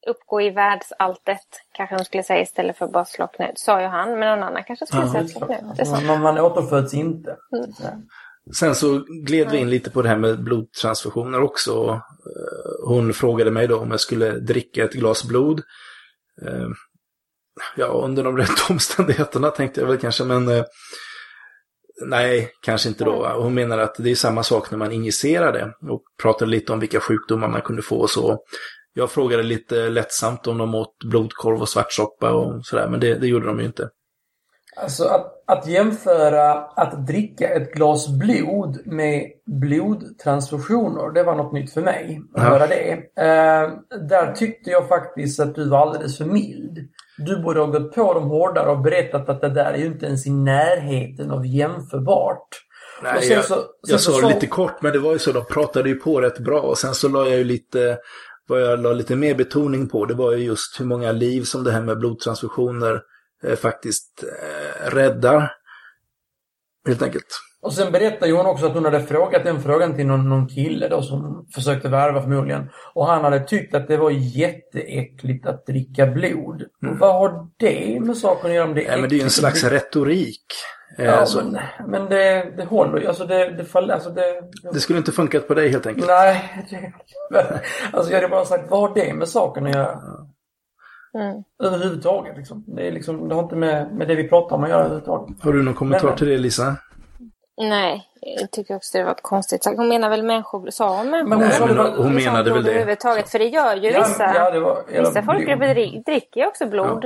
uppgå 0.06 0.40
i 0.40 0.50
världsalltet, 0.50 1.46
kanske 1.72 1.96
de 1.96 2.04
skulle 2.04 2.22
säga 2.22 2.40
istället 2.40 2.78
för 2.78 2.86
bara 2.86 3.04
slockna 3.04 3.50
ut. 3.50 3.58
Sa 3.58 3.80
ju 3.80 3.86
han, 3.86 4.18
men 4.18 4.38
någon 4.38 4.48
annan 4.48 4.64
kanske 4.64 4.86
skulle 4.86 5.02
ja, 5.02 5.12
säga 5.12 5.28
slockna 5.28 5.56
ut. 5.56 6.06
Man, 6.06 6.22
man 6.22 6.38
återföds 6.38 6.94
inte. 6.94 7.36
Mm. 7.56 8.02
Sen 8.54 8.74
så 8.74 9.04
gled 9.26 9.50
vi 9.50 9.58
in 9.58 9.70
lite 9.70 9.90
på 9.90 10.02
det 10.02 10.08
här 10.08 10.16
med 10.16 10.42
blodtransfusioner 10.42 11.40
också. 11.40 12.00
Eh, 12.26 12.88
hon 12.88 13.12
frågade 13.12 13.50
mig 13.50 13.66
då 13.66 13.78
om 13.78 13.90
jag 13.90 14.00
skulle 14.00 14.30
dricka 14.30 14.84
ett 14.84 14.92
glas 14.92 15.24
blod. 15.24 15.62
Eh, 16.46 16.68
ja, 17.76 17.86
under 17.86 18.24
de 18.24 18.36
rätta 18.38 18.72
omständigheterna 18.72 19.50
tänkte 19.50 19.80
jag 19.80 19.88
väl 19.88 19.98
kanske, 19.98 20.24
men 20.24 20.48
eh, 20.48 20.64
nej, 22.06 22.52
kanske 22.62 22.88
inte 22.88 23.04
då. 23.04 23.28
Hon 23.28 23.54
menar 23.54 23.78
att 23.78 23.94
det 23.98 24.10
är 24.10 24.14
samma 24.14 24.42
sak 24.42 24.70
när 24.70 24.78
man 24.78 24.92
injicerar 24.92 25.52
det 25.52 25.92
och 25.92 26.02
pratade 26.22 26.50
lite 26.50 26.72
om 26.72 26.80
vilka 26.80 27.00
sjukdomar 27.00 27.48
man 27.48 27.62
kunde 27.62 27.82
få 27.82 27.96
och 27.96 28.10
så. 28.10 28.38
Jag 29.00 29.10
frågade 29.10 29.42
lite 29.42 29.88
lättsamt 29.88 30.46
om 30.46 30.58
de 30.58 30.74
åt 30.74 31.04
blodkorv 31.04 31.60
och 31.60 31.68
svartsoppa 31.68 32.32
och 32.32 32.66
sådär, 32.66 32.88
men 32.88 33.00
det, 33.00 33.14
det 33.14 33.26
gjorde 33.26 33.46
de 33.46 33.60
ju 33.60 33.66
inte. 33.66 33.88
Alltså 34.76 35.04
att, 35.04 35.44
att 35.46 35.66
jämföra 35.66 36.52
att 36.52 37.06
dricka 37.06 37.48
ett 37.48 37.72
glas 37.72 38.08
blod 38.08 38.78
med 38.84 39.26
blodtransfusioner, 39.46 41.12
det 41.14 41.22
var 41.22 41.34
något 41.34 41.52
nytt 41.52 41.72
för 41.72 41.82
mig 41.82 42.20
att 42.34 42.42
ja. 42.42 42.48
höra 42.48 42.66
det. 42.66 42.92
Eh, 43.16 43.70
där 44.08 44.32
tyckte 44.32 44.70
jag 44.70 44.88
faktiskt 44.88 45.40
att 45.40 45.54
du 45.54 45.68
var 45.68 45.78
alldeles 45.78 46.18
för 46.18 46.24
mild. 46.24 46.78
Du 47.18 47.42
borde 47.42 47.60
ha 47.60 47.66
gått 47.66 47.94
på 47.94 48.14
dem 48.14 48.28
hårdare 48.28 48.70
och 48.70 48.80
berättat 48.80 49.28
att 49.28 49.40
det 49.40 49.48
där 49.48 49.72
är 49.72 49.78
ju 49.78 49.86
inte 49.86 50.06
ens 50.06 50.26
i 50.26 50.30
närheten 50.30 51.30
av 51.30 51.46
jämförbart. 51.46 52.48
Nej, 53.02 53.32
jag, 53.32 53.44
så, 53.44 53.54
jag 53.88 54.00
sa 54.00 54.20
det 54.20 54.34
lite 54.34 54.46
kort, 54.46 54.82
men 54.82 54.92
det 54.92 54.98
var 54.98 55.12
ju 55.12 55.18
så, 55.18 55.32
de 55.32 55.44
pratade 55.44 55.88
ju 55.88 55.94
på 55.94 56.20
rätt 56.20 56.38
bra 56.38 56.60
och 56.60 56.78
sen 56.78 56.94
så 56.94 57.08
la 57.08 57.28
jag 57.28 57.38
ju 57.38 57.44
lite 57.44 57.98
vad 58.50 58.62
jag 58.62 58.80
la 58.80 58.92
lite 58.92 59.16
mer 59.16 59.34
betoning 59.34 59.88
på 59.88 60.06
det 60.06 60.14
var 60.14 60.32
ju 60.32 60.44
just 60.44 60.80
hur 60.80 60.84
många 60.84 61.12
liv 61.12 61.42
som 61.42 61.64
det 61.64 61.72
här 61.72 61.82
med 61.82 61.98
blodtransfusioner 61.98 63.02
eh, 63.42 63.56
faktiskt 63.56 64.24
eh, 64.24 64.90
räddar. 64.90 65.52
Helt 66.86 67.02
enkelt. 67.02 67.40
Och 67.62 67.72
sen 67.72 67.92
berättade 67.92 68.32
hon 68.32 68.46
också 68.46 68.66
att 68.66 68.74
hon 68.74 68.84
hade 68.84 69.00
frågat 69.00 69.44
den 69.44 69.60
frågan 69.60 69.94
till 69.94 70.06
någon, 70.06 70.28
någon 70.28 70.48
kille 70.48 70.88
då 70.88 71.02
som 71.02 71.46
försökte 71.54 71.88
värva 71.88 72.22
förmodligen. 72.22 72.70
Och 72.94 73.06
han 73.06 73.24
hade 73.24 73.40
tyckt 73.40 73.74
att 73.74 73.88
det 73.88 73.96
var 73.96 74.10
jätteäckligt 74.10 75.46
att 75.46 75.66
dricka 75.66 76.06
blod. 76.06 76.64
Mm. 76.82 76.98
vad 76.98 77.14
har 77.14 77.48
det 77.56 78.00
med 78.00 78.16
saken 78.16 78.50
att 78.50 78.56
göra? 78.56 78.64
Om 78.64 78.74
det 78.74 78.86
är 78.86 78.92
ja, 78.92 79.00
men 79.00 79.10
det 79.10 79.14
är 79.14 79.18
ju 79.18 79.24
en 79.24 79.30
slags 79.30 79.64
retorik. 79.64 80.46
Ja, 80.98 81.12
alltså. 81.12 81.44
men, 81.44 81.62
men 81.86 82.08
det, 82.08 82.52
det 82.56 82.64
håller 82.64 83.08
alltså 83.08 83.24
det, 83.24 83.50
det, 83.50 83.64
fall, 83.64 83.90
alltså 83.90 84.10
det, 84.10 84.42
det 84.72 84.80
skulle 84.80 84.98
inte 84.98 85.12
funkat 85.12 85.48
på 85.48 85.54
dig 85.54 85.68
helt 85.68 85.86
enkelt? 85.86 86.06
Nej. 86.06 86.66
Det, 87.30 87.60
alltså 87.92 88.12
jag 88.12 88.18
hade 88.18 88.28
bara 88.28 88.44
sagt, 88.44 88.70
vad 88.70 88.80
har 88.80 88.94
det 88.94 89.14
med 89.14 89.28
saken 89.28 89.66
att 89.66 89.74
göra? 89.74 90.00
Mm. 91.14 91.42
Överhuvudtaget 91.62 92.36
liksom. 92.36 92.64
Det, 92.66 92.88
är 92.88 92.92
liksom. 92.92 93.28
det 93.28 93.34
har 93.34 93.42
inte 93.42 93.56
med, 93.56 93.94
med 93.94 94.08
det 94.08 94.14
vi 94.14 94.28
pratar 94.28 94.56
om 94.56 94.64
att 94.64 94.70
göra 94.70 94.80
överhuvudtaget. 94.80 95.42
Har 95.42 95.52
du 95.52 95.62
någon 95.62 95.74
kommentar 95.74 96.08
men, 96.08 96.16
till 96.16 96.28
det 96.28 96.38
Lisa? 96.38 96.76
Nej, 97.60 98.08
jag 98.20 98.50
tycker 98.50 98.76
också 98.76 98.98
det 98.98 99.04
var 99.04 99.14
konstigt 99.14 99.64
Hon 99.64 99.88
menar 99.88 100.10
väl 100.10 100.22
människor, 100.22 100.70
sa 100.70 100.96
hon 100.96 101.10
människor? 101.10 101.28
Men 101.28 101.38
hon, 101.40 101.76
Nej, 101.76 101.90
hon, 101.90 102.04
hon 102.04 102.14
menade 102.14 102.52
väl 102.52 102.64
det. 102.64 102.70
Överhuvudtaget, 102.70 103.28
för 103.28 103.38
det 103.38 103.46
gör 103.46 103.76
ju 103.76 103.88
vissa. 103.88 104.34
Ja, 104.34 104.50
det 104.50 104.60
var, 104.60 104.84
vissa 104.88 105.22
folkgrupper 105.22 105.74
dricker 106.04 106.40
ju 106.40 106.46
också 106.46 106.66
blod. 106.66 107.04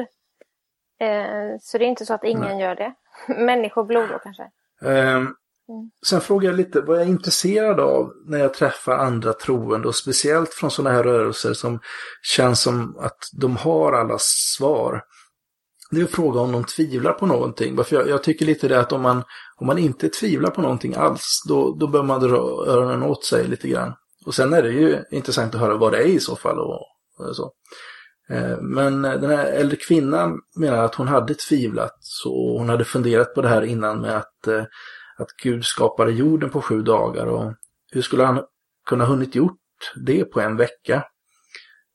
Ja. 0.98 1.06
Eh, 1.06 1.56
så 1.60 1.78
det 1.78 1.84
är 1.84 1.88
inte 1.88 2.06
så 2.06 2.14
att 2.14 2.24
ingen 2.24 2.56
Nej. 2.56 2.60
gör 2.60 2.74
det. 2.74 2.94
Människoblod 3.34 4.08
då 4.08 4.18
kanske? 4.18 4.42
Eh, 4.82 5.16
mm. 5.16 5.34
Sen 6.06 6.20
frågar 6.20 6.48
jag 6.48 6.56
lite 6.56 6.80
vad 6.80 6.96
jag 6.96 7.02
är 7.02 7.08
intresserad 7.08 7.80
av 7.80 8.12
när 8.26 8.38
jag 8.38 8.54
träffar 8.54 8.92
andra 8.92 9.32
troende 9.32 9.88
och 9.88 9.94
speciellt 9.94 10.54
från 10.54 10.70
sådana 10.70 10.96
här 10.96 11.02
rörelser 11.02 11.52
som 11.52 11.80
känns 12.22 12.62
som 12.62 12.98
att 13.00 13.18
de 13.40 13.56
har 13.56 13.92
alla 13.92 14.16
svar. 14.18 15.02
Det 15.94 16.00
är 16.00 16.04
att 16.04 16.10
fråga 16.10 16.40
om 16.40 16.52
de 16.52 16.64
tvivlar 16.64 17.12
på 17.12 17.26
någonting. 17.26 17.76
Varför 17.76 17.96
jag, 17.96 18.08
jag 18.08 18.22
tycker 18.22 18.46
lite 18.46 18.68
det 18.68 18.80
att 18.80 18.92
om 18.92 19.02
man, 19.02 19.22
om 19.56 19.66
man 19.66 19.78
inte 19.78 20.08
tvivlar 20.08 20.50
på 20.50 20.62
någonting 20.62 20.94
alls, 20.94 21.42
då, 21.48 21.76
då 21.80 21.86
bör 21.86 22.02
man 22.02 22.20
dra 22.20 22.36
öronen 22.66 23.02
åt 23.02 23.24
sig 23.24 23.48
lite 23.48 23.68
grann. 23.68 23.92
Och 24.26 24.34
sen 24.34 24.52
är 24.52 24.62
det 24.62 24.70
ju 24.70 24.98
intressant 25.10 25.54
att 25.54 25.60
höra 25.60 25.76
vad 25.76 25.92
det 25.92 25.98
är 25.98 26.06
i 26.06 26.20
så 26.20 26.36
fall. 26.36 26.58
Och, 26.58 26.80
och 27.18 27.36
så. 27.36 27.52
Eh, 28.30 28.58
men 28.60 29.02
den 29.02 29.30
här 29.30 29.46
äldre 29.46 29.76
kvinnan 29.76 30.38
menar 30.58 30.84
att 30.84 30.94
hon 30.94 31.08
hade 31.08 31.34
tvivlat. 31.34 31.96
Så 32.00 32.58
hon 32.58 32.68
hade 32.68 32.84
funderat 32.84 33.34
på 33.34 33.42
det 33.42 33.48
här 33.48 33.62
innan 33.62 34.00
med 34.00 34.16
att, 34.16 34.46
eh, 34.46 34.62
att 35.18 35.28
Gud 35.42 35.64
skapade 35.64 36.12
jorden 36.12 36.50
på 36.50 36.62
sju 36.62 36.82
dagar. 36.82 37.26
Och 37.26 37.52
hur 37.92 38.02
skulle 38.02 38.24
han 38.24 38.42
kunna 38.86 39.04
hunnit 39.04 39.34
gjort 39.34 39.58
det 40.06 40.24
på 40.24 40.40
en 40.40 40.56
vecka? 40.56 41.04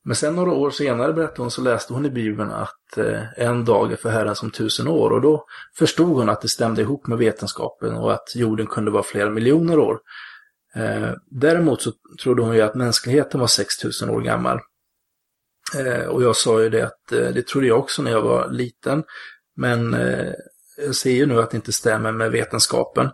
Men 0.05 0.15
sen 0.15 0.35
några 0.35 0.51
år 0.51 0.71
senare 0.71 1.13
berättade 1.13 1.41
hon 1.41 1.51
så 1.51 1.61
läste 1.61 1.93
hon 1.93 2.05
i 2.05 2.09
Bibeln 2.09 2.51
att 2.51 2.97
eh, 2.97 3.39
en 3.39 3.65
dag 3.65 3.91
är 3.91 3.95
för 3.95 4.09
Herren 4.09 4.35
som 4.35 4.51
tusen 4.51 4.87
år. 4.87 5.11
Och 5.11 5.21
då 5.21 5.45
förstod 5.77 6.17
hon 6.17 6.29
att 6.29 6.41
det 6.41 6.47
stämde 6.47 6.81
ihop 6.81 7.07
med 7.07 7.17
vetenskapen 7.17 7.93
och 7.93 8.13
att 8.13 8.35
jorden 8.35 8.67
kunde 8.67 8.91
vara 8.91 9.03
flera 9.03 9.29
miljoner 9.29 9.79
år. 9.79 9.99
Eh, 10.75 11.11
däremot 11.31 11.81
så 11.81 11.91
trodde 12.23 12.41
hon 12.41 12.55
ju 12.55 12.61
att 12.61 12.75
mänskligheten 12.75 13.39
var 13.39 13.47
6000 13.47 14.09
år 14.09 14.21
gammal. 14.21 14.59
Eh, 15.77 16.05
och 16.05 16.23
jag 16.23 16.35
sa 16.35 16.61
ju 16.61 16.69
det 16.69 16.85
att 16.85 17.07
det 17.09 17.47
trodde 17.47 17.67
jag 17.67 17.79
också 17.79 18.01
när 18.01 18.11
jag 18.11 18.21
var 18.21 18.49
liten. 18.49 19.03
Men 19.55 19.95
jag 20.77 20.95
ser 20.95 21.11
ju 21.11 21.25
nu 21.25 21.39
att 21.39 21.51
det 21.51 21.55
inte 21.55 21.71
stämmer 21.71 22.11
med 22.11 22.31
vetenskapen. 22.31 23.09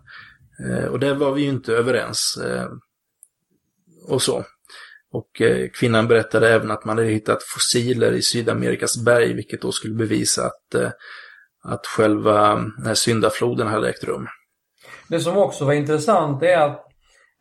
och 0.91 0.99
där 0.99 1.15
var 1.15 1.31
vi 1.31 1.41
ju 1.41 1.49
inte 1.49 1.73
överens. 1.73 2.39
och 4.07 4.21
så. 4.21 4.45
Och 5.15 5.41
kvinnan 5.73 6.07
berättade 6.07 6.49
även 6.49 6.71
att 6.71 6.85
man 6.85 6.97
hade 6.97 7.09
hittat 7.09 7.43
fossiler 7.43 8.11
i 8.11 8.21
Sydamerikas 8.21 8.97
berg, 8.97 9.33
vilket 9.33 9.61
då 9.61 9.71
skulle 9.71 9.93
bevisa 9.93 10.45
att, 10.45 10.75
att 11.63 11.87
själva 11.87 12.55
den 12.55 12.85
här 12.85 12.93
syndafloden 12.93 13.67
hade 13.67 13.89
ägt 13.89 14.03
rum. 14.03 14.27
Det 15.07 15.19
som 15.19 15.37
också 15.37 15.65
var 15.65 15.73
intressant 15.73 16.43
är 16.43 16.57
att 16.57 16.85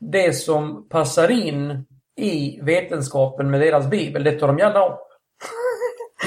det 0.01 0.33
som 0.33 0.89
passar 0.89 1.31
in 1.31 1.87
i 2.17 2.61
vetenskapen 2.63 3.51
med 3.51 3.61
deras 3.61 3.87
bibel, 3.87 4.25
det 4.25 4.33
tar 4.33 4.47
de 4.47 4.59
gärna 4.59 4.87
upp. 4.87 5.01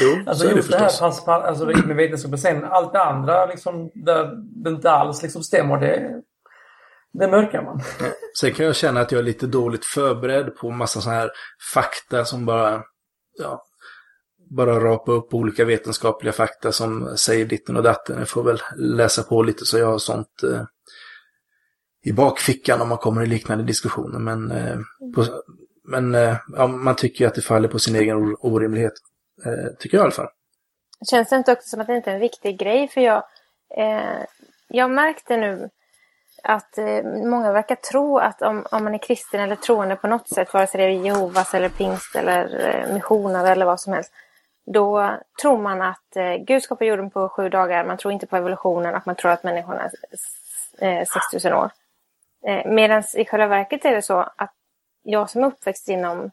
Jo, 0.02 0.24
alltså 0.28 0.50
just 0.50 0.72
det, 0.72 0.78
det 0.78 0.84
här 0.84 1.00
pass, 1.00 1.28
alltså 1.28 1.66
med 1.66 1.96
vetenskapen. 1.96 2.38
Sen 2.38 2.66
allt 2.66 2.94
det 2.94 3.04
andra 3.04 3.46
liksom, 3.46 3.92
där 3.94 4.32
det 4.64 4.70
inte 4.70 4.92
alls 4.92 5.24
liksom 5.24 5.44
stämmer, 5.44 5.78
det, 5.78 6.22
det 7.14 7.28
mörkar 7.28 7.62
man. 7.64 7.82
Sen 8.40 8.54
kan 8.54 8.66
jag 8.66 8.76
känna 8.76 9.02
att 9.02 9.12
jag 9.12 9.20
är 9.20 9.24
lite 9.24 9.48
dåligt 9.48 9.86
förberedd 9.86 10.56
på 10.56 10.72
massa 10.72 11.02
sådana 11.02 11.20
här 11.20 11.32
fakta 11.74 12.26
som 12.26 12.46
bara, 12.46 12.84
ja, 13.38 13.64
bara 14.50 14.80
rapa 14.80 15.12
upp 15.12 15.34
olika 15.34 15.66
vetenskapliga 15.66 16.34
fakta 16.34 16.72
som 16.72 17.18
säger 17.18 17.46
ditten 17.46 17.78
och 17.78 17.84
datten. 17.84 18.20
Jag 18.20 18.30
får 18.30 18.44
väl 18.44 18.62
läsa 18.76 19.24
på 19.24 19.44
lite 19.44 19.66
så 19.66 19.78
jag 19.78 19.88
har 19.88 19.98
sånt 19.98 20.44
eh, 20.44 20.64
i 22.04 22.14
bakfickan 22.14 22.82
om 22.82 22.90
man 22.90 22.98
kommer 22.98 23.24
i 23.24 23.26
liknande 23.26 23.64
diskussioner. 23.64 24.20
Men, 24.20 24.52
eh, 24.52 24.78
på, 25.16 25.26
men 25.84 26.16
eh, 26.16 26.38
ja, 26.56 26.68
man 26.68 26.96
tycker 26.96 27.22
ju 27.22 27.28
att 27.28 27.36
det 27.36 27.42
faller 27.42 27.68
på 27.68 27.80
sin 27.80 27.96
egen 27.96 28.36
orimlighet. 28.40 28.94
Eh, 29.46 29.74
tycker 29.80 29.98
jag 29.98 30.02
i 30.02 30.06
alla 30.06 30.12
fall. 30.12 30.30
Känns 31.10 31.30
det 31.30 31.36
inte 31.36 31.52
också 31.52 31.70
som 31.70 31.82
att 31.82 31.88
det 31.88 31.96
inte 31.96 32.12
är 32.12 32.16
en 32.16 32.22
viktig 32.22 32.60
grej? 32.60 32.88
För 32.88 33.02
jag, 33.02 33.24
eh, 33.78 34.26
jag 34.68 34.92
märkte 34.92 35.38
nu 35.38 35.70
att 36.44 36.78
eh, 36.78 37.04
många 37.04 37.52
verkar 37.52 37.76
tro 37.76 38.18
att 38.18 38.42
om, 38.42 38.66
om 38.72 38.84
man 38.84 38.94
är 38.94 38.98
kristen 38.98 39.40
eller 39.40 39.56
troende 39.56 39.96
på 39.96 40.08
något 40.08 40.28
sätt, 40.30 40.54
vare 40.54 40.68
sig 40.68 40.78
det 40.78 40.86
är 40.86 41.06
Jehovas 41.06 41.54
eller 41.54 41.70
pingst 41.70 42.16
eller 42.16 42.66
eh, 42.66 42.94
missionare 42.94 43.50
eller 43.50 43.66
vad 43.66 43.80
som 43.80 43.94
helst, 43.94 44.14
då 44.66 45.18
tror 45.42 45.58
man 45.58 45.82
att 45.82 46.16
eh, 46.16 46.36
Gud 46.36 46.64
skapar 46.64 46.86
jorden 46.86 47.10
på 47.10 47.30
sju 47.30 47.50
dagar, 47.50 47.86
man 47.86 47.98
tror 47.98 48.14
inte 48.14 48.28
på 48.28 48.38
evolutionen 48.38 48.96
och 48.96 49.08
man 49.08 49.16
tror 49.16 49.32
att 49.32 49.44
människorna 49.44 49.90
är 50.80 51.00
eh, 51.00 51.06
6000 51.06 51.54
år. 51.54 51.72
Eh, 52.48 52.66
Medan 52.66 53.04
i 53.14 53.26
själva 53.26 53.48
verket 53.48 53.86
är 53.86 53.96
det 53.96 54.02
så 54.02 54.20
att 54.36 54.54
jag 55.04 55.30
som 55.30 55.44
är 55.44 55.48
uppväxt 55.48 55.90
inom 55.90 56.32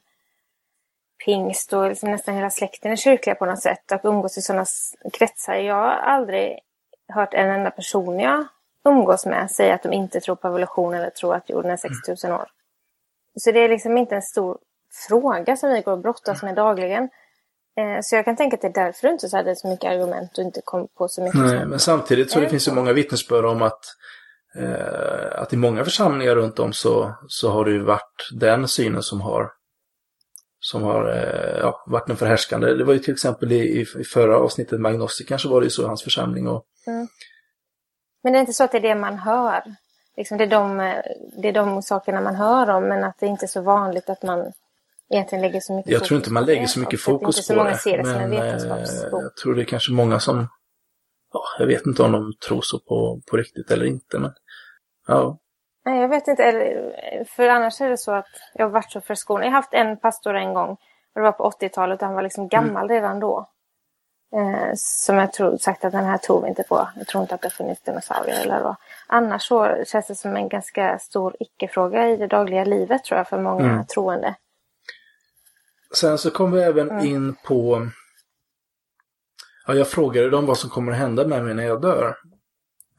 pingst 1.25 1.73
och 1.73 1.89
liksom 1.89 2.11
nästan 2.11 2.35
hela 2.35 2.51
släkten 2.51 2.93
är 2.93 2.97
kyrkliga 2.97 3.35
på 3.35 3.47
något 3.47 3.63
sätt 3.63 3.93
och 3.93 4.01
umgås 4.05 4.39
i 4.39 4.43
sådana 4.43 4.65
kretsar. 5.13 5.55
Jag 5.55 5.75
har 5.75 5.91
aldrig 5.91 6.59
hört 7.09 7.35
en 7.35 7.51
enda 7.51 7.71
person 7.71 8.21
jag 8.21 8.47
umgås 8.85 9.27
med 9.27 9.51
säga 9.51 9.75
att 9.75 9.83
de 9.83 9.93
inte 9.93 10.21
tror 10.21 10.37
på 10.37 10.49
evolution 10.49 10.95
eller 10.95 11.11
tror 11.11 11.35
att 11.35 11.51
jorden 11.51 11.71
är 11.71 11.77
6000 11.77 12.33
år. 12.33 12.49
Så 13.37 13.53
det 13.53 13.61
är 13.65 13.69
liksom 13.69 13.99
inte 13.99 14.15
en 14.15 14.23
stor 14.23 14.59
fråga 15.09 15.57
som 15.57 15.71
vi 15.71 15.81
går 15.81 15.93
och 15.93 15.99
brottas 15.99 16.43
med 16.43 16.55
dagligen. 16.55 17.09
Eh, 17.77 17.99
så 18.03 18.17
jag 18.17 18.25
kan 18.25 18.37
tänka 18.37 18.55
att 18.55 18.61
det 18.61 18.69
är 18.69 18.85
därför 18.85 19.07
du 19.07 19.13
inte 19.13 19.37
hade 19.37 19.57
så 19.57 19.69
mycket 19.69 19.91
argument 19.91 20.39
och 20.39 20.45
inte 20.45 20.61
kom 20.65 20.89
på 20.99 21.09
så 21.09 21.23
mycket. 21.23 21.41
Nej, 21.41 21.67
men 21.67 21.79
samtidigt 21.79 22.31
så 22.31 22.41
det 22.41 22.49
finns 22.49 22.69
ju 22.69 22.73
många 22.73 22.93
vittnesbörd 22.93 23.45
om 23.45 23.63
att, 23.63 23.81
eh, 24.59 25.41
att 25.43 25.53
i 25.53 25.57
många 25.57 25.85
församlingar 25.85 26.35
runt 26.35 26.59
om 26.59 26.73
så, 26.73 27.15
så 27.29 27.51
har 27.51 27.65
det 27.65 27.71
ju 27.71 27.83
varit 27.83 28.29
den 28.33 28.69
synen 28.69 29.03
som 29.03 29.21
har 29.21 29.51
som 30.65 30.83
har 30.83 31.09
eh, 31.09 31.59
ja, 31.61 31.85
varit 31.87 32.07
den 32.07 32.17
förhärskande. 32.17 32.75
Det 32.75 32.85
var 32.85 32.93
ju 32.93 32.99
till 32.99 33.13
exempel 33.13 33.53
i, 33.53 33.81
i 33.81 34.05
förra 34.05 34.39
avsnittet 34.39 34.81
med 34.81 34.93
Agnostik 34.93 35.29
kanske 35.29 35.49
var 35.49 35.61
det 35.61 35.65
ju 35.65 35.71
så 35.71 35.83
i 35.83 35.87
hans 35.87 36.03
församling. 36.03 36.49
Och... 36.49 36.65
Mm. 36.87 37.09
Men 38.25 38.33
det 38.33 38.39
är 38.39 38.41
inte 38.41 38.53
så 38.53 38.65
att 38.65 38.73
det 38.73 38.79
är 38.79 38.83
det 38.83 38.95
man 38.95 39.19
hör? 39.19 39.63
Liksom 40.17 40.39
det, 40.39 40.45
är 40.45 40.49
de, 40.49 40.77
det 41.43 41.49
är 41.49 41.53
de 41.53 41.83
sakerna 41.83 42.21
man 42.21 42.35
hör 42.35 42.71
om 42.71 42.89
men 42.89 43.05
att 43.05 43.19
det 43.19 43.27
inte 43.27 43.45
är 43.45 43.49
så 43.49 43.63
vanligt 43.63 44.11
att 44.11 44.23
man 44.23 44.53
egentligen 45.11 45.43
lägger 45.43 45.61
så 45.61 45.73
mycket 45.73 45.93
Jag 45.93 46.05
tror 46.05 46.19
inte 46.19 46.33
man 46.33 46.45
lägger 46.45 46.67
så 46.67 46.81
mycket 46.81 47.01
fokus 47.01 47.49
på 47.49 47.65
det. 47.65 47.77
Ser 47.77 47.97
det 47.97 48.05
men 48.05 48.33
eh, 48.33 48.41
jag 49.11 49.37
tror 49.43 49.55
det 49.55 49.63
är 49.63 49.65
kanske 49.65 49.93
många 49.93 50.21
som, 50.21 50.49
ja, 51.33 51.43
jag 51.59 51.67
vet 51.67 51.87
inte 51.87 52.03
om 52.03 52.13
de 52.13 52.33
tror 52.49 52.61
så 52.63 52.79
på, 52.79 53.21
på 53.31 53.37
riktigt 53.37 53.71
eller 53.71 53.85
inte. 53.85 54.19
Men, 54.19 54.33
ja. 55.07 55.39
Nej, 55.85 56.01
jag 56.01 56.09
vet 56.09 56.29
inte. 56.29 57.25
För 57.37 57.49
annars 57.49 57.81
är 57.81 57.91
det 57.91 57.99
så 57.99 58.13
att 58.13 58.27
jag 58.55 58.67
har 58.67 58.71
varit 58.71 58.93
så 58.93 59.01
förskonad. 59.01 59.47
Jag 59.47 59.51
har 59.51 59.57
haft 59.57 59.75
en 59.75 59.97
pastor 59.97 60.35
en 60.35 60.55
gång. 60.55 60.71
Och 60.71 61.21
det 61.21 61.21
var 61.21 61.33
på 61.33 61.51
80-talet 61.51 62.03
och 62.03 62.07
han 62.07 62.15
var 62.15 62.23
liksom 62.23 62.49
gammal 62.49 62.85
mm. 62.85 62.89
redan 62.89 63.21
då. 63.21 63.51
Eh, 64.35 64.73
som 64.77 65.17
jag 65.17 65.33
tror 65.33 65.57
sagt 65.57 65.85
att 65.85 65.93
den 65.93 66.05
här 66.05 66.19
tror 66.19 66.43
vi 66.43 66.49
inte 66.49 66.63
på. 66.63 66.89
Jag 66.97 67.07
tror 67.07 67.23
inte 67.23 67.35
att 67.35 67.43
det 67.43 67.51
funnits 67.51 67.83
dinosaurier 67.83 68.41
eller 68.41 68.61
vad. 68.61 68.77
Annars 69.07 69.43
så 69.43 69.85
känns 69.87 70.07
det 70.07 70.15
som 70.15 70.37
en 70.37 70.49
ganska 70.49 70.99
stor 70.99 71.37
icke-fråga 71.41 72.11
i 72.11 72.17
det 72.17 72.27
dagliga 72.27 72.65
livet 72.65 73.05
tror 73.05 73.19
jag 73.19 73.29
för 73.29 73.39
många 73.39 73.65
mm. 73.65 73.87
troende. 73.87 74.35
Sen 75.95 76.19
så 76.19 76.31
kom 76.31 76.53
vi 76.53 76.63
även 76.63 76.91
mm. 76.91 77.07
in 77.07 77.35
på... 77.35 77.89
Ja, 79.67 79.75
jag 79.75 79.89
frågade 79.89 80.31
dem 80.31 80.47
vad 80.47 80.59
som 80.59 80.71
kommer 80.71 80.93
att 80.93 80.99
hända 80.99 81.27
med 81.27 81.45
mig 81.45 81.55
när 81.55 81.67
jag 81.67 81.83
dör. 81.83 82.17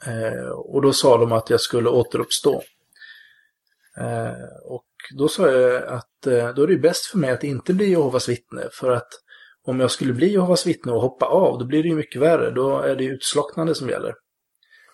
Eh, 0.05 0.49
och 0.49 0.81
då 0.81 0.93
sa 0.93 1.17
de 1.17 1.31
att 1.31 1.49
jag 1.49 1.61
skulle 1.61 1.89
återuppstå. 1.89 2.61
Eh, 3.97 4.63
och 4.65 4.86
då 5.17 5.27
sa 5.27 5.51
jag 5.51 5.88
att 5.88 6.27
eh, 6.27 6.49
då 6.49 6.63
är 6.63 6.67
det 6.67 6.77
bäst 6.77 7.05
för 7.05 7.17
mig 7.17 7.31
att 7.31 7.43
inte 7.43 7.73
bli 7.73 7.89
Jehovas 7.89 8.29
vittne. 8.29 8.61
För 8.71 8.91
att 8.91 9.09
om 9.66 9.80
jag 9.80 9.91
skulle 9.91 10.13
bli 10.13 10.32
Jehovas 10.32 10.68
vittne 10.68 10.91
och 10.91 11.01
hoppa 11.01 11.26
av, 11.26 11.59
då 11.59 11.66
blir 11.66 11.84
det 11.84 11.89
ju 11.89 11.95
mycket 11.95 12.22
värre. 12.22 12.51
Då 12.51 12.80
är 12.80 12.95
det 12.95 13.03
utslocknande 13.03 13.76
som 13.76 13.89
gäller. 13.89 14.13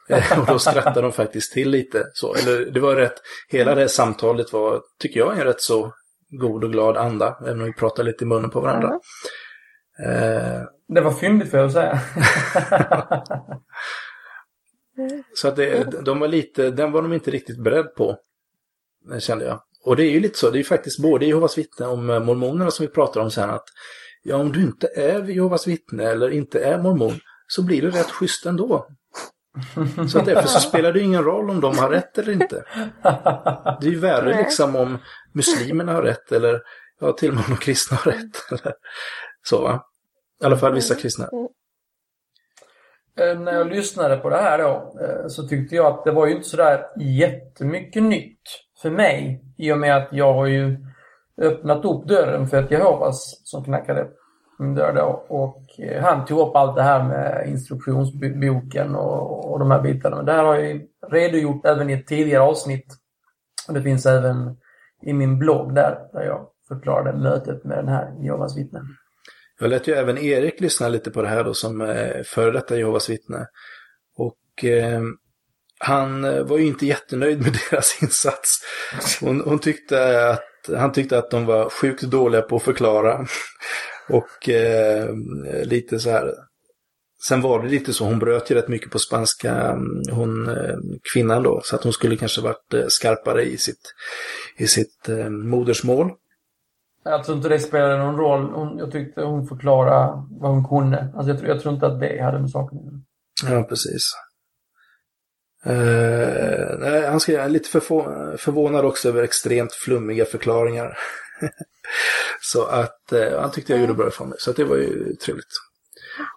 Eh, 0.09 0.39
och 0.39 0.45
då 0.45 0.59
skrattar 0.59 1.01
de 1.01 1.11
faktiskt 1.11 1.53
till 1.53 1.69
lite. 1.69 2.07
Så, 2.13 2.35
eller 2.35 2.65
det 2.65 2.79
var 2.79 2.95
rätt, 2.95 3.13
hela 3.49 3.75
det 3.75 3.89
samtalet 3.89 4.53
var, 4.53 4.81
tycker 4.99 5.19
jag, 5.19 5.37
en 5.37 5.43
rätt 5.43 5.61
så 5.61 5.93
god 6.29 6.63
och 6.63 6.71
glad 6.71 6.97
anda. 6.97 7.37
Även 7.41 7.59
om 7.59 7.65
vi 7.65 7.73
pratar 7.73 8.03
lite 8.03 8.23
i 8.23 8.27
munnen 8.27 8.49
på 8.49 8.59
varandra. 8.59 8.99
Mm. 9.99 10.35
Eh, 10.37 10.61
det 10.87 11.01
var 11.01 11.11
fyndigt 11.11 11.51
får 11.51 11.59
jag 11.59 11.71
säga. 11.71 11.99
så 15.35 15.47
att 15.47 15.55
det, 15.55 16.03
de 16.05 16.19
var 16.19 16.27
lite, 16.27 16.71
den 16.71 16.91
var 16.91 17.01
de 17.01 17.13
inte 17.13 17.31
riktigt 17.31 17.63
beredd 17.63 17.95
på. 17.95 18.17
Kände 19.19 19.45
jag. 19.45 19.61
Och 19.83 19.95
det 19.95 20.03
är 20.03 20.11
ju 20.11 20.19
lite 20.19 20.37
så, 20.37 20.49
det 20.49 20.55
är 20.55 20.59
ju 20.59 20.63
faktiskt 20.63 20.99
både 20.99 21.25
Jehovas 21.25 21.57
vittne 21.57 21.85
och 21.85 21.99
mormonerna 21.99 22.71
som 22.71 22.85
vi 22.85 22.91
pratar 22.91 23.21
om 23.21 23.31
sen 23.31 23.49
att 23.49 23.65
ja, 24.23 24.35
om 24.35 24.51
du 24.51 24.61
inte 24.61 24.87
är 24.87 25.23
Jehovas 25.23 25.67
vittne 25.67 26.03
eller 26.03 26.29
inte 26.29 26.63
är 26.63 26.77
mormon 26.77 27.19
så 27.47 27.63
blir 27.63 27.81
det 27.81 27.89
rätt 27.89 28.11
schysst 28.11 28.45
ändå. 28.45 28.87
Så 30.11 30.19
att 30.19 30.25
därför 30.25 30.47
så 30.47 30.59
spelar 30.59 30.93
det 30.93 30.99
ingen 30.99 31.23
roll 31.23 31.49
om 31.49 31.61
de 31.61 31.77
har 31.77 31.89
rätt 31.89 32.17
eller 32.17 32.33
inte. 32.33 32.63
Det 33.81 33.87
är 33.87 33.91
ju 33.91 33.99
värre 33.99 34.37
liksom 34.37 34.75
om 34.75 34.97
muslimerna 35.33 35.93
har 35.93 36.01
rätt 36.01 36.31
eller 36.31 36.61
ja, 36.99 37.11
till 37.11 37.29
och 37.29 37.35
med 37.35 37.43
om 37.45 37.51
de 37.51 37.57
kristna 37.57 37.97
har 37.97 38.11
rätt. 38.11 38.51
Eller, 38.51 38.73
så 39.43 39.61
va? 39.61 39.85
I 40.41 40.45
alla 40.45 40.57
fall 40.57 40.73
vissa 40.73 40.95
kristna. 40.95 41.29
Eh, 43.19 43.39
när 43.39 43.53
jag 43.53 43.67
lyssnade 43.67 44.17
på 44.17 44.29
det 44.29 44.37
här 44.37 44.57
då 44.57 44.95
eh, 45.01 45.27
så 45.27 45.47
tyckte 45.47 45.75
jag 45.75 45.85
att 45.85 46.05
det 46.05 46.11
var 46.11 46.27
ju 46.27 46.35
inte 46.35 46.49
sådär 46.49 46.85
jättemycket 46.99 48.03
nytt 48.03 48.41
för 48.81 48.89
mig 48.89 49.43
i 49.57 49.71
och 49.71 49.77
med 49.77 49.97
att 49.97 50.09
jag 50.11 50.33
har 50.33 50.47
ju 50.47 50.77
öppnat 51.41 51.85
upp 51.85 52.07
dörren 52.07 52.47
för 52.47 52.63
ett 52.63 52.71
Jehovas 52.71 53.41
som 53.43 53.63
knackade 53.63 54.07
min 54.59 54.75
dörr 54.75 54.93
då. 54.93 55.25
Och 55.27 55.79
eh, 55.79 56.03
han 56.03 56.25
tog 56.25 56.39
upp 56.39 56.55
allt 56.55 56.75
det 56.75 56.83
här 56.83 57.03
med 57.03 57.49
instruktionsboken 57.49 58.95
och, 58.95 59.51
och 59.51 59.59
de 59.59 59.71
här 59.71 59.81
bitarna. 59.81 60.15
Men 60.15 60.25
det 60.25 60.31
här 60.31 60.43
har 60.43 60.55
jag 60.55 60.81
redogjort 61.11 61.65
även 61.65 61.89
i 61.89 61.93
ett 61.93 62.07
tidigare 62.07 62.43
avsnitt. 62.43 62.85
Och 63.67 63.73
det 63.73 63.81
finns 63.81 64.05
även 64.05 64.57
i 65.01 65.13
min 65.13 65.39
blogg 65.39 65.75
där, 65.75 65.97
där 66.13 66.23
jag 66.23 66.47
förklarade 66.67 67.17
mötet 67.17 67.63
med 67.63 67.77
den 67.77 67.87
här 67.87 68.23
Jehovas 68.23 68.57
vittnen. 68.57 68.83
Jag 69.59 69.69
lät 69.69 69.87
ju 69.87 69.93
även 69.93 70.17
Erik 70.17 70.59
lyssna 70.59 70.87
lite 70.87 71.11
på 71.11 71.21
det 71.21 71.27
här 71.27 71.43
då 71.43 71.53
som 71.53 71.81
eh, 71.81 72.23
före 72.25 72.51
detta 72.51 72.77
Jehovas 72.77 73.09
vittne. 73.09 73.47
Och 74.17 74.65
eh, 74.65 75.01
han 75.79 76.25
eh, 76.25 76.43
var 76.43 76.57
ju 76.57 76.65
inte 76.65 76.85
jättenöjd 76.85 77.41
med 77.41 77.53
deras 77.71 78.03
insats. 78.03 78.49
Hon, 79.21 79.41
hon, 79.41 79.59
tyckte 79.59 80.29
att, 80.29 80.39
han 80.77 80.91
tyckte 80.91 81.17
att 81.17 81.31
de 81.31 81.45
var 81.45 81.69
sjukt 81.69 82.01
dåliga 82.01 82.41
på 82.41 82.55
att 82.55 82.63
förklara. 82.63 83.25
Och 84.09 84.49
eh, 84.49 85.09
lite 85.63 85.99
så 85.99 86.09
här. 86.09 86.33
Sen 87.27 87.41
var 87.41 87.63
det 87.63 87.69
lite 87.69 87.93
så, 87.93 88.05
hon 88.05 88.19
bröt 88.19 88.51
ju 88.51 88.55
rätt 88.55 88.67
mycket 88.67 88.91
på 88.91 88.99
spanska, 88.99 89.55
mm, 89.55 90.01
hon 90.11 90.49
eh, 90.49 90.75
kvinnan 91.13 91.43
då. 91.43 91.61
Så 91.63 91.75
att 91.75 91.83
hon 91.83 91.93
skulle 91.93 92.17
kanske 92.17 92.41
varit 92.41 92.73
eh, 92.73 92.85
skarpare 92.87 93.43
i 93.43 93.57
sitt, 93.57 93.93
i 94.57 94.67
sitt 94.67 95.09
eh, 95.09 95.29
modersmål. 95.29 96.11
Jag 97.03 97.23
tror 97.23 97.37
inte 97.37 97.49
det 97.49 97.59
spelade 97.59 97.97
någon 97.97 98.17
roll. 98.17 98.51
Hon, 98.53 98.77
jag 98.77 98.91
tyckte 98.91 99.21
hon 99.21 99.47
förklarade 99.47 100.23
vad 100.29 100.51
hon 100.51 100.67
kunde. 100.67 101.13
Alltså 101.15 101.31
jag, 101.31 101.39
tror, 101.39 101.49
jag 101.49 101.61
tror 101.61 101.73
inte 101.73 101.85
att 101.85 101.99
det 101.99 102.23
hade 102.23 102.39
med 102.39 102.49
saken 102.49 102.77
att 102.77 102.83
göra. 102.85 103.59
Ja, 103.59 103.63
precis. 103.63 104.01
Uh, 105.67 106.79
nej, 106.79 107.07
han 107.07 107.19
ska, 107.19 107.47
lite 107.47 107.69
förvå 107.69 108.03
förvånad 108.37 108.85
också 108.85 109.09
över 109.09 109.23
extremt 109.23 109.73
flummiga 109.73 110.25
förklaringar. 110.25 110.97
så 112.41 112.65
att 112.65 113.13
uh, 113.13 113.39
han 113.39 113.51
tyckte 113.51 113.73
jag 113.73 113.81
gjorde 113.81 113.93
bra 113.93 114.07
ifrån 114.07 114.29
mig. 114.29 114.37
Så 114.39 114.49
att 114.49 114.57
det 114.57 114.63
var 114.63 114.75
ju 114.75 115.15
trevligt. 115.15 115.45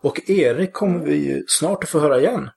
Och 0.02 0.30
Erik 0.30 0.72
kommer 0.72 1.04
vi 1.04 1.14
ju 1.14 1.44
snart 1.48 1.84
att 1.84 1.90
få 1.90 2.00
höra 2.00 2.20
igen. 2.20 2.50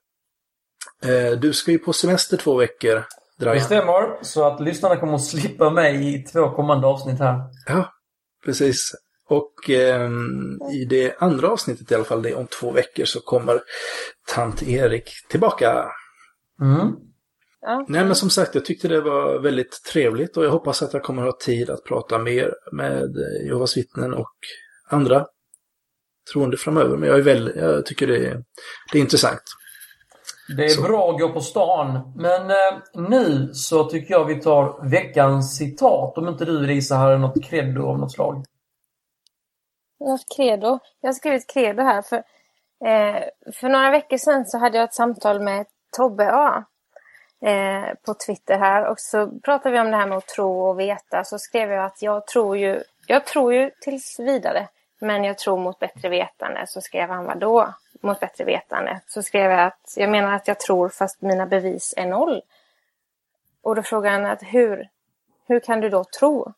Uh, 1.06 1.40
du 1.40 1.54
ska 1.54 1.72
ju 1.72 1.80
på 1.80 1.94
semester 1.94 2.38
två 2.38 2.56
veckor. 2.56 3.04
Dragan. 3.40 3.58
Det 3.58 3.64
stämmer. 3.64 4.24
Så 4.24 4.48
att 4.48 4.60
lyssnarna 4.62 4.96
kommer 4.96 5.14
att 5.14 5.26
slippa 5.26 5.70
mig 5.70 6.16
i 6.16 6.24
två 6.24 6.56
kommande 6.56 6.88
avsnitt 6.88 7.20
här. 7.20 7.42
Ja, 7.68 7.94
precis. 8.46 8.92
Och 9.30 9.70
eh, 9.70 10.10
i 10.74 10.86
det 10.86 11.16
andra 11.20 11.50
avsnittet 11.50 11.92
i 11.92 11.96
alla 11.96 12.04
fall, 12.04 12.22
det 12.22 12.36
om 12.36 12.48
två 12.48 12.72
veckor, 12.72 13.06
så 13.06 13.20
kommer 13.20 13.62
tant 14.28 14.64
Erik 14.64 15.10
tillbaka. 15.30 15.86
Mm. 16.62 16.96
Ja. 17.62 17.86
Nej 17.88 18.06
men 18.06 18.16
som 18.16 18.30
sagt, 18.30 18.56
jag 18.56 18.66
tyckte 18.66 18.88
det 18.88 19.02
var 19.02 19.40
väldigt 19.40 19.84
trevligt 19.94 20.38
och 20.38 20.46
jag 20.46 20.52
hoppas 20.52 20.82
att 20.82 20.94
jag 20.94 21.04
kommer 21.04 21.24
ha 21.24 21.38
tid 21.40 21.70
att 21.70 21.84
prata 21.84 22.18
mer 22.18 22.54
med 22.72 23.16
Jehovas 23.46 23.78
vittnen 23.78 24.14
och 24.14 24.36
andra 24.90 25.26
troende 26.34 26.58
framöver. 26.58 26.98
Men 26.98 27.10
jag, 27.10 27.18
är 27.18 27.24
väl, 27.24 27.54
jag 27.56 27.86
tycker 27.86 28.08
det 28.08 28.18
är, 28.18 28.44
det 28.92 28.98
är 28.98 29.02
intressant. 29.02 29.44
Det 30.58 30.66
är 30.66 30.70
så. 30.70 30.82
bra 30.82 31.12
att 31.12 31.20
gå 31.20 31.30
på 31.30 31.42
stan. 31.42 32.14
Men 32.16 32.52
eh, 32.52 32.80
nu 32.94 33.50
så 33.54 33.84
tycker 33.84 34.14
jag 34.14 34.26
vi 34.26 34.42
tar 34.42 34.90
veckans 34.90 35.58
citat. 35.58 36.18
Om 36.18 36.28
inte 36.28 36.46
du 36.46 36.62
Lisa 36.62 36.96
hade 36.96 37.18
något 37.18 37.44
credo 37.44 37.88
av 37.88 38.00
något 38.00 38.12
slag. 38.12 38.46
något 40.00 40.26
credo. 40.36 40.80
Jag 41.02 41.10
har 41.10 41.14
skrivit 41.14 41.50
credo 41.54 41.82
här. 41.82 42.02
För, 42.02 42.18
eh, 42.86 43.24
för 43.54 43.70
några 43.70 43.92
veckor 43.92 44.18
sedan 44.18 44.46
så 44.46 44.58
hade 44.58 44.78
jag 44.78 44.86
ett 44.86 44.94
samtal 44.94 45.42
med 45.42 45.66
Tobbe 45.92 46.32
A. 46.34 46.64
Eh, 47.42 47.94
på 48.06 48.14
Twitter 48.14 48.58
här 48.58 48.86
och 48.86 49.00
så 49.00 49.40
pratade 49.40 49.74
vi 49.74 49.80
om 49.80 49.92
det 49.92 49.98
här 49.98 50.08
med 50.08 50.18
att 50.18 50.28
tro 50.28 50.68
och 50.68 50.80
veta. 50.80 51.24
Så 51.24 51.40
skrev 51.40 51.72
jag 51.72 51.86
att 51.86 52.02
jag 52.02 52.28
tror 52.28 52.58
ju, 52.58 52.84
jag 53.08 53.26
tror 53.26 53.54
ju 53.54 53.72
tills 53.82 54.20
vidare. 54.20 54.68
Men 55.00 55.24
jag 55.24 55.38
tror 55.38 55.58
mot 55.58 55.80
bättre 55.80 56.10
vetande. 56.10 56.68
Så 56.68 56.82
skrev 56.82 57.10
han 57.10 57.26
vadå? 57.26 57.74
Mot 58.02 58.20
bättre 58.20 58.44
vetande. 58.44 59.02
Så 59.08 59.24
skrev 59.24 59.52
jag 59.52 59.62
att 59.62 59.94
jag 59.96 60.10
menar 60.10 60.34
att 60.34 60.48
jag 60.48 60.60
tror 60.60 60.90
fast 60.90 61.22
mina 61.22 61.46
bevis 61.46 61.94
är 61.98 62.06
noll. 62.06 62.42
Och 63.62 63.76
då 63.76 63.84
frågade 63.84 64.16
han 64.16 64.26
att 64.26 64.44
hur, 64.44 64.90
hur 65.48 65.60
kan 65.60 65.82
du 65.82 65.90
då 65.90 66.04
tro? 66.04 66.54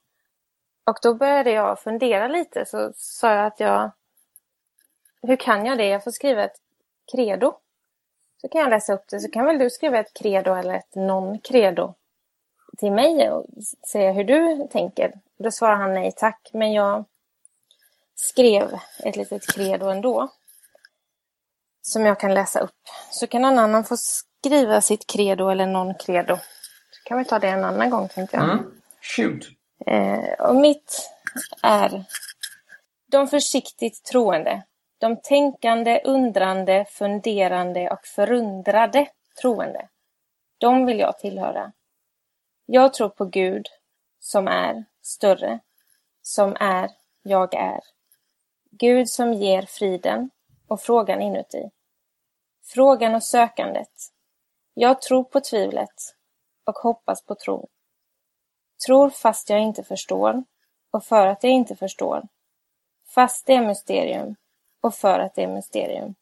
Och 0.83 0.97
då 1.01 1.13
började 1.13 1.51
jag 1.51 1.79
fundera 1.79 2.27
lite. 2.27 2.65
Så 2.65 2.91
sa 2.95 3.33
jag 3.33 3.45
att 3.45 3.59
jag... 3.59 3.91
Hur 5.21 5.35
kan 5.35 5.65
jag 5.65 5.77
det? 5.77 5.87
Jag 5.87 6.03
får 6.03 6.11
skriva 6.11 6.43
ett 6.43 6.57
credo. 7.11 7.53
Så 8.41 8.49
kan 8.49 8.61
jag 8.61 8.69
läsa 8.69 8.93
upp 8.93 9.07
det. 9.09 9.19
Så 9.19 9.31
kan 9.31 9.45
väl 9.45 9.59
du 9.59 9.69
skriva 9.69 9.99
ett 9.99 10.13
credo 10.13 10.53
eller 10.53 10.73
ett 10.73 10.95
non-credo 10.95 11.93
till 12.77 12.91
mig 12.91 13.31
och 13.31 13.45
säga 13.91 14.11
hur 14.11 14.23
du 14.23 14.67
tänker. 14.71 15.13
Då 15.39 15.51
svarar 15.51 15.75
han 15.75 15.93
nej 15.93 16.11
tack. 16.15 16.49
Men 16.53 16.73
jag 16.73 17.05
skrev 18.15 18.79
ett 19.03 19.15
litet 19.15 19.53
credo 19.53 19.85
ändå. 19.85 20.27
Som 21.81 22.05
jag 22.05 22.19
kan 22.19 22.33
läsa 22.33 22.59
upp. 22.59 22.79
Så 23.11 23.27
kan 23.27 23.41
någon 23.41 23.59
annan 23.59 23.83
få 23.83 23.97
skriva 23.97 24.81
sitt 24.81 25.07
credo 25.07 25.49
eller 25.49 25.65
non-credo. 25.65 26.35
Så 26.91 27.03
kan 27.03 27.17
vi 27.17 27.25
ta 27.25 27.39
det 27.39 27.47
en 27.49 27.63
annan 27.63 27.89
gång 27.89 28.09
tänkte 28.09 28.37
jag. 28.37 28.43
Mm. 28.43 28.71
Shoot. 29.01 29.47
Eh, 29.85 30.47
och 30.47 30.55
mitt 30.55 31.09
är 31.63 32.05
de 33.11 33.27
försiktigt 33.27 34.03
troende. 34.03 34.63
De 34.99 35.21
tänkande, 35.21 36.01
undrande, 36.03 36.85
funderande 36.85 37.89
och 37.89 38.05
förundrade 38.05 39.07
troende. 39.41 39.89
De 40.57 40.85
vill 40.85 40.99
jag 40.99 41.19
tillhöra. 41.19 41.71
Jag 42.65 42.93
tror 42.93 43.09
på 43.09 43.25
Gud 43.25 43.67
som 44.19 44.47
är 44.47 44.85
större, 45.01 45.59
som 46.21 46.55
är 46.59 46.89
jag 47.23 47.53
är. 47.53 47.79
Gud 48.71 49.09
som 49.09 49.33
ger 49.33 49.61
friden 49.61 50.29
och 50.67 50.81
frågan 50.81 51.21
inuti. 51.21 51.69
Frågan 52.63 53.15
och 53.15 53.23
sökandet. 53.23 53.93
Jag 54.73 55.01
tror 55.01 55.23
på 55.23 55.41
tvivlet 55.41 56.15
och 56.63 56.75
hoppas 56.75 57.25
på 57.25 57.35
tron. 57.35 57.67
Tror 58.85 59.09
fast 59.09 59.49
jag 59.49 59.61
inte 59.61 59.83
förstår 59.83 60.43
och 60.91 61.03
för 61.03 61.27
att 61.27 61.43
jag 61.43 61.51
inte 61.51 61.75
förstår. 61.75 62.27
Fast 63.05 63.45
det 63.45 63.53
är 63.53 63.65
mysterium 63.65 64.35
och 64.81 64.95
för 64.95 65.19
att 65.19 65.35
det 65.35 65.43
är 65.43 65.47
mysterium. 65.47 66.15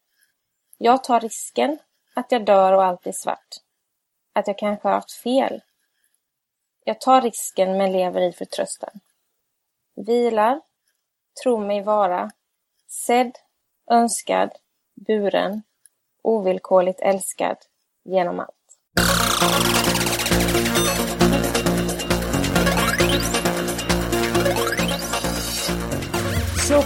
Jag 0.78 1.04
tar 1.04 1.20
risken 1.20 1.78
att 2.14 2.32
jag 2.32 2.44
dör 2.44 2.72
och 2.72 2.84
allt 2.84 3.06
är 3.06 3.12
svart. 3.12 3.48
Att 4.32 4.46
jag 4.46 4.58
kanske 4.58 4.88
har 4.88 4.94
haft 4.94 5.12
fel. 5.12 5.62
Jag 6.84 7.00
tar 7.00 7.22
risken 7.22 7.78
men 7.78 7.92
lever 7.92 8.20
i 8.20 8.32
förtröstan. 8.32 9.00
Vilar, 9.96 10.60
tror 11.42 11.66
mig 11.66 11.82
vara 11.82 12.30
sedd, 12.86 13.38
önskad, 13.90 14.50
buren, 14.94 15.62
ovillkorligt 16.22 17.00
älskad 17.00 17.56
genom 18.04 18.40
allt. 18.40 18.57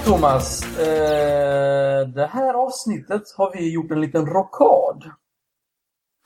Thomas, 0.05 0.63
eh, 0.79 2.09
det 2.09 2.27
här 2.27 2.55
avsnittet 2.55 3.23
har 3.37 3.53
vi 3.53 3.73
gjort 3.73 3.91
en 3.91 4.01
liten 4.01 4.27
rockad. 4.27 5.11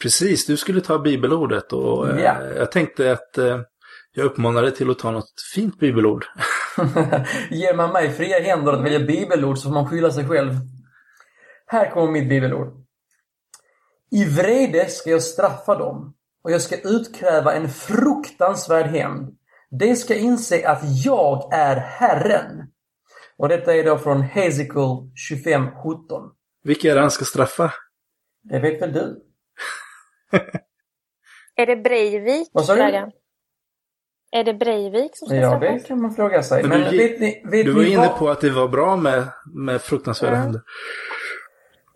Precis, 0.02 0.46
du 0.46 0.56
skulle 0.56 0.80
ta 0.80 0.98
bibelordet 0.98 1.72
och 1.72 2.08
eh, 2.08 2.20
Ja. 2.24 2.36
jag 2.56 2.72
tänkte 2.72 3.12
att 3.12 3.38
eh, 3.38 3.60
jag 4.12 4.24
uppmanar 4.24 4.62
dig 4.62 4.74
till 4.74 4.90
att 4.90 4.98
ta 4.98 5.10
något 5.10 5.32
fint 5.54 5.78
bibelord. 5.78 6.24
Ger 7.50 7.74
man 7.76 7.92
mig 7.92 8.10
fria 8.12 8.40
händer 8.40 8.72
att 8.72 8.84
välja 8.84 9.00
bibelord 9.00 9.58
så 9.58 9.62
får 9.68 9.74
man 9.74 9.88
skylla 9.88 10.10
sig 10.10 10.28
själv. 10.28 10.52
Här 11.66 11.90
kommer 11.90 12.12
mitt 12.12 12.28
bibelord. 12.28 12.68
I 14.10 14.24
vrede 14.24 14.88
ska 14.88 15.10
jag 15.10 15.22
straffa 15.22 15.74
dem 15.78 16.14
och 16.44 16.50
jag 16.50 16.60
ska 16.62 16.76
utkräva 16.76 17.52
en 17.52 17.68
fruktansvärd 17.68 18.86
hämnd. 18.86 19.36
De 19.70 19.96
ska 19.96 20.14
inse 20.14 20.68
att 20.68 21.04
jag 21.04 21.48
är 21.52 21.76
Herren. 21.76 22.62
Och 23.38 23.48
detta 23.48 23.74
är 23.74 23.84
då 23.84 23.98
från 23.98 24.22
Hesekiel 24.22 25.10
25.17. 25.32 26.30
Vilka 26.64 26.90
är 26.90 26.94
det 26.94 27.00
han 27.00 27.10
ska 27.10 27.24
straffa? 27.24 27.72
Det 28.42 28.58
vet 28.58 28.82
väl 28.82 28.92
du? 28.92 29.22
Är 31.56 31.66
det 31.66 31.76
Breivik, 31.76 32.48
Vad 32.52 32.64
sa 32.64 32.74
du? 32.74 32.82
Är 34.32 34.44
det 34.44 34.54
Breivik 34.54 35.10
som 35.14 35.28
ska 35.28 35.36
Ja, 35.36 35.50
det 35.58 35.66
straffas? 35.66 35.84
kan 35.88 36.02
man 36.02 36.14
fråga 36.14 36.42
sig. 36.42 36.62
Men 36.62 36.80
Men, 36.80 36.90
du 36.90 36.96
vet 36.98 37.20
ni, 37.20 37.42
vet 37.50 37.66
Du 37.66 37.72
var 37.72 37.82
ni 37.82 37.88
inne 37.92 38.06
vad- 38.08 38.18
på 38.18 38.28
att 38.28 38.40
det 38.40 38.50
var 38.50 38.68
bra 38.68 38.96
med, 38.96 39.24
med 39.54 39.82
fruktansvärda 39.82 40.36
Ja. 40.36 40.42
händer. 40.42 40.62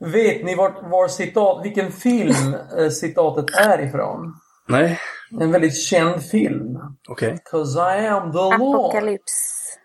Vet 0.00 0.44
ni 0.44 0.54
var, 0.54 0.90
var 0.90 1.08
citat, 1.08 1.64
vilken 1.64 1.92
film 1.92 2.54
eh, 2.78 2.88
citatet 2.88 3.44
är 3.58 3.80
ifrån? 3.86 4.34
Nej, 4.68 4.98
En 5.40 5.52
väldigt 5.52 5.76
känd 5.82 6.22
film. 6.22 6.78
okej. 7.08 7.38
'Cause 7.44 7.80
I 7.80 8.06
am 8.06 8.32
the 8.32 8.38
Lord. 8.38 8.54
Apokalyps. 8.54 9.32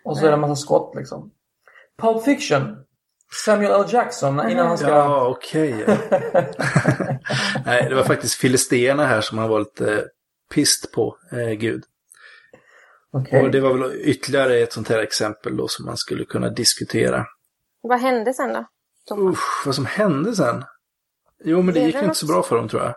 Och 0.06 0.18
så 0.18 0.26
är 0.26 0.28
det 0.30 0.34
en 0.34 0.40
massa 0.42 0.56
skott 0.56 0.96
liksom. 0.96 1.32
Pulp 1.98 2.24
Fiction. 2.24 2.78
Samuel 3.46 3.72
L. 3.72 3.86
Jackson 3.90 4.50
innan 4.50 4.68
han 4.68 4.78
ska... 4.78 4.88
Ja, 4.88 5.28
okej. 5.28 5.74
Nej, 7.66 7.90
det 7.90 7.96
var 7.96 8.04
faktiskt 8.04 8.36
filisterna 8.36 9.06
här 9.06 9.22
som 9.22 9.38
han 9.38 9.50
var 9.50 9.60
lite 9.60 10.06
pist 10.54 10.92
på, 10.92 11.18
eh, 11.32 11.52
Gud. 11.52 11.84
Okej. 13.14 13.42
Och 13.44 13.52
det 13.52 13.60
var 13.60 13.74
väl 13.74 13.94
ytterligare 13.96 14.58
ett 14.58 14.74
sånt 14.74 14.90
här 14.90 15.00
exempel 15.00 15.58
då 15.58 15.68
som 15.68 15.86
man 15.86 15.98
skulle 15.98 16.26
kunna 16.26 16.50
diskutera. 16.50 17.26
Vad 17.82 18.00
hände 18.00 18.34
sen 18.34 18.54
då? 18.54 18.66
Usch, 19.16 19.66
vad 19.66 19.76
som 19.76 19.86
hände 19.86 20.36
sen? 20.36 20.64
Jo, 21.44 21.62
men 21.62 21.74
det 21.74 21.80
Är 21.80 21.86
gick 21.86 21.96
det 21.96 22.06
inte 22.06 22.16
så 22.16 22.26
bra 22.26 22.44
för 22.44 22.56
dem 22.56 22.70
tror 22.70 22.82
jag. 22.82 22.96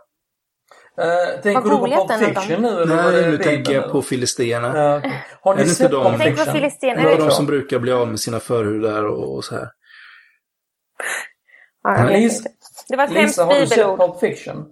Eh, 0.98 1.40
tänker 1.42 1.70
du 1.70 1.76
på 1.78 1.86
Pulp 1.86 2.24
Fiction 2.24 2.62
nu 2.62 2.68
eller 2.68 2.96
Nej, 2.96 3.30
nu 3.30 3.38
tänker 3.38 3.72
jag 3.72 3.90
på 3.90 4.02
filisterna. 4.02 4.78
Ja. 4.78 5.10
Har 5.40 5.54
ni 5.54 5.64
sett 5.66 5.90
Pulp 5.90 6.18
Tänk 6.18 6.22
Fiction? 6.22 6.54
Filisten 6.54 6.96
Det 6.96 7.12
är. 7.12 7.18
de 7.18 7.30
som 7.30 7.46
brukar 7.46 7.78
bli 7.78 7.92
av 7.92 8.08
med 8.08 8.20
sina 8.20 8.40
förhudar 8.40 9.04
och, 9.04 9.34
och 9.34 9.44
så 9.44 9.54
här. 9.54 9.68
Ja, 11.82 12.08
Lisa-. 12.10 12.48
Det 12.88 12.96
var 12.96 13.04
ett 13.04 13.12
Lisa, 13.12 13.44
har 13.44 13.60
du 13.60 13.66
sett. 13.66 13.86
Pulp 13.98 14.20
Fiction? 14.20 14.66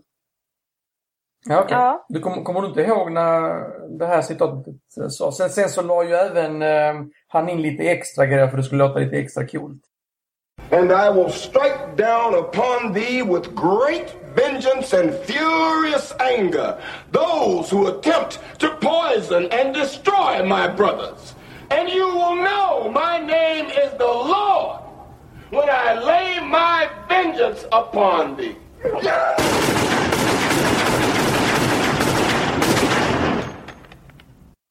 Ja, 1.49 1.61
okej. 1.61 1.77
Ja. 1.77 2.07
Du 2.09 2.21
kommer, 2.21 2.43
kommer 2.43 2.61
du 2.61 2.69
inte 2.69 2.81
ihåg 2.81 3.13
när 3.13 3.65
det 3.99 4.07
här 4.07 4.23
citatet 4.23 4.75
sa? 5.09 5.33
Sen, 5.33 5.51
sen 5.51 5.69
så 5.69 5.83
la 5.83 6.05
ju 6.05 6.15
även 6.15 6.63
eh, 6.63 6.95
han 7.29 7.49
in 7.49 7.63
lite 7.63 7.83
extra 7.83 8.27
grejer 8.27 8.47
för 8.49 8.59
att 8.59 8.63
det 8.63 8.67
skulle 8.67 8.85
låta 8.85 8.99
lite 8.99 9.17
extra 9.17 9.47
coolt. 9.47 9.83
And 10.71 10.93
I 10.93 11.09
will 11.11 11.31
strike 11.31 11.97
down 11.97 12.35
upon 12.35 12.93
thee 12.93 13.23
with 13.23 13.55
great 13.55 14.15
vengeance 14.35 14.93
and 14.93 15.15
furious 15.15 16.13
anger 16.21 16.79
those 17.13 17.71
who 17.71 17.87
attempt 17.87 18.41
to 18.59 18.69
poison 18.81 19.47
and 19.53 19.75
destroy 19.75 20.45
my 20.45 20.69
brothers. 20.69 21.35
And 21.71 21.89
you 21.89 22.07
will 22.07 22.37
know 22.37 22.91
my 22.91 23.19
name 23.19 23.67
is 23.67 23.93
the 23.99 24.05
Lord 24.05 24.81
when 25.51 25.69
I 25.71 25.95
lay 25.95 26.41
my 26.41 26.89
vengeance 27.09 27.65
upon 27.73 28.37
thee. 28.37 28.57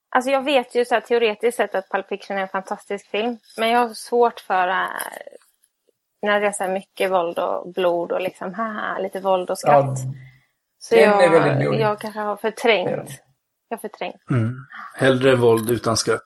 Alltså 0.09 0.31
jag 0.31 0.43
vet 0.43 0.75
ju 0.75 0.85
så 0.85 0.93
här, 0.93 1.01
teoretiskt 1.01 1.57
sett 1.57 1.75
att 1.75 1.89
Pulp 1.89 2.07
Fiction 2.07 2.37
är 2.37 2.41
en 2.41 2.47
fantastisk 2.47 3.07
film. 3.07 3.37
Men 3.57 3.69
jag 3.69 3.79
har 3.79 3.93
svårt 3.93 4.39
för 4.39 4.67
äh, 4.67 4.87
när 6.25 6.39
det 6.41 6.47
är 6.47 6.51
så 6.51 6.63
här 6.63 6.71
mycket 6.71 7.11
våld 7.11 7.39
och 7.39 7.73
blod 7.73 8.11
och 8.11 8.21
liksom 8.21 8.53
haha, 8.53 8.99
lite 8.99 9.19
våld 9.19 9.49
och 9.49 9.57
skratt. 9.57 9.85
Ja, 9.85 9.95
så 10.79 10.95
jag, 10.95 11.23
är 11.23 11.29
väldigt 11.29 11.59
blodig. 11.59 11.79
jag 11.81 11.99
kanske 11.99 12.19
har 12.19 12.35
förträngt. 12.35 12.89
den. 12.89 13.07
Jag 13.69 13.77
har 13.77 13.81
förträngt. 13.81 14.29
Mm. 14.29 14.55
Hellre 14.95 15.35
våld 15.35 15.69
utan 15.69 15.97
skratt. 15.97 16.21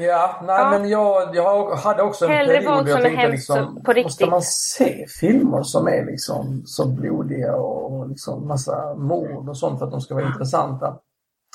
Ja, 0.00 0.40
nej 0.42 0.56
Ja. 0.56 0.70
men 0.70 0.88
jag, 0.88 1.36
jag 1.36 1.76
hade 1.76 2.02
också 2.02 2.24
en 2.24 2.30
Hellre 2.30 2.56
period 2.60 2.88
jag 2.88 3.02
tänkte 3.02 3.28
liksom, 3.28 3.56
på 3.56 3.72
måste 3.74 3.92
riktigt. 3.92 4.28
man 4.28 4.42
se 4.42 5.06
filmer 5.20 5.62
som 5.62 5.86
är 5.88 6.04
liksom 6.06 6.62
så 6.64 6.88
blodiga 6.88 7.56
och 7.56 8.08
liksom 8.08 8.48
massa 8.48 8.94
mord 8.94 9.48
och 9.48 9.58
sånt 9.58 9.78
för 9.78 9.86
att 9.86 9.92
de 9.92 10.00
ska 10.00 10.14
vara 10.14 10.26
intressanta? 10.26 10.96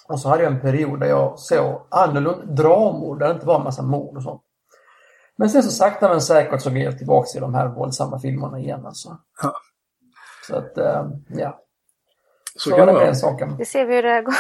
Och 0.08 0.20
så 0.20 0.30
hade 0.30 0.44
jag 0.44 0.54
en 0.54 0.62
period 0.62 1.00
där 1.00 1.08
jag 1.08 1.40
såg 1.40 1.82
annorlunda 1.92 2.46
dramor 2.64 3.20
där 3.20 3.28
det 3.28 3.34
inte 3.34 3.46
var 3.48 3.56
en 3.56 3.64
massa 3.64 3.82
mord 3.82 4.18
och 4.18 4.24
sånt. 4.24 4.42
Men 5.38 5.50
sen 5.50 5.64
så 5.64 5.72
sakta 5.72 6.10
men 6.10 6.22
säkert 6.22 6.62
så 6.62 6.70
gled 6.70 6.86
jag 6.86 6.98
tillbaka 6.98 7.28
till 7.28 7.42
de 7.42 7.54
här 7.54 7.68
våldsamma 7.68 8.20
filmerna 8.20 8.60
igen 8.60 8.86
alltså. 8.86 9.18
Ja. 9.42 9.56
Så 10.48 10.56
att, 10.56 10.78
eh, 10.78 11.10
ja. 11.30 11.62
Så 12.54 12.60
Så 12.60 12.70
kan 12.70 12.80
var 12.80 12.86
det 12.88 12.94
vara. 12.94 13.06
den 13.06 13.16
saken. 13.16 13.58
Det 13.58 13.66
ser 13.66 13.86
vi 13.86 13.96
hur 13.96 14.04
det 14.04 14.22
går. 14.22 14.34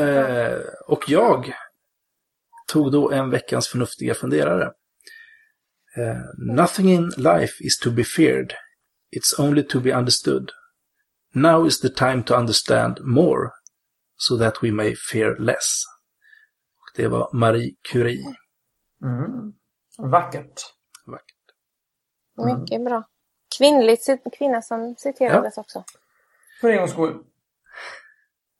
Eh, 0.00 0.58
och 0.86 1.04
jag 1.08 1.54
tog 2.66 2.92
då 2.92 3.10
en 3.10 3.30
veckans 3.30 3.68
förnuftiga 3.68 4.14
funderare. 4.14 4.64
Eh, 5.96 6.20
Nothing 6.54 6.88
in 6.90 7.08
life 7.16 7.64
is 7.64 7.78
to 7.78 7.90
be 7.90 8.04
feared. 8.04 8.52
It's 9.16 9.40
only 9.40 9.62
to 9.62 9.80
be 9.80 9.94
understood. 9.94 10.50
Now 11.34 11.66
is 11.66 11.80
the 11.80 11.88
time 11.88 12.22
to 12.22 12.34
understand 12.34 13.00
more 13.00 13.50
so 14.16 14.38
that 14.38 14.62
we 14.62 14.72
may 14.72 14.94
fear 15.12 15.36
less. 15.38 15.84
Och 16.80 16.90
det 16.96 17.08
var 17.08 17.30
Marie 17.32 17.74
Curie. 17.92 18.24
Mm. 19.02 19.52
Vackert. 19.98 20.62
Vackert. 21.06 21.34
Mycket 22.60 22.84
bra. 22.84 23.02
Kvinnligt, 23.58 24.08
kvinna 24.38 24.62
som 24.62 24.94
citerades 24.98 25.58
också. 25.58 25.84
För 26.60 26.68
en 26.68 26.78
gångs 26.78 26.90
skull. 26.90 27.22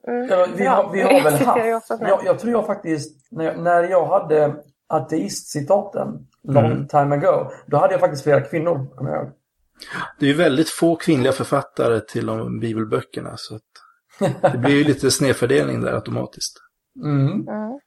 Mm, 0.08 0.26
Ja, 0.30 0.46
vi, 0.56 0.66
har, 0.66 0.92
vi 0.92 1.00
har 1.02 1.22
väl 1.22 1.40
jag 1.40 1.74
haft... 1.74 1.90
Jag, 2.00 2.24
jag 2.24 2.38
tror 2.38 2.52
jag 2.52 2.66
faktiskt, 2.66 3.32
när 3.32 3.44
jag, 3.44 3.58
när 3.58 3.82
jag 3.82 4.06
hade 4.06 4.64
ateistcitaten 4.86 6.26
long 6.42 6.64
Mm. 6.64 6.88
time 6.88 7.16
ago, 7.16 7.50
då 7.66 7.76
hade 7.76 7.94
jag 7.94 8.00
faktiskt 8.00 8.22
flera 8.22 8.40
kvinnor. 8.40 8.86
Det 10.18 10.26
är 10.26 10.30
ju 10.30 10.36
väldigt 10.36 10.68
få 10.70 10.96
kvinnliga 10.96 11.32
författare 11.32 12.00
till 12.00 12.26
de 12.26 12.60
bibelböckerna 12.60 13.34
så 13.36 13.54
att 13.56 13.62
det 14.52 14.58
blir 14.58 14.74
ju 14.74 14.84
lite 14.84 15.10
snedfördelning 15.10 15.80
där 15.80 15.92
automatiskt. 15.92 16.56
Mm. 17.04 17.48
Mm. 17.48 17.80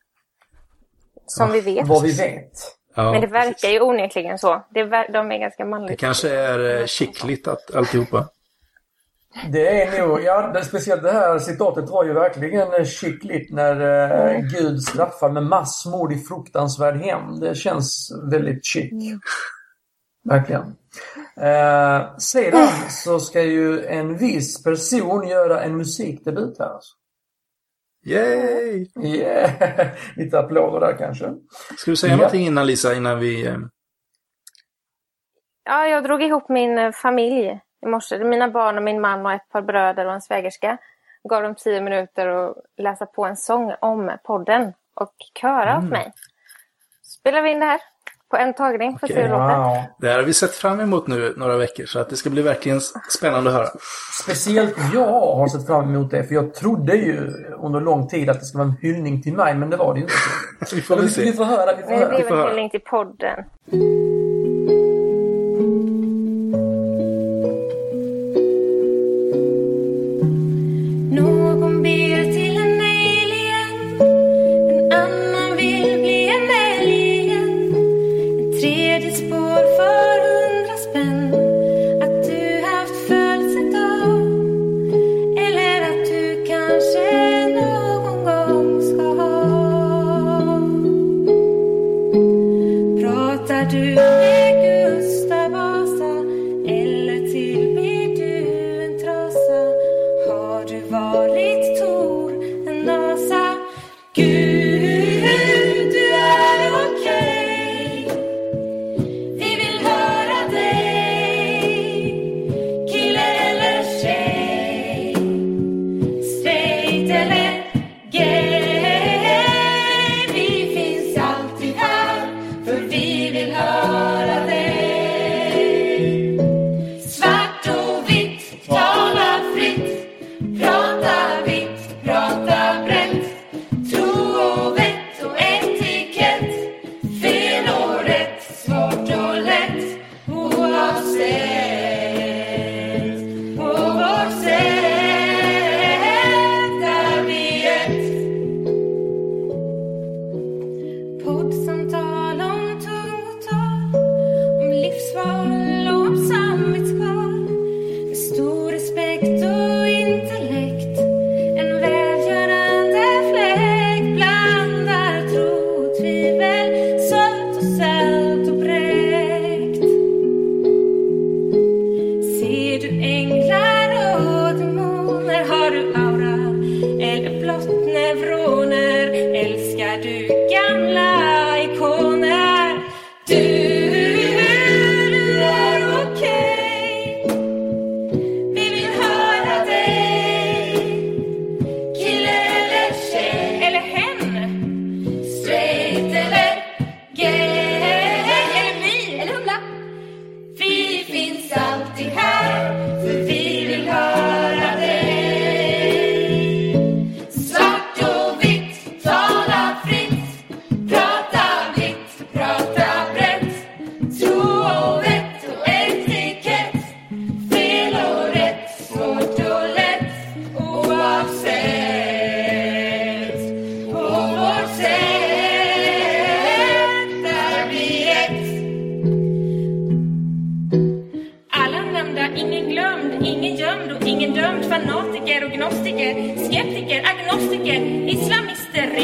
Som 1.25 1.51
vi 1.51 1.61
vet. 1.61 1.87
Vad 1.87 2.03
vi 2.03 2.11
vet. 2.11 2.76
Ja, 2.97 3.11
Men 3.11 3.21
det 3.21 3.27
precis. 3.27 3.33
verkar 3.63 3.69
ju 3.69 3.81
onekligen 3.81 4.37
så. 4.39 4.63
Det 4.69 4.83
ver- 4.83 5.11
de 5.13 5.31
är 5.31 5.37
ganska 5.37 5.63
Det 5.63 5.69
manliga. 5.69 5.97
kanske 5.97 6.29
är 6.35 6.79
eh, 6.81 6.85
kittligt 6.85 7.47
att 7.47 7.75
alltihopa. 7.75 8.29
Det 9.51 9.81
är 9.83 10.07
nog, 10.07 10.21
ja, 10.23 10.47
det, 10.53 10.65
speciellt 10.65 11.03
det 11.03 11.11
här 11.11 11.39
citatet 11.39 11.89
var 11.89 12.03
ju 12.03 12.13
verkligen 12.13 12.73
eh, 12.73 12.85
skickligt 12.85 13.53
när 13.53 13.81
eh, 14.35 14.39
Gud 14.41 14.81
straffar 14.83 15.29
med 15.29 15.43
massmord 15.43 16.13
i 16.13 16.17
fruktansvärd 16.19 16.95
hämnd. 16.95 17.41
Det 17.41 17.55
känns 17.55 18.11
väldigt 18.31 18.65
chic. 18.65 18.91
Verkligen. 20.23 20.75
Eh, 21.41 22.17
sedan 22.17 22.67
så 22.89 23.19
ska 23.19 23.41
ju 23.43 23.85
en 23.85 24.17
viss 24.17 24.63
person 24.63 25.27
göra 25.27 25.63
en 25.63 25.77
musikdebut 25.77 26.55
här. 26.59 26.65
Alltså. 26.69 26.93
Yay! 28.05 28.87
Yeah. 29.03 29.51
Lite 30.15 30.39
applåder 30.39 30.79
där 30.87 30.97
kanske. 30.97 31.33
Ska 31.77 31.91
du 31.91 31.95
säga 31.97 32.11
Ja. 32.13 32.17
någonting 32.17 32.45
innan 32.47 32.67
Lisa, 32.67 32.93
innan 32.95 33.19
vi... 33.19 33.47
eh, 33.47 33.57
Ja, 35.63 35.87
jag 35.87 36.03
drog 36.03 36.23
ihop 36.23 36.49
min 36.49 36.77
eh, 36.77 36.91
familj 36.91 37.59
i 37.85 37.87
morse. 37.87 38.23
Mina 38.23 38.47
barn 38.49 38.77
och 38.77 38.83
min 38.83 39.01
man 39.01 39.25
och 39.25 39.31
ett 39.31 39.49
par 39.49 39.61
bröder 39.61 40.05
och 40.05 40.13
en 40.13 40.21
svägerska. 40.21 40.77
Gav 41.29 41.43
dem 41.43 41.55
tio 41.55 41.81
minuter 41.81 42.27
att 42.27 42.55
läsa 42.77 43.05
på 43.05 43.25
en 43.25 43.37
sång 43.37 43.73
om 43.81 44.17
podden 44.23 44.73
och 44.95 45.13
köra 45.41 45.71
Mm. 45.71 45.85
åt 45.85 45.91
mig. 45.91 46.11
Spelar 47.01 47.41
vi 47.41 47.51
in 47.51 47.59
det 47.59 47.65
här 47.65 47.81
på 48.31 48.37
en 48.37 48.53
tagning. 48.53 48.99
Får 48.99 49.07
se 49.07 49.13
hur 49.21 49.23
det. 49.23 49.29
Wow. 49.29 49.77
Det 49.99 50.07
här 50.09 50.15
har 50.15 50.23
vi 50.23 50.33
sett 50.33 50.51
fram 50.51 50.79
emot 50.79 51.07
nu 51.07 51.33
några 51.37 51.57
veckor 51.57 51.85
så 51.85 51.99
att 51.99 52.09
det 52.09 52.15
ska 52.15 52.29
bli 52.29 52.41
verkligen 52.41 52.81
spännande 53.09 53.49
att 53.49 53.55
höra. 53.55 53.67
Speciellt 54.23 54.75
jag 54.93 55.07
har 55.35 55.47
sett 55.47 55.67
fram 55.67 55.95
emot 55.95 56.11
det 56.11 56.23
för 56.23 56.35
jag 56.35 56.53
trodde 56.53 56.95
ju 56.95 57.33
under 57.63 57.81
lång 57.81 58.07
tid 58.07 58.29
att 58.29 58.39
det 58.39 58.45
skulle 58.45 58.63
vara 58.63 58.73
en 58.73 58.77
hyllning 58.81 59.21
till 59.21 59.33
mig 59.33 59.55
men 59.55 59.69
det 59.69 59.77
var 59.77 59.93
det 59.93 59.99
ju 59.99 60.03
inte. 60.03 60.15
Vi 60.75 60.81
får 60.81 60.95
väl 60.95 61.05
vi, 61.05 61.21
vi 61.23 61.31
se. 61.31 61.37
får 61.37 61.45
höra, 61.45 61.75
vi 61.77 61.83
får 61.83 61.89
det 61.91 62.07
blir 62.09 62.29
höra. 62.29 62.47
hyllning 62.49 62.69
till 62.69 62.81
podden. 62.81 63.43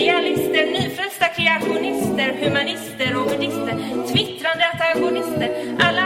Idealister, 0.03 0.53
realister, 0.53 0.65
nyfrälsta 0.65 1.25
kreationister, 1.27 2.33
humanister 2.41 3.17
och 3.17 3.25
buddhister, 3.29 3.75
twittrande 4.11 4.63
antagonister. 4.73 5.49
Alla 5.79 6.02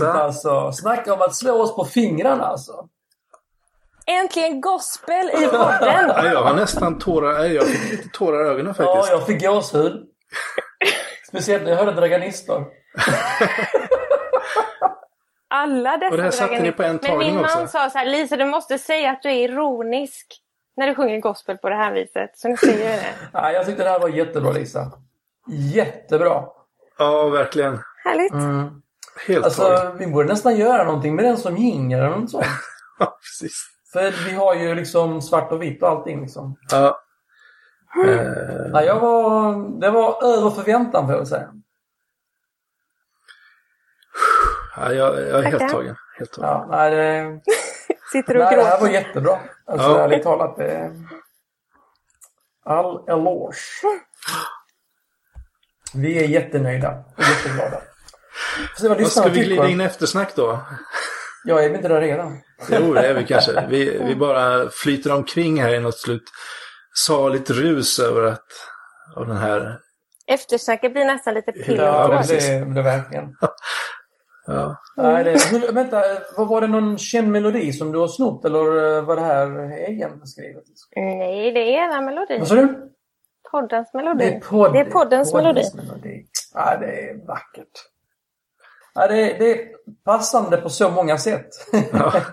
grymt 0.00 0.14
Lisa. 0.14 0.22
alltså. 0.24 0.72
Snacka 0.72 1.14
om 1.14 1.20
att 1.22 1.34
slå 1.34 1.62
oss 1.62 1.76
på 1.76 1.84
fingrarna 1.84 2.44
alltså. 2.44 2.88
Äntligen 4.06 4.60
gospel 4.60 5.26
i 5.30 5.46
podden! 5.46 6.08
Ja, 6.16 6.26
jag 6.26 6.42
har 6.42 6.54
nästan 6.54 6.98
tårar, 6.98 7.44
jag 7.44 7.66
fick 7.66 7.90
lite 7.90 8.08
tårar 8.08 8.44
i 8.44 8.48
ögonen 8.48 8.74
Ja, 8.78 8.84
faktiskt. 8.84 9.12
jag 9.12 9.26
fick 9.26 9.42
gåshud. 9.46 10.06
Speciellt 11.28 11.62
när 11.64 11.70
jag 11.70 11.78
hörde 11.78 11.92
Draganister. 11.92 12.64
Alla 15.48 15.96
dessa 15.96 16.10
Och 16.10 16.16
det 16.16 16.22
här 16.22 16.30
satte 16.30 16.60
ni 16.60 16.72
på 16.72 16.82
en 16.82 16.98
Men 17.02 17.18
min 17.18 17.34
man 17.34 17.44
också? 17.44 17.66
sa 17.66 17.90
så 17.90 17.98
här, 17.98 18.06
Lisa 18.06 18.36
du 18.36 18.44
måste 18.44 18.78
säga 18.78 19.10
att 19.10 19.22
du 19.22 19.28
är 19.28 19.34
ironisk 19.48 20.26
när 20.76 20.86
du 20.88 20.94
sjunger 20.94 21.20
gospel 21.20 21.56
på 21.58 21.68
det 21.68 21.74
här 21.76 21.92
viset. 21.92 22.30
Så 22.34 22.48
nu 22.48 22.56
säger 22.56 22.90
jag 22.90 22.98
det. 22.98 23.06
Ja, 23.32 23.52
jag 23.52 23.66
tyckte 23.66 23.84
det 23.84 23.90
här 23.90 24.00
var 24.00 24.08
jättebra 24.08 24.52
Lisa. 24.52 24.92
Jättebra. 25.74 26.44
Ja, 26.98 27.28
verkligen. 27.28 27.78
Härligt. 28.04 28.32
Mm. 28.32 28.82
Helt 29.26 29.44
Alltså, 29.44 29.62
taget. 29.62 29.94
vi 30.00 30.06
borde 30.06 30.28
nästan 30.28 30.56
göra 30.56 30.84
någonting 30.84 31.14
med 31.16 31.24
den 31.24 31.36
som 31.36 31.56
jingel 31.56 32.00
eller 32.00 32.16
något 32.16 32.30
sånt. 32.30 32.46
Ja, 32.98 33.18
precis. 33.22 33.66
För 33.92 34.10
vi 34.28 34.34
har 34.34 34.54
ju 34.54 34.74
liksom 34.74 35.22
svart 35.22 35.52
och 35.52 35.62
vitt 35.62 35.82
och 35.82 35.88
allting 35.88 36.20
liksom. 36.20 36.56
Ja. 36.70 37.00
Eh, 38.06 38.20
Ja, 38.72 38.82
jag 38.82 39.00
var, 39.00 39.54
det 39.80 39.90
var 39.90 40.24
över 40.24 40.50
förväntan 40.50 41.06
får 41.06 41.14
jag 41.16 41.28
säga. 41.28 41.52
ja, 44.76 44.92
jag, 44.92 45.14
jag 45.20 45.38
är 45.38 45.42
helt 45.42 45.72
tagen. 45.72 45.96
Helt 46.18 46.32
tagen. 46.32 46.48
Ja, 46.50 46.66
nej, 46.70 46.90
det, 46.90 47.40
Sitter 48.12 48.36
och 48.36 48.44
nej, 48.44 48.56
det 48.56 48.62
här 48.64 48.80
var 48.80 48.86
gråter. 48.88 48.92
jättebra. 48.92 49.38
Alltså 49.66 49.88
Ja. 49.88 49.98
ärligt 49.98 50.22
talat. 50.22 50.56
Det, 50.56 50.92
all 52.64 53.08
eloge. 53.08 53.56
Vi 55.94 56.24
är 56.24 56.28
jättenöjda 56.28 57.04
och 57.16 57.22
jätteglada. 57.22 57.80
Vad 58.82 59.06
ska 59.06 59.28
vi 59.28 59.44
glida 59.44 59.68
in 59.68 59.80
eftersnack 59.80 60.36
då? 60.36 60.60
Ja, 61.44 61.60
är 61.60 61.68
vi 61.68 61.76
inte 61.76 61.88
där 61.88 62.00
redan? 62.00 62.40
Jo, 62.70 62.94
det 62.94 63.06
är 63.06 63.14
vi 63.14 63.24
kanske. 63.24 63.66
Vi, 63.68 63.98
vi 63.98 64.16
bara 64.16 64.68
flyter 64.70 65.12
omkring 65.12 65.62
här 65.62 65.74
i 65.74 65.80
något 65.80 65.98
slut 65.98 66.22
saligt 67.06 67.50
rus 67.50 67.98
över 67.98 68.22
att 68.22 68.46
av 69.16 69.26
den 69.26 69.36
här... 69.36 69.78
Eftersnacket 70.26 70.92
blir 70.92 71.04
nästan 71.04 71.34
lite 71.34 71.52
Ja, 71.56 71.74
Ja, 71.76 72.22
det, 72.28 72.74
det 72.74 72.82
verkligen. 72.82 73.36
Ja, 74.46 74.76
Nej, 74.96 75.24
det, 75.24 75.72
vänta, 75.72 76.02
vad 76.36 76.48
var 76.48 76.60
det 76.60 76.66
någon 76.66 76.98
känd 76.98 77.28
melodi 77.28 77.72
som 77.72 77.92
du 77.92 77.98
har 77.98 78.08
snott 78.08 78.44
eller 78.44 78.96
eh, 78.96 79.04
var 79.04 79.16
det 79.16 79.22
här 79.22 79.70
egenskrivet? 79.88 80.64
Nej, 80.96 81.52
det 81.52 81.60
är 81.60 81.88
era 81.88 82.00
melodi. 82.00 82.38
Vad 82.38 82.48
sa 82.48 82.54
du? 82.54 82.90
Poddens 83.50 83.94
melodi. 83.94 84.24
Det 84.24 84.36
är, 84.36 84.40
podd, 84.40 84.72
Det 84.72 84.80
är 84.80 84.84
poddens 84.84 85.34
melodi. 85.34 85.62
melodi. 85.74 86.26
Ja, 86.54 86.76
det 86.80 86.86
är 86.86 87.26
vackert. 87.26 87.72
Ja, 88.94 89.06
det, 89.06 89.30
är, 89.30 89.38
det 89.38 89.52
är 89.52 89.68
passande 90.04 90.56
på 90.56 90.68
så 90.70 90.90
många 90.90 91.18
sätt. 91.18 91.48
ja. 91.92 92.22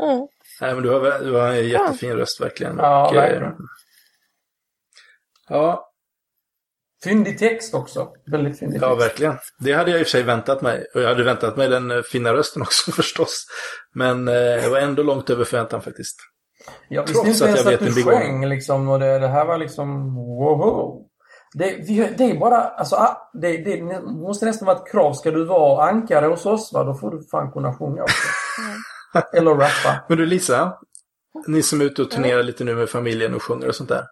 Mm. 0.00 0.28
Nej, 0.60 0.74
men 0.74 0.82
du 0.82 0.90
har, 0.90 1.24
du 1.24 1.32
har 1.32 1.48
en 1.48 1.68
jättefin 1.68 2.12
röst 2.12 2.40
verkligen. 2.40 2.76
Ja, 2.76 3.08
Och, 3.08 3.14
eh, 3.16 3.22
verkligen. 3.22 3.52
ja, 5.48 5.90
Fyndig 7.04 7.38
text 7.38 7.74
också. 7.74 8.12
Väldigt 8.26 8.58
fyndig 8.58 8.82
ja, 8.82 8.90
text. 8.94 9.06
verkligen. 9.08 9.38
Det 9.58 9.72
hade 9.72 9.90
jag 9.90 10.00
i 10.00 10.02
och 10.02 10.06
för 10.06 10.10
sig 10.10 10.22
väntat 10.22 10.62
mig. 10.62 10.86
Och 10.94 11.00
jag 11.00 11.08
hade 11.08 11.24
väntat 11.24 11.56
mig 11.56 11.68
den 11.68 11.90
eh, 11.90 12.02
fina 12.02 12.32
rösten 12.32 12.62
också 12.62 12.92
förstås. 12.92 13.46
Men 13.94 14.28
eh, 14.28 14.34
jag 14.34 14.70
var 14.70 14.78
ändå 14.78 15.02
långt 15.02 15.30
över 15.30 15.44
förväntan 15.44 15.82
faktiskt. 15.82 16.16
Jag 16.88 17.02
visste 17.02 17.14
Trots 17.22 17.28
inte 17.28 17.44
att 17.44 17.48
ens 17.50 17.64
jag 17.64 17.74
att, 17.74 17.82
vet 17.82 17.88
en 17.88 17.94
du 17.94 18.02
sjöng 18.02 18.46
liksom 18.46 18.88
och 18.88 18.98
det, 19.00 19.18
det 19.18 19.28
här 19.28 19.44
var 19.44 19.58
liksom 19.58 20.14
wow. 20.14 21.06
Det, 21.54 21.76
vi, 21.76 22.14
det 22.18 22.24
är 22.24 22.38
bara, 22.38 22.56
alltså 22.60 22.96
ah, 22.96 23.30
det, 23.32 23.56
det 23.56 23.82
måste 24.02 24.46
nästan 24.46 24.66
vara 24.66 24.76
ett 24.76 24.90
krav. 24.92 25.12
Ska 25.12 25.30
du 25.30 25.44
vara 25.44 25.88
ankare 25.88 26.26
hos 26.26 26.46
oss 26.46 26.72
va, 26.72 26.84
då 26.84 26.94
får 26.94 27.10
du 27.10 27.22
fan 27.22 27.52
kunna 27.52 27.74
sjunga 27.74 28.02
också. 28.02 28.28
Eller 29.36 29.50
rappa. 29.54 30.04
Men 30.08 30.18
du 30.18 30.26
Lisa, 30.26 30.78
ni 31.46 31.62
som 31.62 31.80
är 31.80 31.84
ute 31.84 32.02
och 32.02 32.10
turnerar 32.10 32.42
lite 32.42 32.64
nu 32.64 32.74
med 32.74 32.88
familjen 32.90 33.34
och 33.34 33.42
sjunger 33.42 33.68
och 33.68 33.74
sånt 33.74 33.88
där. 33.88 34.04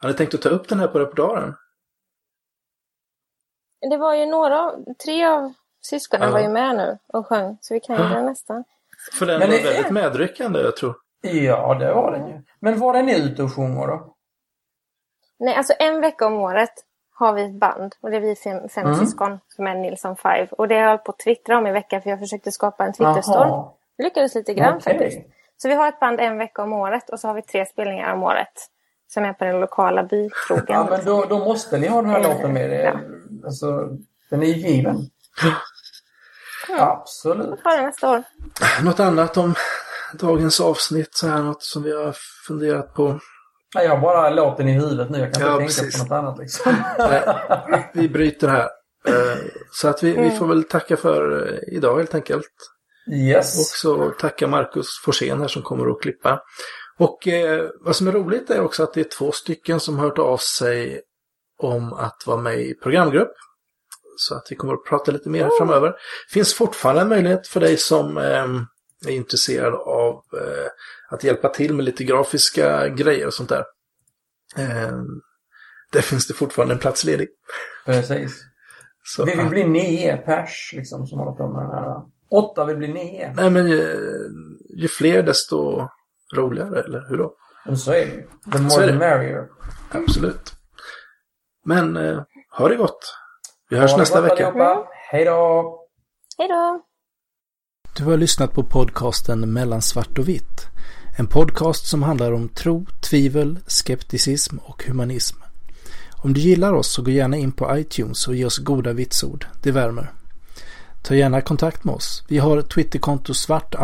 Har 0.00 0.08
ni 0.08 0.14
tänkt 0.14 0.34
att 0.34 0.42
ta 0.42 0.48
upp 0.48 0.68
den 0.68 0.80
här 0.80 0.88
på 0.88 0.98
repertoaren? 0.98 1.54
Det 3.90 3.96
var 3.96 4.14
ju 4.14 4.26
några, 4.26 4.72
tre 5.04 5.24
av 5.26 5.52
syskonen 5.80 6.28
Ja. 6.28 6.32
var 6.32 6.40
ju 6.40 6.48
med 6.48 6.76
nu 6.76 6.98
och 7.12 7.26
sjöng. 7.26 7.58
Så 7.60 7.74
vi 7.74 7.80
kan 7.80 7.96
ju 7.96 8.14
det 8.14 8.22
nästan. 8.22 8.64
För 9.12 9.26
den 9.26 9.38
Men 9.38 9.50
var 9.50 9.56
det- 9.56 9.64
väldigt 9.64 9.90
medryckande, 9.92 10.60
jag 10.60 10.76
tror. 10.76 10.96
Ja, 11.20 11.74
det 11.74 11.94
var 11.94 12.12
den 12.12 12.28
ju. 12.28 12.42
Men 12.60 12.78
var 12.78 12.94
är 12.94 13.02
ni 13.02 13.18
ute 13.18 13.42
och 13.42 13.54
sjunger 13.54 13.86
då? 13.86 14.14
Nej, 15.38 15.54
alltså 15.54 15.72
en 15.78 16.00
vecka 16.00 16.26
om 16.26 16.34
året 16.34 16.72
har 17.14 17.32
vi 17.32 17.42
ett 17.44 17.54
band. 17.60 17.94
Och 18.00 18.10
det 18.10 18.16
är 18.16 18.20
vi 18.20 18.36
fem, 18.36 18.68
fem 18.68 18.86
Mm. 18.86 18.98
syskon 18.98 19.38
som 19.48 19.66
är 19.66 19.74
Nilsson 19.74 20.16
Five. 20.16 20.48
Och 20.50 20.68
det 20.68 20.74
har 20.74 20.82
jag 20.82 20.88
hållit 20.88 21.04
på 21.04 21.12
att 21.12 21.18
twittra 21.18 21.58
om 21.58 21.66
i 21.66 21.72
veckan 21.72 22.02
för 22.02 22.10
jag 22.10 22.18
försökte 22.18 22.52
skapa 22.52 22.84
en 22.84 22.92
twitterstorm. 22.92 23.64
Det 23.96 24.02
lyckades 24.04 24.34
lite 24.34 24.54
grann 24.54 24.76
Okej. 24.76 24.92
faktiskt. 24.98 25.18
Så 25.56 25.68
vi 25.68 25.74
har 25.74 25.88
ett 25.88 26.00
band 26.00 26.20
en 26.20 26.38
vecka 26.38 26.62
om 26.62 26.72
året 26.72 27.10
och 27.10 27.20
så 27.20 27.28
har 27.28 27.34
vi 27.34 27.42
tre 27.42 27.66
spelningar 27.66 28.12
om 28.14 28.22
året. 28.22 28.52
Som 29.08 29.24
är 29.24 29.32
på 29.32 29.44
den 29.44 29.60
lokala 29.60 30.02
bykrogen. 30.02 30.64
Ja, 30.68 30.86
men 30.90 31.04
då, 31.04 31.24
då 31.24 31.38
måste 31.38 31.78
ni 31.78 31.86
ha 31.88 32.02
den 32.02 32.10
här 32.10 32.18
Mm, 32.18 32.30
låten 32.30 32.52
med. 32.52 32.70
ja. 32.70 32.74
er. 32.74 33.00
Alltså, 33.44 33.88
den 34.30 34.42
är 34.42 34.46
ju 34.46 34.54
given. 34.54 34.96
Absolut. 36.78 37.62
Ta 37.62 37.70
det 37.76 37.82
nästa 37.82 38.10
år. 38.10 38.22
Något 38.84 39.00
annat 39.00 39.36
om 39.36 39.54
dagens 40.14 40.60
avsnitt, 40.60 41.14
så 41.16 41.26
här 41.28 41.42
något 41.42 41.62
som 41.62 41.82
vi 41.82 41.96
har 42.04 42.14
funderat 42.46 42.94
på? 42.94 43.20
Ja, 43.74 43.82
Jag 43.82 43.90
har 43.90 44.00
bara 44.00 44.30
låten 44.30 44.68
i 44.68 44.72
huvudet 44.72 45.10
nu. 45.10 45.18
Jag 45.18 45.32
kan 45.34 45.42
inte 45.42 45.50
Ja, 45.52 45.58
tänka 45.58 45.66
precis. 45.82 45.98
på 45.98 46.04
något 46.04 46.12
annat 46.12 46.38
liksom. 46.38 46.74
Nej, 46.98 47.90
vi 47.94 48.08
bryter 48.08 48.48
här. 48.48 48.68
Eh, 49.08 49.38
Så 49.72 49.88
att 49.88 50.02
vi, 50.02 50.12
vi 50.12 50.30
får 50.30 50.46
väl 50.46 50.64
tacka 50.64 50.96
för 50.96 51.46
eh, 51.52 51.58
idag 51.76 51.96
helt 51.98 52.14
enkelt. 52.14 52.46
Och 53.06 53.12
Yes. 53.14 53.80
så 53.80 54.10
tacka 54.10 54.46
Marcus 54.48 54.86
Forsén 55.04 55.40
här 55.40 55.48
som 55.48 55.62
kommer 55.62 55.90
att 55.90 56.00
klippa. 56.02 56.42
Och 56.98 57.28
eh, 57.28 57.68
vad 57.80 57.96
som 57.96 58.08
är 58.08 58.12
roligt 58.12 58.50
är 58.50 58.60
också 58.60 58.82
att 58.82 58.94
det 58.94 59.00
är 59.00 59.18
två 59.18 59.32
stycken 59.32 59.80
som 59.80 59.96
har 59.98 60.04
hört 60.04 60.18
av 60.18 60.36
sig 60.36 61.00
om 61.62 61.92
att 61.92 62.22
vara 62.26 62.36
med 62.36 62.60
i 62.60 62.74
programgrupp. 62.74 63.32
Så 64.16 64.34
att 64.34 64.46
vi 64.50 64.56
kommer 64.56 64.74
att 64.74 64.84
prata 64.84 65.12
lite 65.12 65.28
mer 65.30 65.50
framöver. 65.58 65.94
finns 66.32 66.54
fortfarande 66.54 67.00
en 67.02 67.08
möjlighet 67.08 67.46
för 67.46 67.60
dig 67.60 67.76
som 67.76 68.18
eh, 68.18 68.46
är 69.06 69.10
intresserad 69.10 69.74
av 69.74 70.14
eh, 70.14 70.66
att 71.10 71.24
hjälpa 71.24 71.48
till 71.48 71.74
med 71.74 71.84
lite 71.84 72.04
grafiska 72.04 72.88
grejer 72.88 73.26
och 73.26 73.34
sånt 73.34 73.48
där. 73.48 73.64
Eh, 74.58 74.92
där 75.92 76.00
finns 76.00 76.26
det 76.28 76.34
fortfarande 76.34 76.74
en 76.74 76.80
plats 76.80 77.04
ledig. 77.04 77.28
Precis. 77.86 78.44
Så, 79.04 79.24
Vi 79.24 79.34
vill 79.34 79.48
bli 79.48 79.64
nio 79.64 80.16
pers 80.16 80.72
liksom 80.76 81.06
som 81.06 81.18
håller 81.18 81.32
på 81.32 81.48
med 81.48 81.62
den 81.62 81.70
här. 81.70 82.02
Åtta 82.30 82.64
vill 82.64 82.76
bli 82.76 82.88
nio. 82.92 83.32
Nej 83.36 83.50
men 83.50 83.66
ju, 83.68 83.96
ju 84.76 84.88
fler 84.88 85.22
desto 85.22 85.88
roligare, 86.36 86.80
eller 86.82 87.06
hur 87.08 87.18
då? 87.18 87.34
Men 87.66 87.76
så 87.76 87.92
är 87.92 88.06
det 88.06 88.12
ju. 88.12 88.22
The 88.52 88.58
Så 88.58 88.58
är 88.58 88.62
more 88.62 88.86
det. 88.86 88.92
the 88.92 88.98
merrier. 88.98 89.48
Absolut. 89.90 90.52
Men 91.64 91.96
eh, 91.96 92.22
ha 92.58 92.68
det 92.68 92.76
gott. 92.76 93.14
Vi 93.70 93.76
hörs 93.76 93.90
Ha 93.90 93.96
det 93.96 94.02
nästa 94.02 94.20
gott 94.20 94.30
vecka. 94.30 94.46
allihopa. 94.46 94.88
Hej 95.10 95.24
då! 95.24 95.80
Hej 96.38 96.48
då! 96.48 96.84
Du 97.98 98.04
har 98.04 98.16
lyssnat 98.16 98.52
på 98.52 98.62
podcasten 98.62 99.52
Mellan 99.52 99.82
svart 99.82 100.18
och 100.18 100.28
vitt. 100.28 100.66
En 101.16 101.26
podcast 101.26 101.86
som 101.86 102.02
handlar 102.02 102.32
om 102.32 102.48
tro, 102.48 102.86
tvivel, 103.00 103.58
skepticism 103.66 104.58
och 104.58 104.84
humanism. 104.84 105.36
Om 106.12 106.34
du 106.34 106.40
gillar 106.40 106.72
oss 106.72 106.92
så 106.92 107.02
gå 107.02 107.10
gärna 107.10 107.36
in 107.36 107.52
på 107.52 107.78
iTunes 107.78 108.28
och 108.28 108.36
ge 108.36 108.44
oss 108.44 108.58
goda 108.58 108.92
vitsord. 108.92 109.46
Det 109.62 109.70
värmer. 109.70 110.12
Ta 111.02 111.14
gärna 111.14 111.40
kontakt 111.40 111.84
med 111.84 111.94
oss. 111.94 112.24
Vi 112.28 112.38
har 112.38 112.62
Twitterkonto 112.62 113.34
svart 113.34 113.74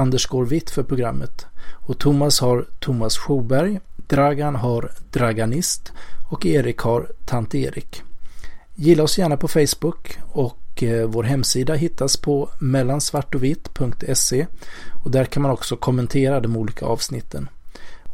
vitt 0.48 0.70
för 0.70 0.82
programmet. 0.82 1.46
Och 1.70 1.98
Thomas 1.98 2.40
har 2.40 2.66
Thomas 2.80 3.18
Sjoberg, 3.18 3.80
Dragan 3.96 4.54
har 4.54 4.92
Draganist 5.12 5.92
och 6.30 6.46
Erik 6.46 6.78
har 6.78 7.12
Tant 7.24 7.54
Erik. 7.54 8.02
Gilla 8.74 9.02
oss 9.02 9.18
gärna 9.18 9.36
på 9.36 9.48
Facebook 9.48 10.18
och 10.32 10.58
och 10.74 10.82
eh, 10.82 11.06
vår 11.06 11.22
hemsida 11.22 11.74
hittas 11.74 12.16
på 12.16 12.50
mellansvartovitt.se 12.58 14.46
och 15.04 15.10
där 15.10 15.24
kan 15.24 15.42
man 15.42 15.50
också 15.50 15.76
kommentera 15.76 16.40
de 16.40 16.56
olika 16.56 16.86
avsnitten. 16.86 17.48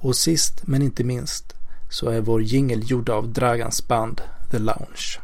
Och 0.00 0.16
sist 0.16 0.66
men 0.66 0.82
inte 0.82 1.04
minst 1.04 1.54
så 1.90 2.08
är 2.08 2.20
vår 2.20 2.42
jingel 2.42 2.90
gjord 2.90 3.08
av 3.08 3.32
Dragans 3.32 3.88
band 3.88 4.20
The 4.50 4.58
Lounge. 4.58 5.20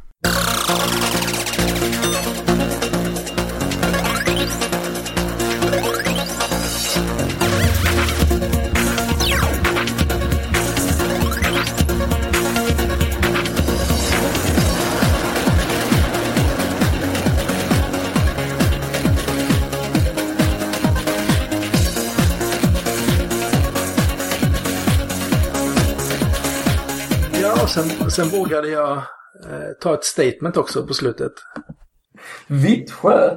Sen, 27.77 28.11
sen 28.11 28.29
vågade 28.29 28.69
jag 28.69 28.97
eh, 29.45 29.73
ta 29.81 29.95
ett 29.95 30.05
statement 30.05 30.57
också 30.57 30.87
på 30.87 30.95
slutet. 30.95 31.33
Vittsjö. 32.47 33.37